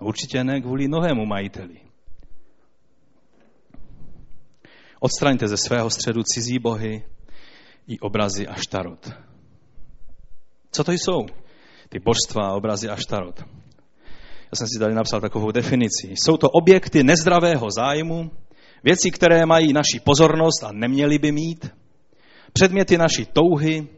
No 0.00 0.06
určitě 0.06 0.44
ne 0.44 0.60
kvůli 0.60 0.88
novému 0.88 1.26
majiteli. 1.26 1.76
Odstraňte 5.00 5.48
ze 5.48 5.56
svého 5.56 5.90
středu 5.90 6.22
cizí 6.22 6.58
bohy 6.58 7.04
i 7.86 7.98
obrazy 7.98 8.46
a 8.46 8.54
štarot. 8.54 9.10
Co 10.70 10.84
to 10.84 10.92
jsou? 10.92 11.26
Ty 11.88 11.98
božstva, 11.98 12.52
obrazy 12.52 12.88
a 12.88 12.96
štarot. 12.96 13.44
Já 14.52 14.56
jsem 14.56 14.66
si 14.66 14.78
tady 14.78 14.94
napsal 14.94 15.20
takovou 15.20 15.50
definici. 15.50 16.08
Jsou 16.08 16.36
to 16.36 16.50
objekty 16.50 17.04
nezdravého 17.04 17.66
zájmu, 17.76 18.30
věci, 18.84 19.10
které 19.10 19.46
mají 19.46 19.72
naši 19.72 20.00
pozornost 20.00 20.64
a 20.64 20.72
neměly 20.72 21.18
by 21.18 21.32
mít, 21.32 21.70
předměty 22.52 22.98
naší 22.98 23.26
touhy, 23.26 23.88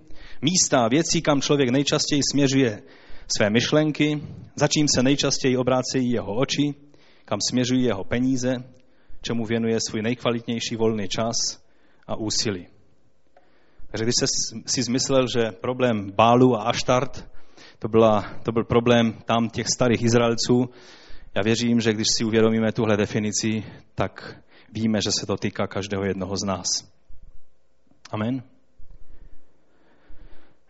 místa 0.42 0.84
a 0.84 0.88
věcí, 0.88 1.22
kam 1.22 1.40
člověk 1.40 1.68
nejčastěji 1.68 2.22
směřuje 2.32 2.82
své 3.36 3.50
myšlenky, 3.50 4.22
za 4.56 4.68
čím 4.68 4.86
se 4.94 5.02
nejčastěji 5.02 5.56
obrácejí 5.56 6.10
jeho 6.10 6.34
oči, 6.34 6.74
kam 7.24 7.38
směřují 7.50 7.84
jeho 7.84 8.04
peníze, 8.04 8.54
čemu 9.22 9.44
věnuje 9.44 9.78
svůj 9.88 10.02
nejkvalitnější 10.02 10.76
volný 10.76 11.08
čas 11.08 11.36
a 12.06 12.16
úsilí. 12.16 12.66
Takže 13.90 14.04
když 14.04 14.14
jsi 14.18 14.26
si 14.66 14.82
zmyslel, 14.82 15.26
že 15.36 15.52
problém 15.52 16.10
Bálu 16.10 16.56
a 16.56 16.62
Aštart, 16.62 17.28
to, 17.78 17.88
byla, 17.88 18.34
to 18.42 18.52
byl 18.52 18.64
problém 18.64 19.12
tam 19.24 19.50
těch 19.50 19.66
starých 19.74 20.02
Izraelců, 20.02 20.70
já 21.34 21.42
věřím, 21.42 21.80
že 21.80 21.92
když 21.92 22.06
si 22.18 22.24
uvědomíme 22.24 22.72
tuhle 22.72 22.96
definici, 22.96 23.64
tak 23.94 24.42
víme, 24.72 25.00
že 25.00 25.10
se 25.20 25.26
to 25.26 25.36
týká 25.36 25.66
každého 25.66 26.04
jednoho 26.04 26.36
z 26.36 26.44
nás. 26.44 26.66
Amen. 28.10 28.42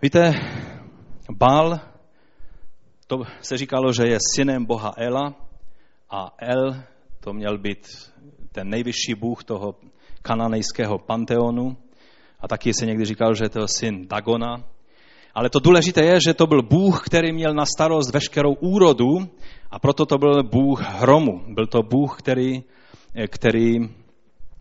Víte, 0.02 0.32
Bál, 1.30 1.80
to 3.06 3.22
se 3.40 3.58
říkalo, 3.58 3.92
že 3.92 4.02
je 4.06 4.18
synem 4.34 4.64
boha 4.64 4.92
Ela 4.96 5.34
a 6.10 6.34
El 6.38 6.82
to 7.20 7.32
měl 7.32 7.58
být 7.58 7.86
ten 8.52 8.68
nejvyšší 8.68 9.14
bůh 9.14 9.44
toho 9.44 9.74
kananejského 10.22 10.98
panteonu. 10.98 11.76
A 12.40 12.48
taky 12.48 12.74
se 12.74 12.86
někdy 12.86 13.04
říkal, 13.04 13.34
že 13.34 13.48
to 13.48 13.60
je 13.60 13.66
syn 13.78 14.08
Dagona. 14.08 14.64
Ale 15.34 15.50
to 15.50 15.60
důležité 15.60 16.04
je, 16.04 16.18
že 16.26 16.34
to 16.34 16.46
byl 16.46 16.62
bůh, 16.62 17.06
který 17.06 17.32
měl 17.32 17.54
na 17.54 17.64
starost 17.66 18.14
veškerou 18.14 18.54
úrodu 18.54 19.28
a 19.70 19.78
proto 19.78 20.06
to 20.06 20.18
byl 20.18 20.42
bůh 20.42 20.80
hromu. 20.80 21.54
Byl 21.54 21.66
to 21.66 21.82
bůh, 21.82 22.18
který, 22.18 22.62
který 23.28 23.78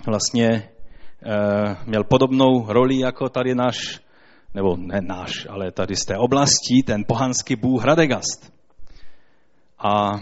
vlastně 0.08 0.50
eh, 0.50 1.76
měl 1.86 2.04
podobnou 2.04 2.66
roli 2.68 3.00
jako 3.00 3.30
tady 3.30 3.56
náš, 3.56 4.07
nebo 4.54 4.78
ne 4.78 5.02
náš, 5.02 5.48
ale 5.50 5.72
tady 5.72 5.96
z 5.96 6.06
té 6.06 6.18
oblasti, 6.18 6.84
ten 6.86 7.04
pohanský 7.08 7.56
bůh 7.56 7.86
Radegast. 7.86 8.54
A 9.80 10.20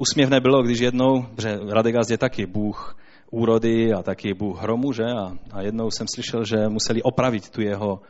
Usměvné 0.00 0.40
bylo, 0.40 0.62
když 0.62 0.78
jednou, 0.78 1.26
že 1.42 1.58
Radegast 1.68 2.10
je 2.10 2.18
taky 2.18 2.46
bůh 2.46 2.96
úrody 3.30 3.92
a 3.92 4.02
taky 4.02 4.34
bůh 4.34 4.62
hromu, 4.62 4.92
že? 4.92 5.04
A, 5.04 5.32
a 5.52 5.62
jednou 5.62 5.90
jsem 5.90 6.06
slyšel, 6.14 6.44
že 6.44 6.68
museli 6.68 7.02
opravit 7.02 7.50
tu 7.50 7.60
jeho, 7.60 8.00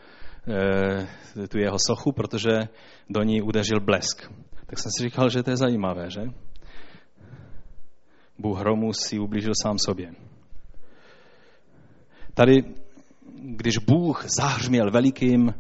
e, 1.43 1.49
tu 1.49 1.59
jeho 1.59 1.77
sochu, 1.87 2.12
protože 2.12 2.59
do 3.09 3.23
ní 3.23 3.43
udeřil 3.43 3.81
blesk. 3.81 4.33
Tak 4.66 4.79
jsem 4.79 4.93
si 4.99 5.03
říkal, 5.03 5.31
že 5.31 5.43
to 5.43 5.51
je 5.51 5.57
zajímavé, 5.57 6.11
že? 6.11 6.21
Bůh 8.39 8.59
hromu 8.59 8.93
si 8.93 9.18
ublížil 9.18 9.53
sám 9.62 9.79
sobě. 9.79 10.12
Tady, 12.35 12.64
když 13.43 13.78
Bůh 13.78 14.24
zahřměl 14.38 14.91
velikým 14.91 15.55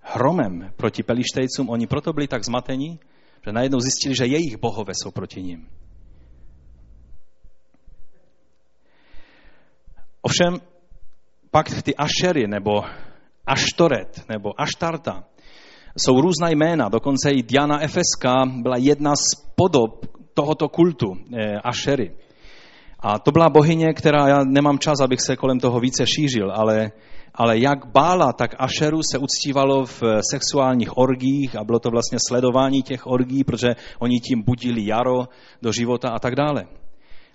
hromem 0.00 0.72
proti 0.76 1.02
pelištejcům, 1.02 1.70
oni 1.70 1.86
proto 1.86 2.12
byli 2.12 2.28
tak 2.28 2.44
zmatení, 2.44 3.00
že 3.46 3.52
najednou 3.52 3.80
zjistili, 3.80 4.14
že 4.14 4.26
jejich 4.26 4.56
bohové 4.56 4.92
jsou 4.94 5.10
proti 5.10 5.42
ním. 5.42 5.68
Ovšem, 10.22 10.60
pak 11.50 11.82
ty 11.82 11.96
ašery, 11.96 12.46
nebo 12.46 12.84
aštoret, 13.46 14.24
nebo 14.28 14.60
aštarta, 14.60 15.24
jsou 15.96 16.20
různá 16.20 16.48
jména, 16.48 16.88
dokonce 16.88 17.30
i 17.30 17.42
Diana 17.42 17.82
Efeska 17.82 18.44
byla 18.62 18.76
jedna 18.76 19.16
z 19.16 19.34
podob 19.54 20.06
tohoto 20.34 20.68
kultu, 20.68 21.14
eh, 21.38 21.60
ašery. 21.64 22.16
A 23.00 23.18
to 23.18 23.32
byla 23.32 23.48
bohyně, 23.48 23.94
která, 23.94 24.28
já 24.28 24.44
nemám 24.44 24.78
čas, 24.78 25.00
abych 25.00 25.20
se 25.20 25.36
kolem 25.36 25.60
toho 25.60 25.80
více 25.80 26.06
šířil, 26.06 26.52
ale 26.54 26.92
ale 27.34 27.58
jak 27.58 27.86
Bála, 27.86 28.32
tak 28.32 28.54
Ašeru 28.58 29.00
se 29.12 29.18
uctívalo 29.18 29.86
v 29.86 30.02
sexuálních 30.30 30.98
orgích 30.98 31.56
a 31.56 31.64
bylo 31.64 31.78
to 31.78 31.90
vlastně 31.90 32.18
sledování 32.28 32.82
těch 32.82 33.06
orgí, 33.06 33.44
protože 33.44 33.68
oni 33.98 34.20
tím 34.20 34.42
budili 34.42 34.86
jaro 34.86 35.28
do 35.62 35.72
života 35.72 36.08
a 36.08 36.18
tak 36.18 36.34
dále. 36.36 36.66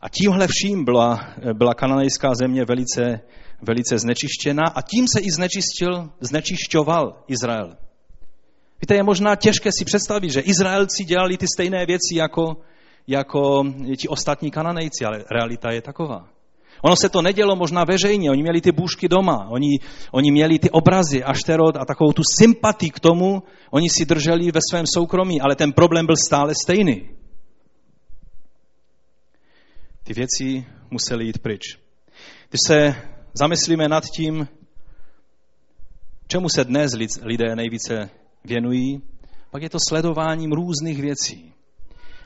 A 0.01 0.09
tímhle 0.09 0.47
vším 0.49 0.85
byla, 0.85 1.19
byla 1.53 1.73
kananejská 1.73 2.35
země 2.35 2.65
velice, 2.65 3.19
velice 3.61 3.99
znečištěna 3.99 4.63
a 4.75 4.81
tím 4.81 5.07
se 5.07 5.19
i 5.19 5.31
znečistil, 5.31 6.09
znečišťoval 6.19 7.23
Izrael. 7.27 7.77
Víte, 8.81 8.95
je 8.95 9.03
možná 9.03 9.35
těžké 9.35 9.69
si 9.79 9.85
představit, 9.85 10.29
že 10.29 10.39
Izraelci 10.39 11.03
dělali 11.03 11.37
ty 11.37 11.45
stejné 11.55 11.85
věci 11.85 12.15
jako, 12.15 12.57
jako 13.07 13.63
ti 13.97 14.07
ostatní 14.07 14.51
kananejci, 14.51 15.05
ale 15.05 15.23
realita 15.31 15.71
je 15.71 15.81
taková. 15.81 16.36
Ono 16.81 16.95
se 16.95 17.09
to 17.09 17.21
nedělo 17.21 17.55
možná 17.55 17.83
veřejně, 17.83 18.31
oni 18.31 18.41
měli 18.41 18.61
ty 18.61 18.71
bůžky 18.71 19.07
doma, 19.07 19.47
oni, 19.49 19.79
oni 20.11 20.31
měli 20.31 20.59
ty 20.59 20.69
obrazy, 20.69 21.23
ašterot 21.23 21.75
a 21.75 21.85
takovou 21.85 22.13
tu 22.13 22.21
sympatii 22.39 22.91
k 22.91 22.99
tomu, 22.99 23.43
oni 23.71 23.89
si 23.89 24.05
drželi 24.05 24.51
ve 24.51 24.59
svém 24.69 24.85
soukromí, 24.93 25.41
ale 25.41 25.55
ten 25.55 25.73
problém 25.73 26.05
byl 26.05 26.15
stále 26.27 26.53
stejný. 26.63 27.09
Ty 30.03 30.13
věci 30.13 30.65
musely 30.91 31.25
jít 31.25 31.39
pryč. 31.39 31.61
Když 32.49 32.59
se 32.67 32.95
zamyslíme 33.33 33.87
nad 33.87 34.03
tím, 34.15 34.47
čemu 36.27 36.49
se 36.49 36.63
dnes 36.63 36.91
lidé 37.23 37.55
nejvíce 37.55 38.09
věnují, 38.45 39.01
pak 39.51 39.61
je 39.61 39.69
to 39.69 39.77
sledováním 39.89 40.51
různých 40.51 41.01
věcí. 41.01 41.53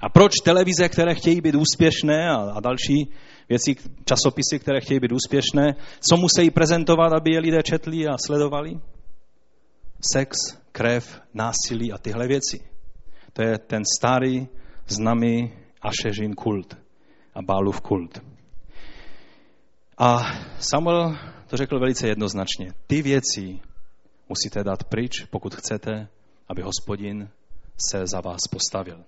A 0.01 0.09
proč 0.09 0.31
televize, 0.43 0.89
které 0.89 1.15
chtějí 1.15 1.41
být 1.41 1.55
úspěšné 1.55 2.29
a, 2.29 2.35
a 2.35 2.59
další 2.59 3.11
věci, 3.49 3.75
časopisy, 4.05 4.59
které 4.59 4.81
chtějí 4.81 4.99
být 4.99 5.11
úspěšné, 5.11 5.75
co 6.09 6.17
musí 6.17 6.51
prezentovat, 6.51 7.13
aby 7.13 7.33
je 7.33 7.39
lidé 7.39 7.63
četli 7.63 8.07
a 8.07 8.17
sledovali? 8.25 8.79
Sex, 10.13 10.37
krev, 10.71 11.21
násilí 11.33 11.93
a 11.93 11.97
tyhle 11.97 12.27
věci. 12.27 12.59
To 13.33 13.41
je 13.41 13.57
ten 13.57 13.83
starý, 13.97 14.47
známý 14.87 15.53
Ašežin 15.81 16.33
kult 16.33 16.77
a 17.35 17.41
Bálův 17.41 17.81
kult. 17.81 18.21
A 19.97 20.23
Samuel 20.59 21.17
to 21.47 21.57
řekl 21.57 21.79
velice 21.79 22.07
jednoznačně. 22.07 22.73
Ty 22.87 23.01
věci 23.01 23.59
musíte 24.29 24.63
dát 24.63 24.83
pryč, 24.83 25.25
pokud 25.25 25.55
chcete, 25.55 26.07
aby 26.49 26.61
hospodin 26.61 27.29
se 27.91 28.07
za 28.07 28.21
vás 28.21 28.39
postavil. 28.51 29.03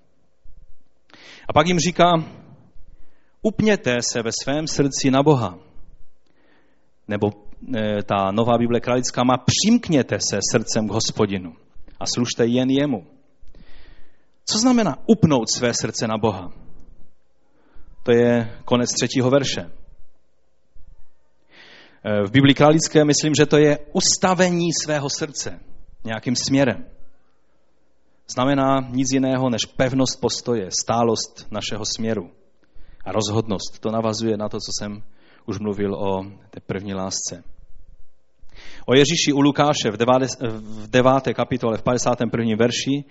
A 1.49 1.53
pak 1.53 1.67
jim 1.67 1.79
říká, 1.79 2.11
upněte 3.41 3.97
se 4.11 4.21
ve 4.21 4.31
svém 4.43 4.67
srdci 4.67 5.11
na 5.11 5.23
Boha. 5.23 5.59
Nebo 7.07 7.31
e, 7.75 8.03
ta 8.03 8.31
nová 8.31 8.57
Bible 8.57 8.79
kralická 8.79 9.23
má, 9.23 9.33
přimkněte 9.37 10.17
se 10.29 10.39
srdcem 10.51 10.87
k 10.87 10.91
hospodinu 10.91 11.55
a 11.99 12.03
služte 12.15 12.45
jen 12.45 12.69
jemu. 12.69 13.07
Co 14.45 14.59
znamená 14.59 14.97
upnout 15.07 15.51
své 15.55 15.73
srdce 15.73 16.07
na 16.07 16.17
Boha? 16.17 16.51
To 18.03 18.11
je 18.11 18.59
konec 18.65 18.93
třetího 18.93 19.29
verše. 19.29 19.61
E, 19.61 19.69
v 22.27 22.31
Biblii 22.31 22.55
králické 22.55 23.05
myslím, 23.05 23.33
že 23.39 23.45
to 23.45 23.57
je 23.57 23.79
ustavení 23.93 24.69
svého 24.83 25.09
srdce 25.09 25.59
nějakým 26.03 26.35
směrem 26.35 26.85
znamená 28.27 28.87
nic 28.89 29.07
jiného 29.13 29.49
než 29.49 29.65
pevnost 29.65 30.21
postoje, 30.21 30.69
stálost 30.81 31.47
našeho 31.51 31.83
směru 31.85 32.29
a 33.05 33.11
rozhodnost. 33.11 33.79
To 33.79 33.91
navazuje 33.91 34.37
na 34.37 34.49
to, 34.49 34.57
co 34.57 34.71
jsem 34.79 35.03
už 35.45 35.59
mluvil 35.59 35.95
o 35.95 36.23
té 36.49 36.59
první 36.65 36.93
lásce. 36.93 37.43
O 38.85 38.95
Ježíši 38.95 39.33
u 39.33 39.41
Lukáše 39.41 39.91
v 39.91 39.97
9. 40.87 41.13
kapitole 41.33 41.77
v 41.77 41.81
51. 41.81 42.55
verši 42.57 43.03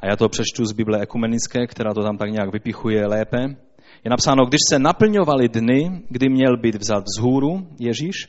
a 0.00 0.06
já 0.06 0.16
to 0.16 0.28
přečtu 0.28 0.64
z 0.64 0.72
Bible 0.72 1.00
ekumenické, 1.00 1.66
která 1.66 1.94
to 1.94 2.02
tam 2.02 2.18
tak 2.18 2.30
nějak 2.30 2.52
vypichuje 2.52 3.06
lépe, 3.06 3.38
je 4.04 4.10
napsáno, 4.10 4.46
když 4.46 4.58
se 4.68 4.78
naplňovaly 4.78 5.48
dny, 5.48 6.02
kdy 6.08 6.28
měl 6.28 6.56
být 6.56 6.74
vzat 6.74 7.04
vzhůru 7.04 7.66
Ježíš, 7.78 8.28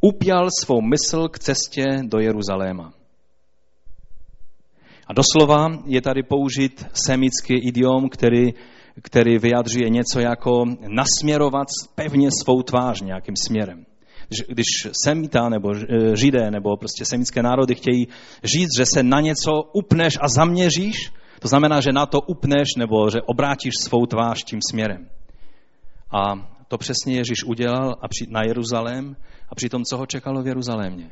upjal 0.00 0.48
svou 0.60 0.80
mysl 0.80 1.28
k 1.28 1.38
cestě 1.38 1.84
do 2.02 2.18
Jeruzaléma. 2.18 2.92
A 5.06 5.12
doslova 5.12 5.68
je 5.86 6.02
tady 6.02 6.22
použit 6.22 6.86
semický 7.06 7.54
idiom, 7.68 8.08
který, 8.08 8.54
který 9.02 9.38
vyjadřuje 9.38 9.88
něco 9.88 10.20
jako 10.20 10.64
nasměrovat 10.88 11.68
pevně 11.94 12.28
svou 12.42 12.62
tvář 12.62 13.00
nějakým 13.00 13.34
směrem. 13.46 13.86
Když 14.48 14.66
semita 15.04 15.48
nebo 15.48 15.72
e, 15.74 16.16
židé 16.16 16.50
nebo 16.50 16.76
prostě 16.76 17.04
semické 17.04 17.42
národy 17.42 17.74
chtějí 17.74 18.08
říct, 18.44 18.76
že 18.78 18.84
se 18.94 19.02
na 19.02 19.20
něco 19.20 19.62
upneš 19.72 20.14
a 20.20 20.28
zaměříš, 20.28 21.12
to 21.40 21.48
znamená, 21.48 21.80
že 21.80 21.92
na 21.92 22.06
to 22.06 22.20
upneš 22.20 22.68
nebo 22.78 23.10
že 23.10 23.22
obrátíš 23.22 23.72
svou 23.80 24.06
tvář 24.06 24.44
tím 24.44 24.58
směrem. 24.70 25.08
A 26.10 26.34
to 26.68 26.78
přesně 26.78 27.16
Ježíš 27.16 27.44
udělal 27.44 27.94
a 28.00 28.08
při, 28.08 28.26
na 28.30 28.42
Jeruzalém 28.42 29.16
a 29.48 29.54
přitom 29.54 29.84
co 29.84 29.96
ho 29.96 30.06
čekalo 30.06 30.42
v 30.42 30.46
Jeruzalémě? 30.46 31.10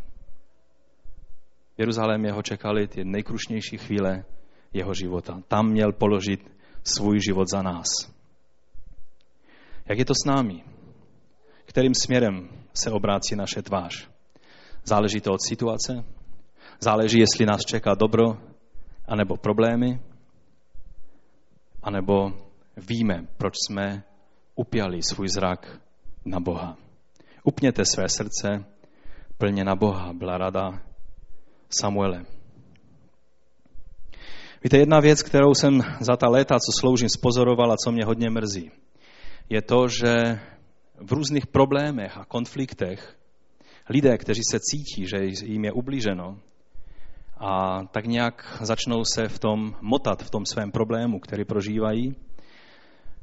Jeruzalémě 1.82 2.32
ho 2.32 2.42
čekali 2.42 2.86
ty 2.86 3.04
nejkrušnější 3.04 3.78
chvíle 3.78 4.24
jeho 4.72 4.94
života. 4.94 5.42
Tam 5.48 5.68
měl 5.68 5.92
položit 5.92 6.50
svůj 6.84 7.20
život 7.20 7.48
za 7.50 7.62
nás. 7.62 7.86
Jak 9.86 9.98
je 9.98 10.04
to 10.04 10.14
s 10.14 10.26
námi? 10.26 10.64
Kterým 11.64 11.92
směrem 11.94 12.48
se 12.74 12.90
obrácí 12.90 13.36
naše 13.36 13.62
tvář? 13.62 14.08
Záleží 14.84 15.20
to 15.20 15.32
od 15.32 15.42
situace? 15.48 16.04
Záleží, 16.80 17.18
jestli 17.18 17.46
nás 17.46 17.64
čeká 17.64 17.94
dobro, 17.94 18.36
anebo 19.08 19.36
problémy? 19.36 20.00
anebo 21.82 22.32
víme, 22.76 23.26
proč 23.36 23.54
jsme 23.66 24.04
upjali 24.54 25.02
svůj 25.02 25.28
zrak 25.28 25.80
na 26.24 26.40
Boha. 26.40 26.76
Upněte 27.44 27.84
své 27.84 28.08
srdce 28.08 28.64
plně 29.38 29.64
na 29.64 29.76
Boha, 29.76 30.12
byla 30.12 30.38
rada 30.38 30.91
Samuele. 31.80 32.24
Víte, 34.64 34.78
jedna 34.78 35.00
věc, 35.00 35.22
kterou 35.22 35.54
jsem 35.54 35.80
za 36.00 36.16
ta 36.16 36.28
léta, 36.28 36.54
co 36.54 36.72
sloužím, 36.80 37.08
spozoroval 37.08 37.72
a 37.72 37.76
co 37.84 37.92
mě 37.92 38.04
hodně 38.04 38.30
mrzí, 38.30 38.70
je 39.48 39.62
to, 39.62 39.88
že 39.88 40.40
v 40.96 41.12
různých 41.12 41.46
problémech 41.46 42.16
a 42.16 42.24
konfliktech 42.24 43.16
lidé, 43.88 44.18
kteří 44.18 44.40
se 44.50 44.58
cítí, 44.60 45.06
že 45.06 45.46
jim 45.46 45.64
je 45.64 45.72
ublíženo, 45.72 46.38
a 47.36 47.84
tak 47.84 48.06
nějak 48.06 48.58
začnou 48.60 49.04
se 49.04 49.28
v 49.28 49.38
tom 49.38 49.74
motat, 49.80 50.22
v 50.22 50.30
tom 50.30 50.46
svém 50.46 50.70
problému, 50.70 51.20
který 51.20 51.44
prožívají, 51.44 52.14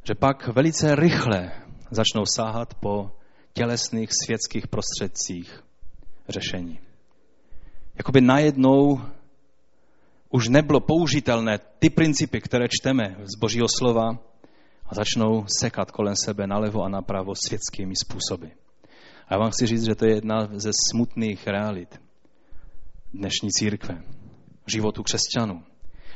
že 0.03 0.15
pak 0.15 0.47
velice 0.47 0.95
rychle 0.95 1.51
začnou 1.91 2.23
sáhat 2.35 2.73
po 2.73 3.11
tělesných 3.53 4.09
světských 4.25 4.67
prostředcích 4.67 5.63
řešení. 6.29 6.79
Jakoby 7.99 8.21
najednou 8.21 9.01
už 10.29 10.47
nebylo 10.47 10.79
použitelné 10.79 11.59
ty 11.79 11.89
principy, 11.89 12.41
které 12.41 12.65
čteme 12.69 13.15
z 13.35 13.39
Božího 13.39 13.67
slova 13.77 14.19
a 14.85 14.95
začnou 14.95 15.45
sekat 15.59 15.91
kolem 15.91 16.15
sebe 16.15 16.47
nalevo 16.47 16.83
a 16.83 16.89
napravo 16.89 17.33
světskými 17.35 17.93
způsoby. 17.95 18.47
A 19.27 19.33
já 19.33 19.39
vám 19.39 19.51
chci 19.51 19.65
říct, 19.65 19.83
že 19.83 19.95
to 19.95 20.05
je 20.05 20.15
jedna 20.15 20.47
ze 20.51 20.71
smutných 20.91 21.47
realit 21.47 22.01
dnešní 23.13 23.49
církve, 23.49 24.03
životu 24.67 25.03
křesťanů. 25.03 25.63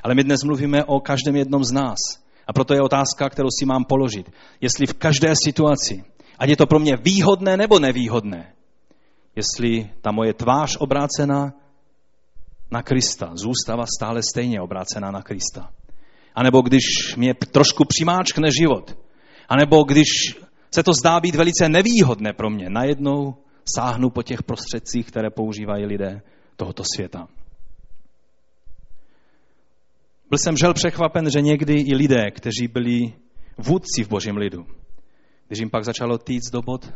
Ale 0.04 0.16
my 0.16 0.24
dnes 0.24 0.44
mluvíme 0.44 0.84
o 0.84 1.00
každém 1.00 1.36
jednom 1.36 1.64
z 1.64 1.72
nás. 1.72 1.98
A 2.48 2.54
proto 2.54 2.74
je 2.74 2.82
otázka, 2.82 3.30
kterou 3.30 3.50
si 3.60 3.66
mám 3.66 3.86
položit. 3.86 4.32
Jestli 4.62 4.88
v 4.88 4.94
každé 4.94 5.34
situaci, 5.44 6.04
ať 6.40 6.50
je 6.50 6.58
to 6.58 6.68
pro 6.68 6.80
mě 6.80 6.96
výhodné 6.96 7.58
nebo 7.58 7.80
nevýhodné, 7.80 8.54
jestli 9.36 9.90
ta 10.02 10.12
moje 10.12 10.34
tvář 10.34 10.78
obrácená 10.80 11.54
na 12.74 12.84
Krista 12.84 13.32
zůstává 13.36 13.86
stále 13.98 14.22
stejně 14.32 14.62
obrácená 14.62 15.12
na 15.12 15.22
Krista. 15.22 15.72
A 16.36 16.44
nebo 16.44 16.62
když 16.62 17.16
mě 17.18 17.34
trošku 17.34 17.86
přimáčkne 17.86 18.50
život, 18.62 18.98
a 19.50 19.56
nebo 19.56 19.84
když 19.84 20.08
se 20.72 20.84
to 20.84 20.92
zdá 21.02 21.20
být 21.20 21.36
velice 21.36 21.70
nevýhodné 21.70 22.34
pro 22.34 22.50
mě, 22.50 22.70
najednou 22.70 23.36
sáhnu 23.76 24.10
po 24.10 24.24
těch 24.24 24.44
prostředcích, 24.44 25.08
které 25.08 25.30
používají 25.30 25.86
lidé 25.86 26.22
tohoto 26.56 26.84
světa. 26.96 27.28
Byl 30.30 30.38
jsem 30.38 30.58
žel 30.58 30.74
překvapen, 30.74 31.30
že 31.30 31.42
někdy 31.42 31.74
i 31.74 31.96
lidé, 31.96 32.32
kteří 32.32 32.68
byli 32.68 33.14
vůdci 33.58 34.04
v 34.04 34.10
božím 34.10 34.38
lidu, 34.38 34.66
když 35.48 35.60
jim 35.60 35.70
pak 35.70 35.86
začalo 35.86 36.18
týct 36.18 36.52
do 36.52 36.62
bod, 36.62 36.94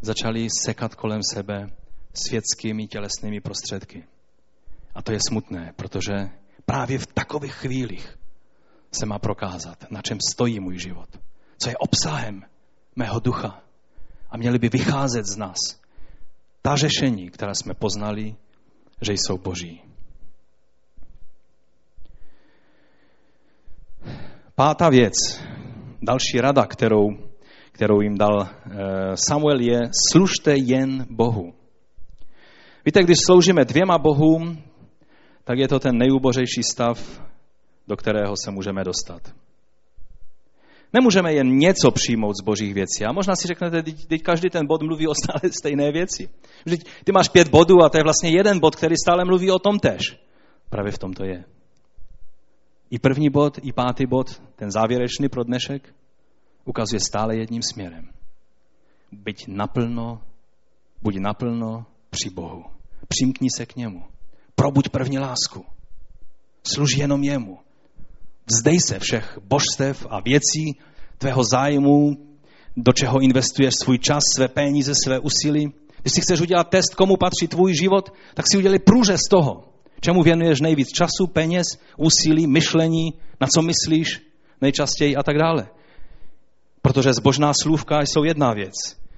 začali 0.00 0.46
sekat 0.64 0.94
kolem 0.94 1.20
sebe 1.34 1.70
světskými 2.14 2.86
tělesnými 2.86 3.40
prostředky. 3.40 4.04
A 4.94 5.02
to 5.02 5.12
je 5.12 5.18
smutné, 5.28 5.72
protože 5.76 6.30
právě 6.66 6.98
v 6.98 7.06
takových 7.06 7.54
chvílích 7.54 8.18
se 8.92 9.06
má 9.06 9.18
prokázat, 9.18 9.90
na 9.90 10.02
čem 10.02 10.18
stojí 10.32 10.60
můj 10.60 10.78
život, 10.78 11.08
co 11.58 11.68
je 11.70 11.76
obsahem 11.76 12.42
mého 12.96 13.20
ducha. 13.20 13.60
A 14.30 14.36
měli 14.36 14.58
by 14.58 14.68
vycházet 14.68 15.26
z 15.26 15.36
nás 15.36 15.56
ta 16.62 16.76
řešení, 16.76 17.30
která 17.30 17.54
jsme 17.54 17.74
poznali 17.74 18.36
že 19.04 19.12
jsou 19.12 19.38
boží. 19.38 19.82
Pátá 24.54 24.88
věc, 24.88 25.14
další 26.02 26.40
rada, 26.40 26.66
kterou, 26.66 27.08
kterou 27.72 28.00
jim 28.00 28.18
dal 28.18 28.42
eh, 28.42 28.70
Samuel, 29.14 29.60
je 29.60 29.80
služte 30.12 30.54
jen 30.56 31.06
Bohu. 31.10 31.54
Víte, 32.84 33.02
když 33.02 33.16
sloužíme 33.26 33.64
dvěma 33.64 33.98
Bohům, 33.98 34.62
tak 35.44 35.58
je 35.58 35.68
to 35.68 35.80
ten 35.80 35.98
nejubořejší 35.98 36.62
stav, 36.70 37.22
do 37.88 37.96
kterého 37.96 38.34
se 38.44 38.50
můžeme 38.50 38.84
dostat. 38.84 39.34
Nemůžeme 40.92 41.32
jen 41.32 41.58
něco 41.58 41.90
přijmout 41.90 42.36
z 42.36 42.44
božích 42.44 42.74
věcí. 42.74 43.04
A 43.04 43.12
možná 43.12 43.36
si 43.36 43.48
řeknete, 43.48 43.82
teď, 43.82 44.22
každý 44.22 44.50
ten 44.50 44.66
bod 44.66 44.82
mluví 44.82 45.08
o 45.08 45.14
stále 45.14 45.52
stejné 45.58 45.92
věci. 45.92 46.28
Vždyť 46.64 46.88
ty 47.04 47.12
máš 47.12 47.28
pět 47.28 47.48
bodů 47.48 47.82
a 47.82 47.88
to 47.88 47.98
je 47.98 48.04
vlastně 48.04 48.30
jeden 48.30 48.60
bod, 48.60 48.76
který 48.76 48.94
stále 48.96 49.24
mluví 49.24 49.50
o 49.50 49.58
tom 49.58 49.78
tež. 49.78 50.18
Právě 50.70 50.92
v 50.92 50.98
tom 50.98 51.12
to 51.12 51.24
je. 51.24 51.44
I 52.90 52.98
první 52.98 53.30
bod, 53.30 53.58
i 53.62 53.72
pátý 53.72 54.06
bod, 54.06 54.42
ten 54.56 54.70
závěrečný 54.70 55.28
pro 55.28 55.44
dnešek, 55.44 55.94
ukazuje 56.64 57.00
stále 57.00 57.36
jedním 57.36 57.62
směrem. 57.62 58.08
Byť 59.12 59.44
naplno, 59.48 60.22
buď 61.02 61.16
naplno 61.18 61.86
při 62.10 62.30
Bohu. 62.30 62.64
Přimkni 63.08 63.48
se 63.56 63.66
k 63.66 63.76
němu. 63.76 64.13
Probuď 64.54 64.88
první 64.88 65.18
lásku. 65.18 65.64
Služ 66.74 66.96
jenom 66.96 67.22
jemu. 67.22 67.58
Vzdej 68.46 68.80
se 68.80 68.98
všech 68.98 69.38
božstev 69.42 70.06
a 70.10 70.20
věcí, 70.20 70.78
tvého 71.18 71.44
zájmu, 71.44 72.16
do 72.76 72.92
čeho 72.92 73.20
investuješ 73.20 73.74
svůj 73.82 73.98
čas, 73.98 74.22
své 74.36 74.48
peníze, 74.48 74.92
své 75.04 75.18
úsilí. 75.18 75.72
Když 76.02 76.12
si 76.12 76.20
chceš 76.20 76.40
udělat 76.40 76.68
test, 76.68 76.94
komu 76.94 77.16
patří 77.16 77.48
tvůj 77.48 77.74
život, 77.74 78.12
tak 78.34 78.46
si 78.50 78.58
udělej 78.58 78.78
průřez 78.78 79.20
toho, 79.30 79.64
čemu 80.00 80.22
věnuješ 80.22 80.60
nejvíc 80.60 80.88
času, 80.88 81.26
peněz, 81.32 81.66
úsilí, 81.96 82.46
myšlení, 82.46 83.12
na 83.40 83.46
co 83.54 83.62
myslíš 83.62 84.20
nejčastěji 84.60 85.16
a 85.16 85.22
tak 85.22 85.38
dále. 85.38 85.68
Protože 86.82 87.14
zbožná 87.14 87.52
slůvka 87.62 88.00
jsou 88.00 88.24
jedna 88.24 88.52
věc, 88.52 88.74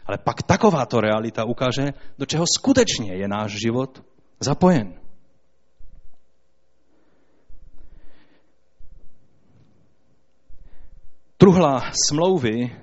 ale 0.06 0.18
pak 0.18 0.42
takováto 0.42 1.00
realita 1.00 1.44
ukáže, 1.44 1.92
do 2.18 2.26
čeho 2.26 2.44
skutečně 2.58 3.14
je 3.14 3.28
náš 3.28 3.52
život 3.52 4.02
zapojen. 4.40 5.05
Truhla 11.38 11.90
smlouvy, 12.08 12.76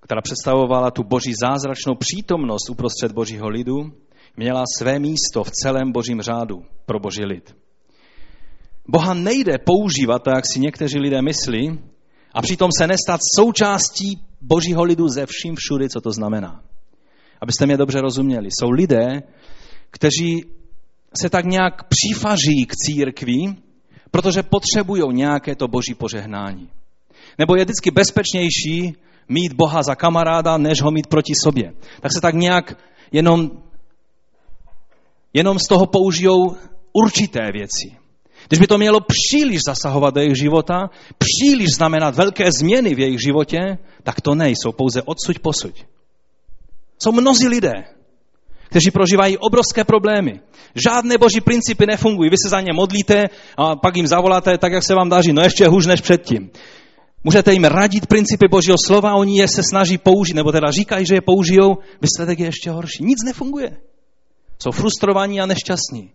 která 0.00 0.20
představovala 0.20 0.90
tu 0.90 1.02
boží 1.02 1.32
zázračnou 1.44 1.94
přítomnost 1.94 2.70
uprostřed 2.70 3.12
božího 3.12 3.48
lidu, 3.48 3.92
měla 4.36 4.64
své 4.78 4.98
místo 4.98 5.44
v 5.44 5.50
celém 5.50 5.92
božím 5.92 6.20
řádu 6.20 6.62
pro 6.86 7.00
boží 7.00 7.24
lid. 7.24 7.56
Boha 8.88 9.14
nejde 9.14 9.58
používat, 9.58 10.22
tak 10.22 10.34
jak 10.34 10.44
si 10.52 10.60
někteří 10.60 10.98
lidé 10.98 11.22
myslí, 11.22 11.78
a 12.34 12.42
přitom 12.42 12.70
se 12.78 12.86
nestat 12.86 13.20
součástí 13.38 14.20
božího 14.40 14.84
lidu 14.84 15.08
ze 15.08 15.26
vším 15.26 15.54
všudy, 15.58 15.88
co 15.88 16.00
to 16.00 16.12
znamená. 16.12 16.62
Abyste 17.40 17.66
mě 17.66 17.76
dobře 17.76 18.00
rozuměli. 18.00 18.48
Jsou 18.50 18.70
lidé, 18.70 19.22
kteří 19.90 20.44
se 21.20 21.30
tak 21.30 21.44
nějak 21.44 21.82
přifaří 21.88 22.66
k 22.66 22.72
církvi, 22.76 23.56
protože 24.10 24.42
potřebují 24.42 25.02
nějaké 25.12 25.56
to 25.56 25.68
boží 25.68 25.94
požehnání. 25.94 26.70
Nebo 27.38 27.56
je 27.56 27.64
vždycky 27.64 27.90
bezpečnější 27.90 28.96
mít 29.28 29.52
Boha 29.52 29.82
za 29.82 29.94
kamaráda, 29.94 30.58
než 30.58 30.82
ho 30.82 30.90
mít 30.90 31.06
proti 31.06 31.32
sobě. 31.44 31.72
Tak 32.00 32.12
se 32.12 32.20
tak 32.20 32.34
nějak 32.34 32.78
jenom, 33.12 33.50
jenom 35.32 35.58
z 35.58 35.68
toho 35.68 35.86
použijou 35.86 36.56
určité 36.92 37.40
věci. 37.52 37.96
když 38.48 38.60
by 38.60 38.66
to 38.66 38.78
mělo 38.78 39.00
příliš 39.00 39.60
zasahovat 39.66 40.14
do 40.14 40.20
jejich 40.20 40.38
života, 40.38 40.90
příliš 41.18 41.68
znamenat 41.74 42.14
velké 42.14 42.52
změny 42.60 42.94
v 42.94 42.98
jejich 42.98 43.20
životě, 43.26 43.78
tak 44.02 44.20
to 44.20 44.34
nejsou 44.34 44.72
pouze 44.72 45.02
odsuť 45.02 45.38
posuť. 45.38 45.84
Jsou 47.02 47.12
mnozí 47.12 47.48
lidé, 47.48 47.72
kteří 48.68 48.90
prožívají 48.90 49.38
obrovské 49.38 49.84
problémy. 49.84 50.40
Žádné 50.74 51.18
boží 51.18 51.40
principy 51.40 51.86
nefungují. 51.86 52.30
Vy 52.30 52.36
se 52.44 52.48
za 52.48 52.60
ně 52.60 52.72
modlíte 52.72 53.24
a 53.56 53.76
pak 53.76 53.96
jim 53.96 54.06
zavoláte 54.06 54.58
tak, 54.58 54.72
jak 54.72 54.82
se 54.82 54.94
vám 54.94 55.08
daří. 55.08 55.32
No 55.32 55.42
ještě 55.42 55.68
hůř 55.68 55.86
než 55.86 56.00
předtím. 56.00 56.50
Můžete 57.24 57.52
jim 57.52 57.64
radit 57.64 58.06
principy 58.06 58.48
božího 58.48 58.76
slova, 58.86 59.14
oni 59.14 59.38
je 59.38 59.48
se 59.48 59.62
snaží 59.62 59.98
použít, 59.98 60.34
nebo 60.34 60.52
teda 60.52 60.70
říkají, 60.70 61.06
že 61.06 61.14
je 61.14 61.20
použijou, 61.20 61.76
výsledek 62.02 62.38
je 62.38 62.46
ještě 62.46 62.70
horší. 62.70 63.04
Nic 63.04 63.18
nefunguje. 63.24 63.76
Jsou 64.58 64.70
frustrovaní 64.70 65.40
a 65.40 65.46
nešťastní. 65.46 66.10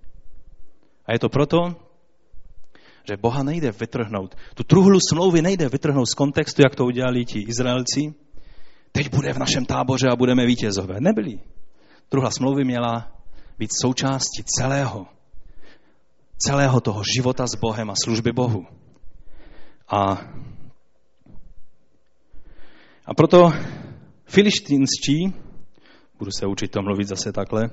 A 1.06 1.14
je 1.14 1.20
to 1.20 1.30
proto, 1.30 1.58
že 3.10 3.18
Boha 3.18 3.44
nejde 3.44 3.72
vytrhnout. 3.72 4.36
Tu 4.54 4.64
truhlu 4.64 5.00
smlouvy 5.00 5.42
nejde 5.42 5.70
vytrhnout 5.70 6.10
z 6.10 6.14
kontextu, 6.14 6.62
jak 6.62 6.76
to 6.76 6.86
udělali 6.86 7.26
ti 7.26 7.40
Izraelci. 7.40 8.14
Teď 8.92 9.16
bude 9.16 9.34
v 9.34 9.38
našem 9.38 9.66
táboře 9.66 10.08
a 10.12 10.16
budeme 10.16 10.46
vítězové. 10.46 10.96
Nebyli. 11.00 11.40
Truhla 12.10 12.32
smlouvy 12.32 12.66
měla 12.66 13.12
být 13.58 13.70
součástí 13.82 14.44
celého, 14.44 15.06
celého 16.38 16.82
toho 16.82 17.02
života 17.16 17.48
s 17.48 17.56
Bohem 17.56 17.90
a 17.90 17.94
služby 18.04 18.32
Bohu. 18.32 18.66
A, 19.88 20.22
a 23.10 23.14
proto 23.14 23.52
filištínští, 24.26 25.34
budu 26.20 26.32
se 26.32 26.46
učit 26.46 26.72
to 26.72 26.82
mluvit 26.82 27.08
zase 27.08 27.32
takhle, 27.32 27.70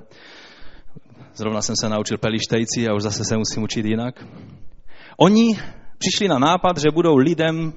zrovna 1.35 1.61
jsem 1.61 1.75
se 1.75 1.89
naučil 1.89 2.17
pelištejci 2.17 2.87
a 2.87 2.93
už 2.93 3.03
zase 3.03 3.23
se 3.23 3.37
musím 3.37 3.63
učit 3.63 3.85
jinak. 3.85 4.25
Oni 5.17 5.59
přišli 5.97 6.27
na 6.27 6.39
nápad, 6.39 6.77
že 6.77 6.91
budou 6.93 7.15
lidem 7.15 7.73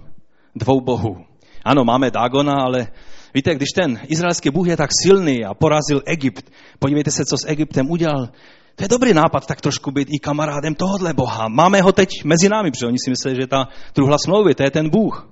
dvou 0.54 0.80
bohů. 0.80 1.16
Ano, 1.64 1.84
máme 1.84 2.10
Dagona, 2.10 2.54
ale 2.54 2.88
víte, 3.34 3.54
když 3.54 3.68
ten 3.74 4.00
izraelský 4.08 4.50
Bůh 4.50 4.68
je 4.68 4.76
tak 4.76 4.90
silný 5.02 5.44
a 5.44 5.54
porazil 5.54 6.02
Egypt, 6.06 6.50
podívejte 6.78 7.10
se, 7.10 7.24
co 7.24 7.36
s 7.36 7.46
Egyptem 7.48 7.90
udělal. 7.90 8.28
To 8.76 8.84
je 8.84 8.88
dobrý 8.88 9.14
nápad 9.14 9.46
tak 9.46 9.60
trošku 9.60 9.90
být 9.90 10.08
i 10.10 10.18
kamarádem 10.18 10.74
tohohle 10.74 11.14
Boha. 11.14 11.48
Máme 11.48 11.82
ho 11.82 11.92
teď 11.92 12.24
mezi 12.24 12.48
námi, 12.48 12.70
protože 12.70 12.86
oni 12.86 12.98
si 13.04 13.10
mysleli, 13.10 13.36
že 13.40 13.46
ta 13.46 13.68
druhá 13.94 14.16
smlouvy, 14.24 14.54
to 14.54 14.62
je 14.62 14.70
ten 14.70 14.90
Bůh. 14.90 15.28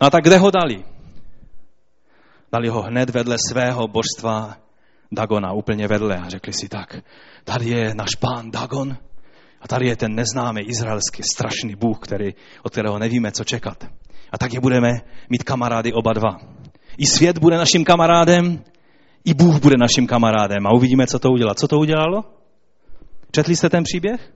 No 0.00 0.06
a 0.06 0.10
tak 0.10 0.24
kde 0.24 0.38
ho 0.38 0.50
dali? 0.50 0.93
Dali 2.54 2.68
ho 2.68 2.82
hned 2.82 3.10
vedle 3.10 3.36
svého 3.48 3.88
božstva 3.88 4.56
Dagona, 5.12 5.52
úplně 5.52 5.88
vedle. 5.88 6.16
A 6.16 6.28
řekli 6.28 6.52
si 6.52 6.68
tak, 6.68 6.96
tady 7.44 7.68
je 7.68 7.94
náš 7.94 8.14
pán 8.20 8.50
Dagon, 8.50 8.96
a 9.60 9.68
tady 9.68 9.86
je 9.86 9.96
ten 9.96 10.14
neznámý 10.14 10.60
izraelský 10.62 11.22
strašný 11.22 11.74
Bůh, 11.74 11.98
který, 11.98 12.34
od 12.62 12.72
kterého 12.72 12.98
nevíme, 12.98 13.32
co 13.32 13.44
čekat. 13.44 13.84
A 14.32 14.38
tak 14.38 14.52
je 14.52 14.60
budeme 14.60 14.88
mít 15.30 15.42
kamarády 15.42 15.92
oba 15.92 16.12
dva. 16.12 16.36
I 16.98 17.06
svět 17.06 17.38
bude 17.38 17.56
naším 17.56 17.84
kamarádem, 17.84 18.64
i 19.24 19.34
Bůh 19.34 19.60
bude 19.60 19.74
naším 19.78 20.06
kamarádem. 20.06 20.66
A 20.66 20.74
uvidíme, 20.74 21.06
co 21.06 21.18
to 21.18 21.30
udělá. 21.30 21.54
Co 21.54 21.68
to 21.68 21.78
udělalo? 21.78 22.24
Četli 23.30 23.56
jste 23.56 23.68
ten 23.70 23.84
příběh? 23.84 24.32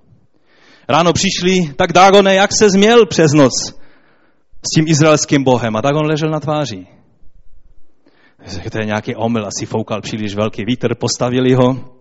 Ráno 0.88 1.12
přišli, 1.12 1.74
tak 1.76 1.92
Dagone, 1.92 2.34
jak 2.34 2.50
se 2.58 2.70
změl 2.70 3.06
přes 3.06 3.32
noc 3.32 3.52
s 4.62 4.74
tím 4.74 4.88
izraelským 4.88 5.44
bohem? 5.44 5.76
A 5.76 5.80
Dagon 5.80 6.06
ležel 6.06 6.30
na 6.30 6.40
tváři. 6.40 6.97
To 8.72 8.78
je 8.78 8.86
nějaký 8.86 9.16
omyl, 9.16 9.46
asi 9.46 9.66
foukal 9.66 10.00
příliš 10.00 10.34
velký 10.34 10.64
vítr, 10.64 10.94
postavili 10.94 11.54
ho. 11.54 11.94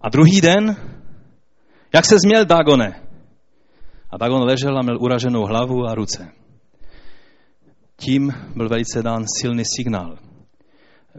A 0.00 0.08
druhý 0.08 0.40
den 0.40 0.76
jak 1.96 2.04
se 2.04 2.18
změl 2.18 2.44
Dagone? 2.44 3.02
A 4.10 4.16
Dagon 4.16 4.42
ležel 4.42 4.78
a 4.78 4.82
měl 4.82 4.98
uraženou 5.00 5.44
hlavu 5.44 5.86
a 5.86 5.94
ruce. 5.94 6.28
Tím 7.96 8.32
byl 8.56 8.68
velice 8.68 9.02
dán 9.02 9.24
silný 9.40 9.62
signál 9.76 10.18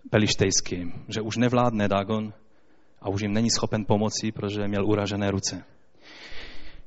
pelištejským, 0.09 0.93
že 1.07 1.21
už 1.21 1.37
nevládne 1.37 1.87
Dagon 1.87 2.33
a 3.01 3.09
už 3.09 3.21
jim 3.21 3.33
není 3.33 3.49
schopen 3.49 3.85
pomoci, 3.85 4.31
protože 4.31 4.67
měl 4.67 4.85
uražené 4.85 5.31
ruce. 5.31 5.63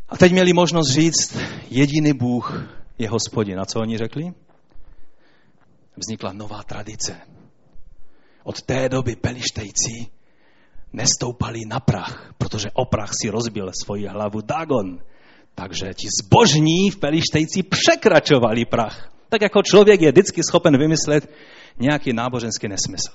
A 0.08 0.16
teď 0.16 0.32
měli 0.32 0.52
možnost 0.52 0.90
říct, 0.90 1.38
jediný 1.70 2.12
Bůh 2.12 2.70
je 2.98 3.08
hospodin. 3.08 3.61
A 3.61 3.66
co 3.66 3.80
oni 3.80 3.98
řekli? 3.98 4.32
Vznikla 6.01 6.32
nová 6.32 6.62
tradice. 6.62 7.16
Od 8.44 8.62
té 8.62 8.88
doby 8.88 9.16
pelištejci 9.16 10.07
nestoupali 10.92 11.61
na 11.68 11.80
prach, 11.80 12.34
protože 12.38 12.70
o 12.74 12.84
prach 12.84 13.11
si 13.22 13.30
rozbil 13.30 13.70
svoji 13.84 14.07
hlavu 14.07 14.40
Dagon. 14.40 14.98
Takže 15.55 15.94
ti 15.94 16.09
zbožní 16.22 16.90
v 16.90 16.96
Pelištejci 16.96 17.62
překračovali 17.62 18.64
prach. 18.64 19.12
Tak 19.28 19.42
jako 19.42 19.62
člověk 19.62 20.01
je 20.01 20.12
vždycky 20.12 20.42
schopen 20.42 20.78
vymyslet 20.78 21.30
nějaký 21.78 22.12
náboženský 22.12 22.68
nesmysl. 22.68 23.12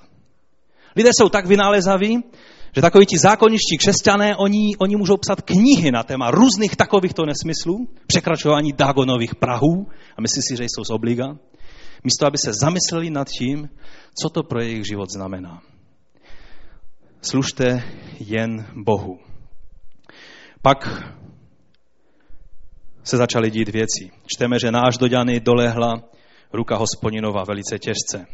Lidé 0.95 1.09
jsou 1.13 1.29
tak 1.29 1.45
vynálezaví, 1.45 2.23
že 2.75 2.81
takoví 2.81 3.05
ti 3.05 3.17
zákoniští 3.17 3.77
křesťané, 3.77 4.35
oni, 4.35 4.77
oni 4.77 4.95
můžou 4.95 5.17
psat 5.17 5.41
knihy 5.41 5.91
na 5.91 6.03
téma 6.03 6.31
různých 6.31 6.75
takovýchto 6.75 7.25
nesmyslů, 7.25 7.87
překračování 8.07 8.73
Dagonových 8.73 9.35
prahů 9.35 9.87
a 10.17 10.21
myslí 10.21 10.41
si, 10.41 10.55
že 10.57 10.63
jsou 10.63 10.83
z 10.83 10.89
obliga, 10.89 11.37
místo 12.05 12.27
aby 12.27 12.37
se 12.37 12.53
zamysleli 12.53 13.09
nad 13.09 13.27
tím, 13.27 13.69
co 14.21 14.29
to 14.29 14.43
pro 14.43 14.61
jejich 14.61 14.85
život 14.85 15.09
znamená 15.11 15.61
služte 17.25 17.83
jen 18.19 18.65
Bohu. 18.75 19.19
Pak 20.61 21.05
se 23.03 23.17
začaly 23.17 23.51
dít 23.51 23.69
věci. 23.69 24.11
Čteme, 24.25 24.59
že 24.59 24.71
náš 24.71 24.97
doďany 24.97 25.39
dolehla 25.39 26.03
ruka 26.53 26.77
hospodinova 26.77 27.43
velice 27.43 27.79
těžce. 27.79 28.25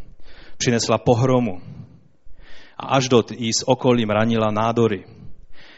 Přinesla 0.57 0.97
pohromu 0.97 1.61
a 2.77 2.85
až 2.87 3.09
dot 3.09 3.31
jí 3.31 3.53
s 3.53 3.67
okolím 3.67 4.09
ranila 4.09 4.51
nádory. 4.51 5.05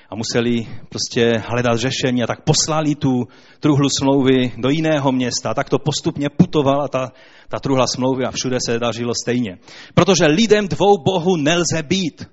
A 0.09 0.15
museli 0.15 0.67
prostě 0.89 1.43
hledat 1.47 1.77
řešení 1.77 2.23
a 2.23 2.27
tak 2.27 2.43
poslali 2.43 2.95
tu 2.95 3.23
truhlu 3.59 3.89
smlouvy 3.99 4.51
do 4.57 4.69
jiného 4.69 5.11
města. 5.11 5.49
A 5.49 5.53
tak 5.53 5.69
to 5.69 5.79
postupně 5.79 6.29
putovala 6.29 6.87
ta, 6.87 7.11
ta 7.49 7.59
truhla 7.59 7.87
smlouvy 7.87 8.25
a 8.25 8.31
všude 8.31 8.57
se 8.65 8.79
dařilo 8.79 9.13
stejně. 9.23 9.57
Protože 9.93 10.25
lidem 10.25 10.67
dvou 10.67 10.97
bohu 10.97 11.35
nelze 11.35 11.83
být. 11.83 12.25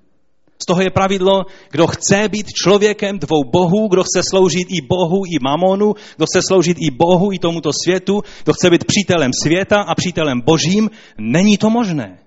Z 0.61 0.65
toho 0.65 0.81
je 0.81 0.89
pravidlo, 0.89 1.41
kdo 1.71 1.87
chce 1.87 2.29
být 2.29 2.47
člověkem 2.53 3.19
dvou 3.19 3.43
bohů, 3.43 3.87
kdo 3.87 4.03
chce 4.03 4.21
sloužit 4.29 4.67
i 4.69 4.81
Bohu, 4.81 5.21
i 5.25 5.39
mamonu, 5.41 5.93
kdo 6.17 6.25
chce 6.25 6.41
sloužit 6.47 6.77
i 6.79 6.91
Bohu, 6.91 7.31
i 7.33 7.39
tomuto 7.39 7.71
světu, 7.83 8.21
kdo 8.43 8.53
chce 8.53 8.69
být 8.69 8.85
přítelem 8.85 9.31
světa 9.43 9.81
a 9.81 9.95
přítelem 9.95 10.41
božím, 10.41 10.89
není 11.17 11.57
to 11.57 11.69
možné. 11.69 12.17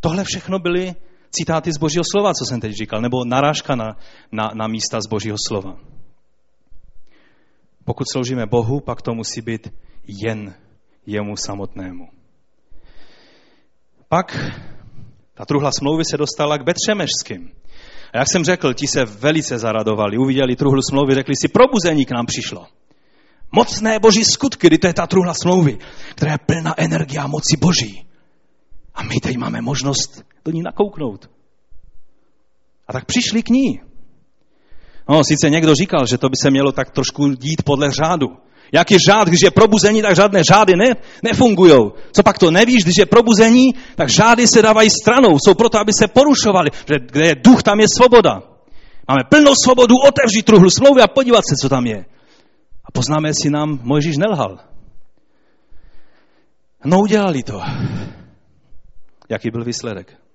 Tohle 0.00 0.24
všechno 0.24 0.58
byly 0.58 0.94
citáty 1.38 1.72
z 1.72 1.78
božího 1.78 2.04
slova, 2.12 2.34
co 2.34 2.44
jsem 2.44 2.60
teď 2.60 2.72
říkal, 2.72 3.00
nebo 3.00 3.24
narážka 3.24 3.76
na, 3.76 3.96
na, 4.32 4.50
na 4.54 4.66
místa 4.66 5.00
z 5.00 5.06
božího 5.06 5.36
slova. 5.48 5.76
Pokud 7.84 8.04
sloužíme 8.12 8.46
Bohu, 8.46 8.80
pak 8.80 9.02
to 9.02 9.14
musí 9.14 9.40
být 9.40 9.72
jen 10.06 10.54
jemu 11.06 11.36
samotnému. 11.36 12.08
Pak 14.08 14.36
ta 15.34 15.44
truhla 15.44 15.70
smlouvy 15.78 16.04
se 16.10 16.16
dostala 16.16 16.58
k 16.58 16.64
Betřemešským. 16.64 17.50
A 18.12 18.18
jak 18.18 18.28
jsem 18.28 18.44
řekl, 18.44 18.74
ti 18.74 18.86
se 18.86 19.04
velice 19.04 19.58
zaradovali, 19.58 20.18
uviděli 20.18 20.56
truhlu 20.56 20.82
smlouvy, 20.90 21.14
řekli 21.14 21.34
si, 21.40 21.48
probuzení 21.48 22.04
k 22.04 22.10
nám 22.10 22.26
přišlo. 22.26 22.66
Mocné 23.52 23.98
boží 23.98 24.24
skutky, 24.24 24.66
kdy 24.66 24.78
to 24.78 24.86
je 24.86 24.94
ta 24.94 25.06
truhla 25.06 25.34
smlouvy, 25.34 25.78
která 26.10 26.32
je 26.32 26.38
plná 26.46 26.74
energie 26.76 27.20
a 27.20 27.26
moci 27.26 27.56
boží. 27.56 28.06
A 28.94 29.02
my 29.02 29.14
teď 29.22 29.36
máme 29.36 29.60
možnost 29.60 30.24
do 30.46 30.52
ní 30.52 30.62
nakouknout. 30.62 31.30
A 32.88 32.92
tak 32.92 33.04
přišli 33.04 33.42
k 33.42 33.48
ní. 33.48 33.80
No, 35.08 35.24
sice 35.24 35.50
někdo 35.50 35.74
říkal, 35.74 36.06
že 36.06 36.18
to 36.18 36.28
by 36.28 36.36
se 36.42 36.50
mělo 36.50 36.72
tak 36.72 36.90
trošku 36.90 37.28
dít 37.28 37.62
podle 37.62 37.90
řádu. 37.90 38.26
Jaký 38.72 38.98
řád, 38.98 39.28
když 39.28 39.42
je 39.42 39.50
probuzení, 39.50 40.02
tak 40.02 40.16
žádné 40.16 40.42
řády 40.44 40.72
ne, 40.76 40.96
nefungují. 41.22 41.90
Co 42.12 42.22
pak 42.22 42.38
to 42.38 42.50
nevíš, 42.50 42.84
když 42.84 42.94
je 42.98 43.06
probuzení, 43.06 43.74
tak 43.94 44.08
řády 44.08 44.46
se 44.48 44.62
dávají 44.62 44.90
stranou. 44.90 45.38
Jsou 45.38 45.54
proto, 45.54 45.78
aby 45.78 45.92
se 45.92 46.08
porušovali. 46.08 46.70
Že 46.88 46.94
kde 47.12 47.28
je 47.28 47.34
duch, 47.34 47.62
tam 47.62 47.80
je 47.80 47.86
svoboda. 47.96 48.42
Máme 49.08 49.24
plnou 49.30 49.52
svobodu 49.64 49.94
otevřít 50.08 50.42
truhlu 50.42 50.70
smlouvy 50.70 51.02
a 51.02 51.08
podívat 51.08 51.42
se, 51.48 51.54
co 51.62 51.68
tam 51.68 51.86
je. 51.86 52.04
A 52.84 52.92
poznáme, 52.92 53.28
jestli 53.28 53.50
nám 53.50 53.78
Mojžíš 53.82 54.16
nelhal. 54.16 54.58
No 56.84 57.00
udělali 57.00 57.42
to. 57.42 57.60
Jaký 59.28 59.50
byl 59.50 59.64
výsledek? 59.64 60.25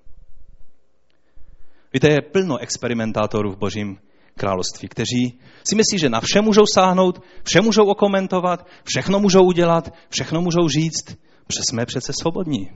Víte, 1.94 2.10
je 2.10 2.22
plno 2.22 2.58
experimentátorů 2.58 3.52
v 3.52 3.58
božím 3.58 3.98
království, 4.36 4.88
kteří 4.88 5.39
si 5.64 5.76
myslí, 5.76 6.00
že 6.00 6.10
na 6.10 6.20
vše 6.20 6.42
můžou 6.42 6.64
sáhnout, 6.74 7.24
vše 7.44 7.62
můžou 7.62 7.84
okomentovat, 7.84 8.68
všechno 8.84 9.20
můžou 9.20 9.44
udělat, 9.44 9.94
všechno 10.10 10.42
můžou 10.42 10.68
říct, 10.68 11.06
protože 11.48 11.62
jsme 11.70 11.86
přece 11.86 12.14
svobodní. 12.14 12.72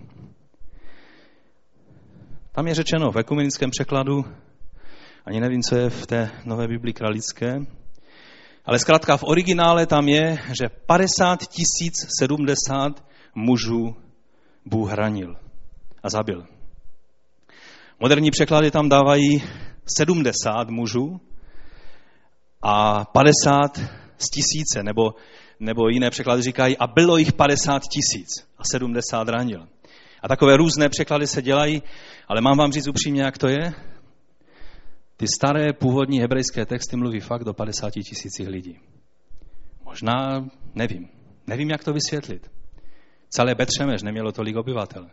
Tam 2.51 2.67
je 2.67 2.75
řečeno 2.75 3.11
v 3.11 3.17
ekumenickém 3.17 3.69
překladu, 3.69 4.25
ani 5.25 5.39
nevím, 5.41 5.61
co 5.61 5.75
je 5.75 5.89
v 5.89 6.07
té 6.07 6.31
nové 6.45 6.67
Biblii 6.67 6.93
kralické, 6.93 7.59
Ale 8.65 8.79
zkrátka 8.79 9.17
v 9.17 9.23
originále 9.23 9.85
tam 9.85 10.07
je, 10.07 10.37
že 10.47 10.69
50 10.85 11.39
070 12.19 13.05
mužů 13.35 13.95
Bůh 14.65 14.91
hranil 14.91 15.35
a 16.03 16.09
zabil. 16.09 16.54
Moderní 17.99 18.31
překlady 18.31 18.71
tam 18.71 18.89
dávají 18.89 19.43
70 19.97 20.69
mužů 20.69 21.21
a 22.61 23.05
50 23.05 23.77
z 24.17 24.29
tisíce, 24.29 24.83
nebo, 24.83 25.13
nebo 25.59 25.89
jiné 25.89 26.09
překlady 26.09 26.41
říkají, 26.41 26.77
a 26.77 26.87
bylo 26.87 27.17
jich 27.17 27.33
50 27.33 27.81
tisíc 27.83 28.27
a 28.57 28.63
70 28.63 29.29
ranil. 29.29 29.67
A 30.23 30.27
takové 30.27 30.57
různé 30.57 30.89
překlady 30.89 31.27
se 31.27 31.41
dělají, 31.41 31.83
ale 32.27 32.41
mám 32.41 32.57
vám 32.57 32.71
říct 32.71 32.87
upřímně, 32.87 33.21
jak 33.21 33.37
to 33.37 33.47
je. 33.47 33.73
Ty 35.17 35.25
staré 35.35 35.73
původní 35.73 36.19
hebrejské 36.19 36.65
texty 36.65 36.95
mluví 36.95 37.19
fakt 37.19 37.43
do 37.43 37.53
50 37.53 37.91
tisících 37.91 38.47
lidí. 38.47 38.79
Možná, 39.85 40.45
nevím, 40.75 41.09
nevím, 41.47 41.69
jak 41.69 41.83
to 41.83 41.93
vysvětlit. 41.93 42.51
Celé 43.29 43.55
Betřemeš 43.55 44.03
nemělo 44.03 44.31
tolik 44.31 44.55
obyvatel. 44.55 45.09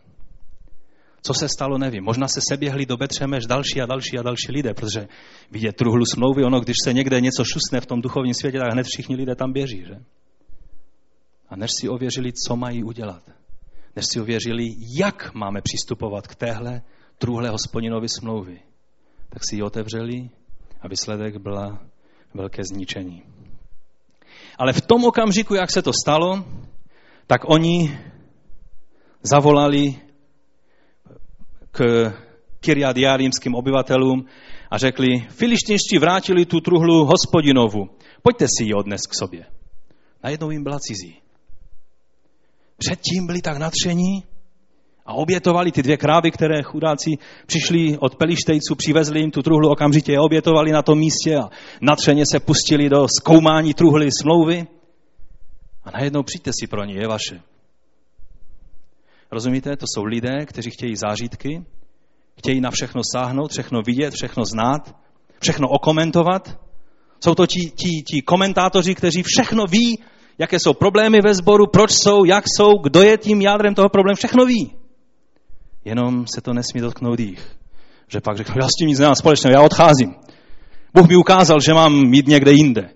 Co 1.25 1.33
se 1.33 1.49
stalo, 1.49 1.77
nevím. 1.77 2.03
Možná 2.03 2.27
se 2.27 2.39
seběhli 2.49 2.85
do 2.85 2.97
Betřemeš 2.97 3.45
další 3.45 3.81
a 3.81 3.85
další 3.85 4.19
a 4.19 4.21
další 4.21 4.51
lidé, 4.51 4.73
protože 4.73 5.07
vidět 5.51 5.75
truhlu 5.75 6.05
smlouvy, 6.05 6.43
ono, 6.43 6.59
když 6.59 6.75
se 6.83 6.93
někde 6.93 7.21
něco 7.21 7.43
šusne 7.45 7.81
v 7.81 7.85
tom 7.85 8.01
duchovním 8.01 8.33
světě, 8.33 8.59
tak 8.59 8.71
hned 8.71 8.85
všichni 8.85 9.15
lidé 9.15 9.35
tam 9.35 9.53
běží, 9.53 9.83
že? 9.87 9.95
A 11.49 11.55
než 11.55 11.71
si 11.79 11.89
ověřili, 11.89 12.31
co 12.47 12.55
mají 12.55 12.83
udělat, 12.83 13.23
než 13.95 14.05
si 14.11 14.21
ověřili, 14.21 14.63
jak 14.97 15.33
máme 15.33 15.61
přistupovat 15.61 16.27
k 16.27 16.35
téhle 16.35 16.81
truhle 17.17 17.49
hospodinovi 17.49 18.09
smlouvy, 18.09 18.59
tak 19.29 19.41
si 19.49 19.55
ji 19.55 19.63
otevřeli 19.63 20.29
a 20.81 20.87
výsledek 20.87 21.37
byla 21.37 21.79
velké 22.33 22.63
zničení. 22.63 23.23
Ale 24.57 24.73
v 24.73 24.81
tom 24.81 25.05
okamžiku, 25.05 25.55
jak 25.55 25.71
se 25.71 25.81
to 25.81 25.91
stalo, 26.03 26.45
tak 27.27 27.41
oni 27.49 27.99
zavolali 29.23 29.95
k 31.73 32.13
Jarímským 32.95 33.55
obyvatelům 33.55 34.25
a 34.71 34.77
řekli, 34.77 35.27
filištinští 35.29 35.97
vrátili 35.97 36.45
tu 36.45 36.59
truhlu 36.59 37.05
hospodinovu, 37.05 37.89
pojďte 38.21 38.45
si 38.57 38.63
ji 38.63 38.73
odnes 38.73 39.01
k 39.01 39.13
sobě. 39.13 39.45
Najednou 40.23 40.51
jim 40.51 40.63
byla 40.63 40.77
cizí. 40.79 41.15
Předtím 42.77 43.27
byli 43.27 43.41
tak 43.41 43.57
natření 43.57 44.23
a 45.05 45.13
obětovali 45.13 45.71
ty 45.71 45.83
dvě 45.83 45.97
krávy, 45.97 46.31
které 46.31 46.63
chudáci 46.63 47.11
přišli 47.45 47.97
od 47.97 48.15
pelištejců, 48.15 48.75
přivezli 48.75 49.19
jim 49.19 49.31
tu 49.31 49.41
truhlu, 49.41 49.69
okamžitě 49.69 50.11
je 50.11 50.19
obětovali 50.19 50.71
na 50.71 50.81
tom 50.81 50.99
místě 50.99 51.35
a 51.35 51.49
natřeně 51.81 52.23
se 52.31 52.39
pustili 52.39 52.89
do 52.89 53.07
zkoumání 53.19 53.73
truhly 53.73 54.09
smlouvy. 54.21 54.67
A 55.83 55.91
najednou 55.91 56.23
přijďte 56.23 56.51
si 56.59 56.67
pro 56.67 56.83
ně, 56.85 56.93
je 56.93 57.07
vaše. 57.07 57.52
Rozumíte? 59.33 59.77
To 59.77 59.85
jsou 59.87 60.03
lidé, 60.03 60.45
kteří 60.45 60.69
chtějí 60.69 60.95
zážitky, 60.95 61.65
chtějí 62.37 62.61
na 62.61 62.71
všechno 62.71 63.01
sáhnout, 63.13 63.51
všechno 63.51 63.81
vidět, 63.85 64.13
všechno 64.13 64.45
znát, 64.45 64.95
všechno 65.39 65.67
okomentovat. 65.67 66.59
Jsou 67.23 67.35
to 67.35 67.47
ti, 67.47 67.59
ti, 67.59 68.03
ti 68.07 68.21
komentátoři, 68.21 68.95
kteří 68.95 69.23
všechno 69.23 69.65
ví, 69.65 69.99
jaké 70.37 70.57
jsou 70.59 70.73
problémy 70.73 71.21
ve 71.21 71.33
sboru, 71.33 71.67
proč 71.67 71.91
jsou, 71.91 72.25
jak 72.25 72.45
jsou, 72.57 72.77
kdo 72.83 73.01
je 73.01 73.17
tím 73.17 73.41
jádrem 73.41 73.75
toho 73.75 73.89
problému, 73.89 74.15
všechno 74.15 74.45
ví. 74.45 74.73
Jenom 75.85 76.25
se 76.35 76.41
to 76.41 76.53
nesmí 76.53 76.81
dotknout 76.81 77.19
jich. 77.19 77.55
Že 78.07 78.21
pak 78.21 78.37
řeknou, 78.37 78.55
já 78.61 78.67
s 78.67 78.77
tím 78.79 78.87
nic 78.87 78.99
nemám 78.99 79.15
společného, 79.15 79.53
já 79.53 79.61
odcházím. 79.61 80.15
Bůh 80.93 81.07
mi 81.07 81.15
ukázal, 81.15 81.59
že 81.59 81.73
mám 81.73 82.09
mít 82.09 82.27
někde 82.27 82.51
jinde. 82.51 82.89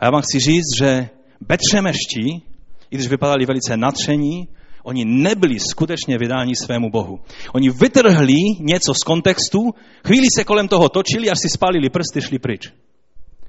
A 0.00 0.04
já 0.04 0.10
vám 0.10 0.22
chci 0.22 0.38
říct, 0.40 0.78
že 0.80 1.08
Betřemeští 1.40 2.49
i 2.90 2.96
když 2.96 3.08
vypadali 3.08 3.46
velice 3.46 3.76
natření, 3.76 4.48
oni 4.82 5.04
nebyli 5.04 5.60
skutečně 5.60 6.18
vydáni 6.18 6.56
svému 6.56 6.90
Bohu. 6.90 7.20
Oni 7.54 7.70
vytrhli 7.70 8.36
něco 8.60 8.94
z 8.94 9.04
kontextu, 9.06 9.58
chvíli 10.06 10.26
se 10.36 10.44
kolem 10.44 10.68
toho 10.68 10.88
točili, 10.88 11.30
až 11.30 11.38
si 11.38 11.48
spálili 11.48 11.90
prsty, 11.90 12.22
šli 12.22 12.38
pryč. 12.38 12.72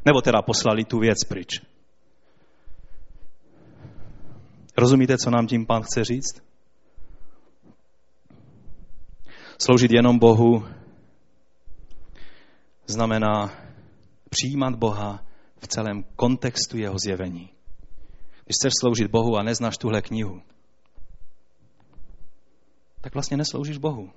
Nebo 0.05 0.21
teda 0.21 0.41
poslali 0.41 0.85
tu 0.85 0.99
věc 0.99 1.23
pryč. 1.23 1.61
Rozumíte, 4.77 5.17
co 5.17 5.29
nám 5.29 5.47
tím 5.47 5.65
pán 5.65 5.81
chce 5.83 6.03
říct? 6.03 6.41
Sloužit 9.57 9.91
jenom 9.91 10.19
Bohu 10.19 10.63
znamená 12.85 13.53
přijímat 14.29 14.75
Boha 14.75 15.23
v 15.57 15.67
celém 15.67 16.03
kontextu 16.15 16.77
jeho 16.77 16.95
zjevení. 16.99 17.49
Když 18.45 18.55
chceš 18.55 18.73
sloužit 18.79 19.11
Bohu 19.11 19.37
a 19.37 19.43
neznáš 19.43 19.77
tuhle 19.77 20.01
knihu, 20.01 20.41
tak 23.01 23.13
vlastně 23.13 23.37
nesloužíš 23.37 23.77
Bohu. 23.77 24.09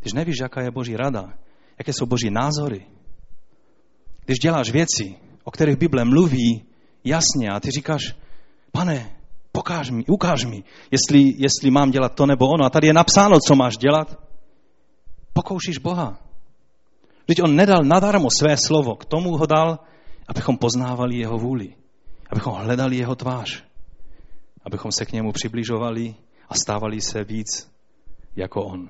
Když 0.00 0.12
nevíš, 0.12 0.36
jaká 0.42 0.60
je 0.60 0.70
Boží 0.70 0.96
rada, 0.96 1.32
jaké 1.78 1.92
jsou 1.92 2.06
Boží 2.06 2.30
názory, 2.30 2.86
když 4.24 4.38
děláš 4.38 4.70
věci, 4.70 5.14
o 5.44 5.50
kterých 5.50 5.76
Bible 5.76 6.04
mluví 6.04 6.64
jasně 7.04 7.50
a 7.50 7.60
ty 7.60 7.70
říkáš, 7.70 8.16
pane, 8.72 9.16
pokáž 9.52 9.90
mi, 9.90 10.04
ukáž 10.06 10.44
mi, 10.44 10.64
jestli, 10.90 11.34
jestli 11.36 11.70
mám 11.70 11.90
dělat 11.90 12.14
to 12.14 12.26
nebo 12.26 12.48
ono. 12.48 12.64
A 12.64 12.70
tady 12.70 12.86
je 12.86 12.92
napsáno, 12.92 13.36
co 13.46 13.54
máš 13.56 13.76
dělat. 13.76 14.18
Pokoušíš 15.32 15.78
Boha. 15.78 16.18
Vždyť 17.24 17.42
on 17.42 17.56
nedal 17.56 17.84
nadarmo 17.84 18.28
své 18.38 18.56
slovo, 18.66 18.96
k 18.96 19.04
tomu 19.04 19.36
ho 19.36 19.46
dal, 19.46 19.78
abychom 20.28 20.56
poznávali 20.56 21.16
jeho 21.16 21.38
vůli 21.38 21.79
abychom 22.30 22.54
hledali 22.54 22.96
jeho 22.96 23.14
tvář, 23.14 23.64
abychom 24.64 24.92
se 24.92 25.06
k 25.06 25.12
němu 25.12 25.32
přibližovali 25.32 26.14
a 26.48 26.54
stávali 26.54 27.00
se 27.00 27.24
víc 27.24 27.72
jako 28.36 28.64
on. 28.64 28.88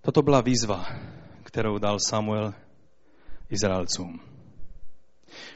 Toto 0.00 0.22
byla 0.22 0.40
výzva, 0.40 0.86
kterou 1.42 1.78
dal 1.78 1.98
Samuel 1.98 2.54
Izraelcům. 3.50 4.20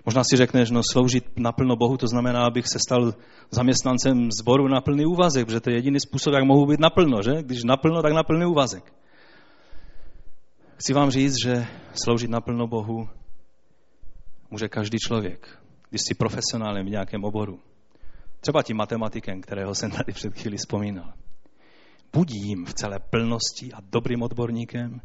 Možná 0.07 0.23
si 0.25 0.37
řekneš, 0.37 0.71
no 0.71 0.81
sloužit 0.93 1.39
naplno 1.39 1.77
Bohu, 1.77 1.97
to 1.97 2.07
znamená, 2.07 2.47
abych 2.47 2.69
se 2.69 2.79
stal 2.79 3.15
zaměstnancem 3.51 4.29
sboru 4.41 4.69
na 4.69 4.81
plný 4.81 5.07
úvazek, 5.07 5.47
protože 5.47 5.61
to 5.61 5.71
je 5.71 5.77
jediný 5.77 6.01
způsob, 6.01 6.35
jak 6.35 6.45
mohu 6.45 6.67
být 6.67 6.81
naplno, 6.81 7.23
že? 7.23 7.43
Když 7.43 7.65
naplno, 7.65 8.03
tak 8.03 8.13
na 8.13 8.23
plný 8.23 8.47
úvazek. 8.47 8.93
Chci 10.77 10.93
vám 10.93 11.11
říct, 11.11 11.35
že 11.45 11.67
sloužit 12.05 12.31
naplno 12.31 12.67
Bohu 12.67 13.09
může 14.51 14.69
každý 14.69 14.99
člověk, 14.99 15.59
když 15.91 16.01
jsi 16.01 16.15
profesionálem 16.15 16.87
v 16.87 16.91
nějakém 16.91 17.25
oboru. 17.25 17.61
Třeba 18.41 18.63
tím 18.63 18.77
matematikem, 18.77 19.41
kterého 19.41 19.75
jsem 19.75 19.91
tady 19.91 20.13
před 20.13 20.35
chvíli 20.35 20.57
vzpomínal. 20.57 21.13
Buď 22.13 22.29
jim 22.31 22.67
v 22.67 22.75
celé 22.75 22.99
plnosti 22.99 23.73
a 23.73 23.79
dobrým 23.81 24.23
odborníkem, 24.23 25.01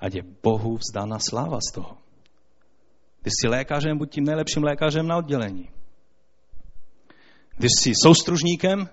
ať 0.00 0.14
je 0.14 0.22
Bohu 0.42 0.76
vzdána 0.76 1.18
sláva 1.18 1.58
z 1.70 1.74
toho. 1.74 1.96
Když 3.22 3.32
jsi 3.40 3.48
lékařem, 3.48 3.98
buď 3.98 4.10
tím 4.14 4.24
nejlepším 4.24 4.64
lékařem 4.64 5.06
na 5.06 5.16
oddělení. 5.16 5.68
Když 7.56 7.70
jsi 7.78 7.92
soustružníkem, 8.02 8.88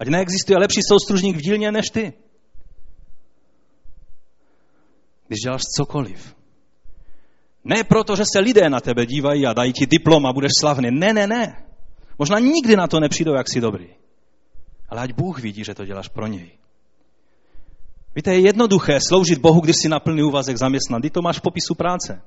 ať 0.00 0.08
neexistuje 0.08 0.58
lepší 0.58 0.80
soustružník 0.88 1.36
v 1.36 1.40
dílně 1.40 1.72
než 1.72 1.86
ty. 1.92 2.12
Když 5.26 5.38
děláš 5.44 5.62
cokoliv, 5.76 6.36
ne 7.68 7.84
proto, 7.84 8.16
že 8.16 8.24
se 8.32 8.40
lidé 8.40 8.70
na 8.70 8.80
tebe 8.80 9.06
dívají 9.06 9.46
a 9.46 9.52
dají 9.52 9.72
ti 9.72 9.86
diplom 9.86 10.26
a 10.26 10.32
budeš 10.32 10.52
slavný. 10.60 10.90
Ne, 10.90 11.12
ne, 11.12 11.26
ne. 11.26 11.64
Možná 12.18 12.38
nikdy 12.38 12.76
na 12.76 12.86
to 12.86 13.00
nepřijdou, 13.00 13.34
jak 13.34 13.48
jsi 13.48 13.60
dobrý. 13.60 13.86
Ale 14.88 15.00
ať 15.00 15.12
Bůh 15.12 15.40
vidí, 15.40 15.64
že 15.64 15.74
to 15.74 15.84
děláš 15.84 16.08
pro 16.08 16.26
něj. 16.26 16.50
Víte, 18.16 18.34
je 18.34 18.40
jednoduché 18.40 18.98
sloužit 19.08 19.38
Bohu, 19.38 19.60
když 19.60 19.76
si 19.76 19.88
na 19.88 20.00
plný 20.00 20.22
úvazek 20.22 20.56
zaměstnan. 20.56 21.02
Ty 21.02 21.10
to 21.10 21.22
máš 21.22 21.38
v 21.38 21.42
popisu 21.42 21.74
práce. 21.74 22.22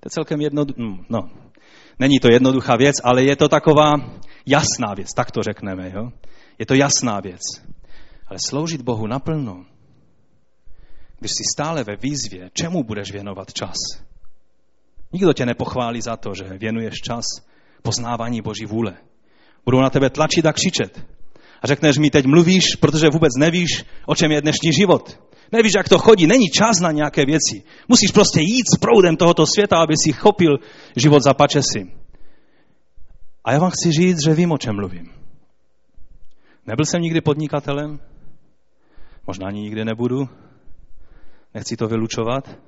To 0.00 0.06
je 0.06 0.10
celkem 0.10 0.40
jednoduché. 0.40 0.82
Mm, 0.82 1.04
no, 1.08 1.30
není 1.98 2.18
to 2.18 2.28
jednoduchá 2.28 2.76
věc, 2.76 2.96
ale 3.04 3.24
je 3.24 3.36
to 3.36 3.48
taková 3.48 3.94
jasná 4.46 4.94
věc, 4.94 5.08
tak 5.16 5.30
to 5.30 5.42
řekneme. 5.42 5.90
Jo? 5.94 6.10
Je 6.58 6.66
to 6.66 6.74
jasná 6.74 7.20
věc. 7.20 7.40
Ale 8.26 8.38
sloužit 8.46 8.82
Bohu 8.82 9.06
naplno, 9.06 9.64
když 11.18 11.30
jsi 11.30 11.42
stále 11.54 11.84
ve 11.84 11.96
výzvě, 11.96 12.50
čemu 12.54 12.84
budeš 12.84 13.12
věnovat 13.12 13.52
čas? 13.52 13.76
Nikdo 15.12 15.32
tě 15.32 15.46
nepochválí 15.46 16.00
za 16.00 16.16
to, 16.16 16.34
že 16.34 16.58
věnuješ 16.58 16.94
čas 16.94 17.24
poznávání 17.82 18.42
Boží 18.42 18.66
vůle. 18.66 18.96
Budou 19.64 19.80
na 19.80 19.90
tebe 19.90 20.10
tlačit 20.10 20.46
a 20.46 20.52
křičet. 20.52 21.06
A 21.62 21.66
řekneš 21.66 21.98
mi, 21.98 22.10
teď 22.10 22.26
mluvíš, 22.26 22.76
protože 22.80 23.08
vůbec 23.08 23.32
nevíš, 23.38 23.84
o 24.06 24.14
čem 24.14 24.30
je 24.30 24.40
dnešní 24.40 24.72
život. 24.72 25.20
Nevíš, 25.52 25.72
jak 25.76 25.88
to 25.88 25.98
chodí, 25.98 26.26
není 26.26 26.46
čas 26.48 26.80
na 26.80 26.92
nějaké 26.92 27.24
věci. 27.26 27.62
Musíš 27.88 28.10
prostě 28.10 28.40
jít 28.40 28.64
s 28.74 28.78
proudem 28.78 29.16
tohoto 29.16 29.46
světa, 29.46 29.78
aby 29.78 29.94
si 30.04 30.12
chopil 30.12 30.58
život 30.96 31.22
za 31.22 31.34
pačesy. 31.34 31.92
A 33.44 33.52
já 33.52 33.58
vám 33.58 33.70
chci 33.70 33.92
říct, 33.92 34.24
že 34.24 34.34
vím, 34.34 34.52
o 34.52 34.58
čem 34.58 34.76
mluvím. 34.76 35.12
Nebyl 36.66 36.86
jsem 36.86 37.02
nikdy 37.02 37.20
podnikatelem, 37.20 38.00
možná 39.26 39.46
ani 39.48 39.60
nikdy 39.60 39.84
nebudu, 39.84 40.28
nechci 41.54 41.76
to 41.76 41.88
vylučovat, 41.88 42.58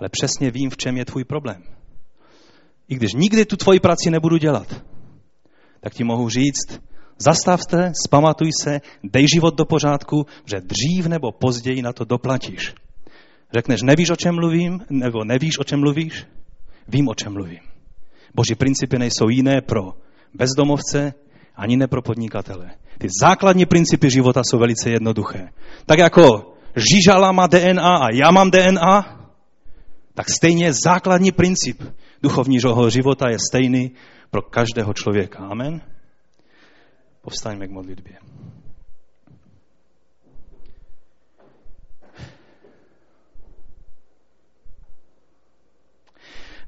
ale 0.00 0.08
přesně 0.08 0.50
vím, 0.50 0.70
v 0.70 0.76
čem 0.76 0.96
je 0.96 1.04
tvůj 1.04 1.24
problém. 1.24 1.62
I 2.88 2.94
když 2.94 3.12
nikdy 3.14 3.44
tu 3.44 3.56
tvoji 3.56 3.80
práci 3.80 4.10
nebudu 4.10 4.36
dělat, 4.36 4.84
tak 5.80 5.94
ti 5.94 6.04
mohu 6.04 6.28
říct, 6.28 6.80
zastavte, 7.18 7.92
spamatuj 8.06 8.50
se, 8.62 8.80
dej 9.02 9.26
život 9.34 9.54
do 9.54 9.64
pořádku, 9.64 10.26
že 10.44 10.60
dřív 10.60 11.06
nebo 11.06 11.32
později 11.32 11.82
na 11.82 11.92
to 11.92 12.04
doplatíš. 12.04 12.74
Řekneš, 13.54 13.82
nevíš, 13.82 14.10
o 14.10 14.16
čem 14.16 14.34
mluvím, 14.34 14.80
nebo 14.90 15.24
nevíš, 15.24 15.58
o 15.58 15.64
čem 15.64 15.80
mluvíš? 15.80 16.26
Vím, 16.88 17.08
o 17.08 17.14
čem 17.14 17.32
mluvím. 17.32 17.60
Boží 18.34 18.54
principy 18.54 18.98
nejsou 18.98 19.28
jiné 19.28 19.60
pro 19.60 19.92
bezdomovce, 20.34 21.14
ani 21.56 21.76
ne 21.76 21.86
pro 21.86 22.02
podnikatele. 22.02 22.70
Ty 22.98 23.08
základní 23.22 23.66
principy 23.66 24.10
života 24.10 24.40
jsou 24.44 24.58
velice 24.58 24.90
jednoduché. 24.90 25.48
Tak 25.86 25.98
jako 25.98 26.54
Žižala 26.78 27.32
má 27.32 27.46
DNA 27.46 27.96
a 27.96 28.10
já 28.12 28.30
mám 28.30 28.50
DNA, 28.50 29.17
tak 30.18 30.30
stejně 30.30 30.72
základní 30.72 31.32
princip 31.32 31.82
duchovního 32.22 32.90
života 32.90 33.30
je 33.30 33.38
stejný 33.38 33.90
pro 34.30 34.42
každého 34.42 34.94
člověka. 34.94 35.38
Amen? 35.38 35.80
Povstaňme 37.20 37.68
k 37.68 37.70
modlitbě. 37.70 38.18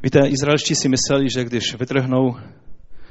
Víte, 0.02 0.18
Izraelští 0.28 0.74
si 0.74 0.88
mysleli, 0.88 1.30
že 1.30 1.44
když 1.44 1.74
vytrhnou 1.74 2.36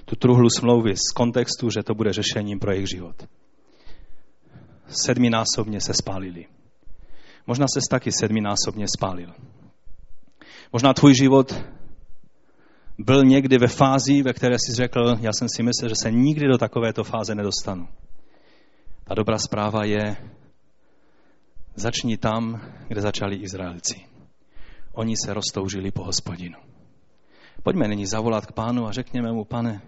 tu 0.06 0.16
truhlu 0.16 0.50
smlouvy 0.50 0.96
z 0.96 1.12
kontextu, 1.12 1.70
že 1.70 1.84
to 1.84 1.94
bude 1.94 2.14
řešením 2.14 2.60
pro 2.60 2.72
jejich 2.72 2.90
život. 2.90 3.28
Sedminásobně 4.88 5.82
se 5.82 5.94
spálili. 5.94 6.46
Možná 7.48 7.66
se 7.74 7.80
taky 7.90 8.12
sedminásobně 8.12 8.86
spálil. 8.98 9.34
Možná 10.74 10.94
tvůj 10.94 11.14
život 11.16 11.64
byl 12.98 13.26
někdy 13.26 13.58
ve 13.58 13.68
fázi, 13.68 14.22
ve 14.24 14.34
které 14.34 14.56
jsi 14.56 14.74
řekl, 14.76 15.18
já 15.22 15.34
jsem 15.34 15.48
si 15.56 15.64
myslel, 15.64 15.90
že 15.90 15.96
se 16.04 16.12
nikdy 16.12 16.48
do 16.48 16.58
takovéto 16.58 17.04
fáze 17.04 17.36
nedostanu. 17.36 17.88
Ta 19.04 19.16
dobrá 19.16 19.38
zpráva 19.38 19.86
je, 19.86 20.18
začni 21.76 22.18
tam, 22.18 22.62
kde 22.88 23.02
začali 23.02 23.36
Izraelci. 23.36 24.06
Oni 24.94 25.16
se 25.26 25.34
roztoužili 25.34 25.92
po 25.92 26.04
hospodinu. 26.04 26.58
Pojďme 27.64 27.88
nyní 27.88 28.06
zavolat 28.06 28.46
k 28.46 28.52
pánu 28.52 28.88
a 28.88 28.92
řekněme 28.92 29.32
mu, 29.32 29.46
pane, 29.46 29.82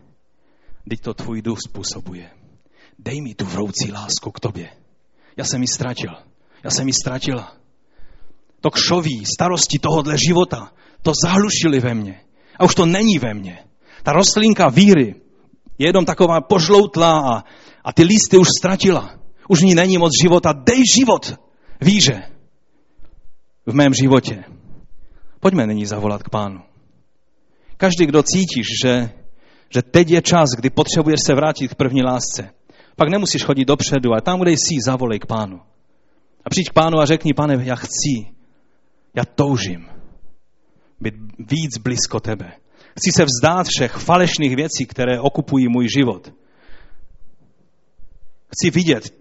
teď 0.90 1.02
to 1.02 1.14
tvůj 1.14 1.42
duch 1.42 1.58
způsobuje. 1.68 2.30
Dej 3.00 3.22
mi 3.22 3.36
tu 3.36 3.46
vroucí 3.46 3.92
lásku 3.92 4.32
k 4.32 4.40
tobě. 4.40 4.70
Já 5.38 5.44
jsem 5.44 5.62
ji 5.62 5.68
ztratil. 5.68 6.12
Já 6.64 6.70
jsem 6.72 6.88
ji 6.88 6.94
ztratila. 6.94 7.61
To 8.62 8.70
kšoví, 8.70 9.24
starosti 9.26 9.80
tohohle 9.80 10.18
života, 10.28 10.72
to 11.02 11.12
zahlušili 11.26 11.80
ve 11.80 11.94
mně. 11.94 12.22
A 12.60 12.64
už 12.64 12.76
to 12.76 12.86
není 12.86 13.20
ve 13.20 13.34
mně. 13.34 13.60
Ta 14.04 14.12
rostlinka 14.14 14.70
víry 14.70 15.16
je 15.78 15.88
jenom 15.88 16.06
taková 16.06 16.42
požloutlá 16.42 17.20
a, 17.20 17.44
a 17.84 17.94
ty 17.94 18.04
listy 18.04 18.38
už 18.38 18.48
ztratila. 18.60 19.20
Už 19.50 19.62
ní 19.62 19.76
není 19.76 19.98
moc 19.98 20.12
života. 20.22 20.54
Dej 20.54 20.84
život 20.98 21.34
víře 21.82 22.22
v 23.66 23.74
mém 23.74 23.94
životě. 23.94 24.44
Pojďme 25.40 25.68
nyní 25.68 25.86
zavolat 25.86 26.24
k 26.24 26.30
pánu. 26.30 26.62
Každý, 27.78 28.06
kdo 28.06 28.24
cítíš, 28.24 28.68
že, 28.84 29.10
že 29.70 29.82
teď 29.82 30.10
je 30.10 30.22
čas, 30.22 30.50
kdy 30.58 30.70
potřebuješ 30.70 31.20
se 31.26 31.34
vrátit 31.34 31.68
k 31.68 31.76
první 31.76 32.04
lásce, 32.04 32.50
pak 32.96 33.10
nemusíš 33.10 33.44
chodit 33.44 33.66
dopředu, 33.66 34.12
ale 34.12 34.22
tam, 34.22 34.40
kde 34.40 34.52
jsi, 34.52 34.78
zavolej 34.86 35.20
k 35.20 35.26
pánu. 35.26 35.60
A 36.46 36.50
přijď 36.50 36.70
k 36.70 36.74
pánu 36.74 37.00
a 37.00 37.06
řekni, 37.06 37.34
pane, 37.34 37.66
já 37.66 37.76
chci, 37.76 38.41
já 39.16 39.26
toužím 39.26 39.90
být 41.02 41.16
víc 41.40 41.78
blízko 41.78 42.20
tebe. 42.20 42.52
Chci 43.00 43.12
se 43.16 43.26
vzdát 43.26 43.68
všech 43.68 43.92
falešných 43.92 44.56
věcí, 44.56 44.86
které 44.88 45.20
okupují 45.20 45.68
můj 45.68 45.88
život. 45.98 46.34
Chci 48.48 48.72
vidět 48.72 49.14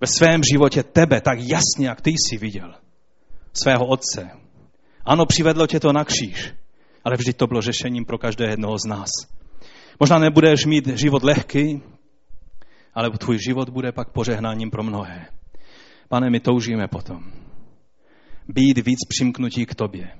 ve 0.00 0.06
svém 0.06 0.40
životě 0.52 0.82
tebe 0.82 1.20
tak 1.20 1.38
jasně, 1.38 1.86
jak 1.86 2.00
ty 2.00 2.10
jsi 2.10 2.38
viděl. 2.38 2.74
Svého 3.62 3.86
otce. 3.86 4.30
Ano, 5.04 5.26
přivedlo 5.26 5.66
tě 5.66 5.80
to 5.80 5.92
na 5.92 6.04
kříž, 6.04 6.54
ale 7.04 7.16
vždy 7.16 7.32
to 7.32 7.46
bylo 7.46 7.60
řešením 7.60 8.04
pro 8.04 8.18
každého 8.18 8.50
jednoho 8.50 8.78
z 8.78 8.88
nás. 8.88 9.10
Možná 10.00 10.18
nebudeš 10.18 10.66
mít 10.66 10.86
život 10.86 11.22
lehký, 11.22 11.82
ale 12.94 13.10
tvůj 13.10 13.38
život 13.48 13.68
bude 13.68 13.92
pak 13.92 14.10
požehnáním 14.10 14.70
pro 14.70 14.82
mnohé. 14.82 15.26
Pane, 16.08 16.30
my 16.30 16.40
toužíme 16.40 16.88
potom 16.88 17.41
být 18.48 18.78
víc 18.86 18.98
přimknutí 19.08 19.66
k 19.66 19.74
tobě. 19.74 20.10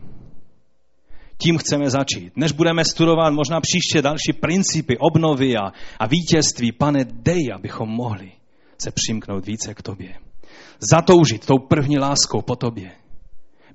Tím 1.39 1.59
chceme 1.59 1.91
začít. 1.91 2.37
Než 2.37 2.53
budeme 2.53 2.85
studovat 2.85 3.33
možná 3.33 3.61
příště 3.61 4.03
další 4.03 4.33
principy 4.41 4.99
obnovy 4.99 5.57
a, 5.57 5.73
a 5.99 6.07
vítězství, 6.07 6.73
pane, 6.73 7.05
dej, 7.05 7.53
abychom 7.55 7.89
mohli 7.89 8.33
se 8.79 8.91
přimknout 8.91 9.47
více 9.47 9.75
k 9.75 9.83
tobě. 9.83 10.15
Zatoužit 10.93 11.47
tou 11.47 11.59
první 11.59 11.99
láskou 11.99 12.43
po 12.43 12.57
tobě. 12.57 12.91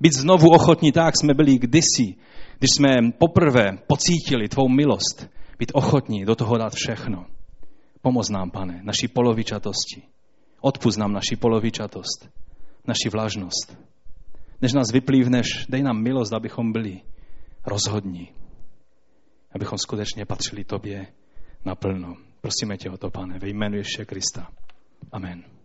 Být 0.00 0.12
znovu 0.12 0.48
ochotní 0.48 0.92
tak, 0.92 1.14
jsme 1.20 1.34
byli 1.34 1.58
kdysi, 1.58 2.14
když 2.58 2.70
jsme 2.76 2.88
poprvé 3.18 3.78
pocítili 3.86 4.48
tvou 4.48 4.68
milost. 4.68 5.28
Být 5.58 5.72
ochotní 5.74 6.24
do 6.24 6.34
toho 6.34 6.58
dát 6.58 6.72
všechno. 6.74 7.26
Pomoz 8.02 8.28
nám, 8.28 8.50
pane, 8.50 8.80
naší 8.84 9.08
polovičatosti. 9.08 10.02
Odpust 10.60 10.98
nám 10.98 11.12
naši 11.12 11.36
polovičatost, 11.36 12.28
naši 12.86 13.08
vlažnost. 13.08 13.87
Než 14.62 14.72
nás 14.72 14.92
vyplývneš, 14.92 15.66
dej 15.68 15.82
nám 15.82 16.02
milost, 16.02 16.32
abychom 16.32 16.72
byli 16.72 17.00
rozhodní. 17.66 18.28
Abychom 19.52 19.78
skutečně 19.78 20.26
patřili 20.26 20.64
tobě 20.64 21.06
naplno. 21.64 22.16
Prosíme 22.40 22.76
tě 22.76 22.90
o 22.90 22.96
to, 22.96 23.10
pane, 23.10 23.38
ve 23.38 23.48
jménu 23.48 23.76
Ježíše 23.76 24.04
Krista. 24.04 24.48
Amen. 25.12 25.57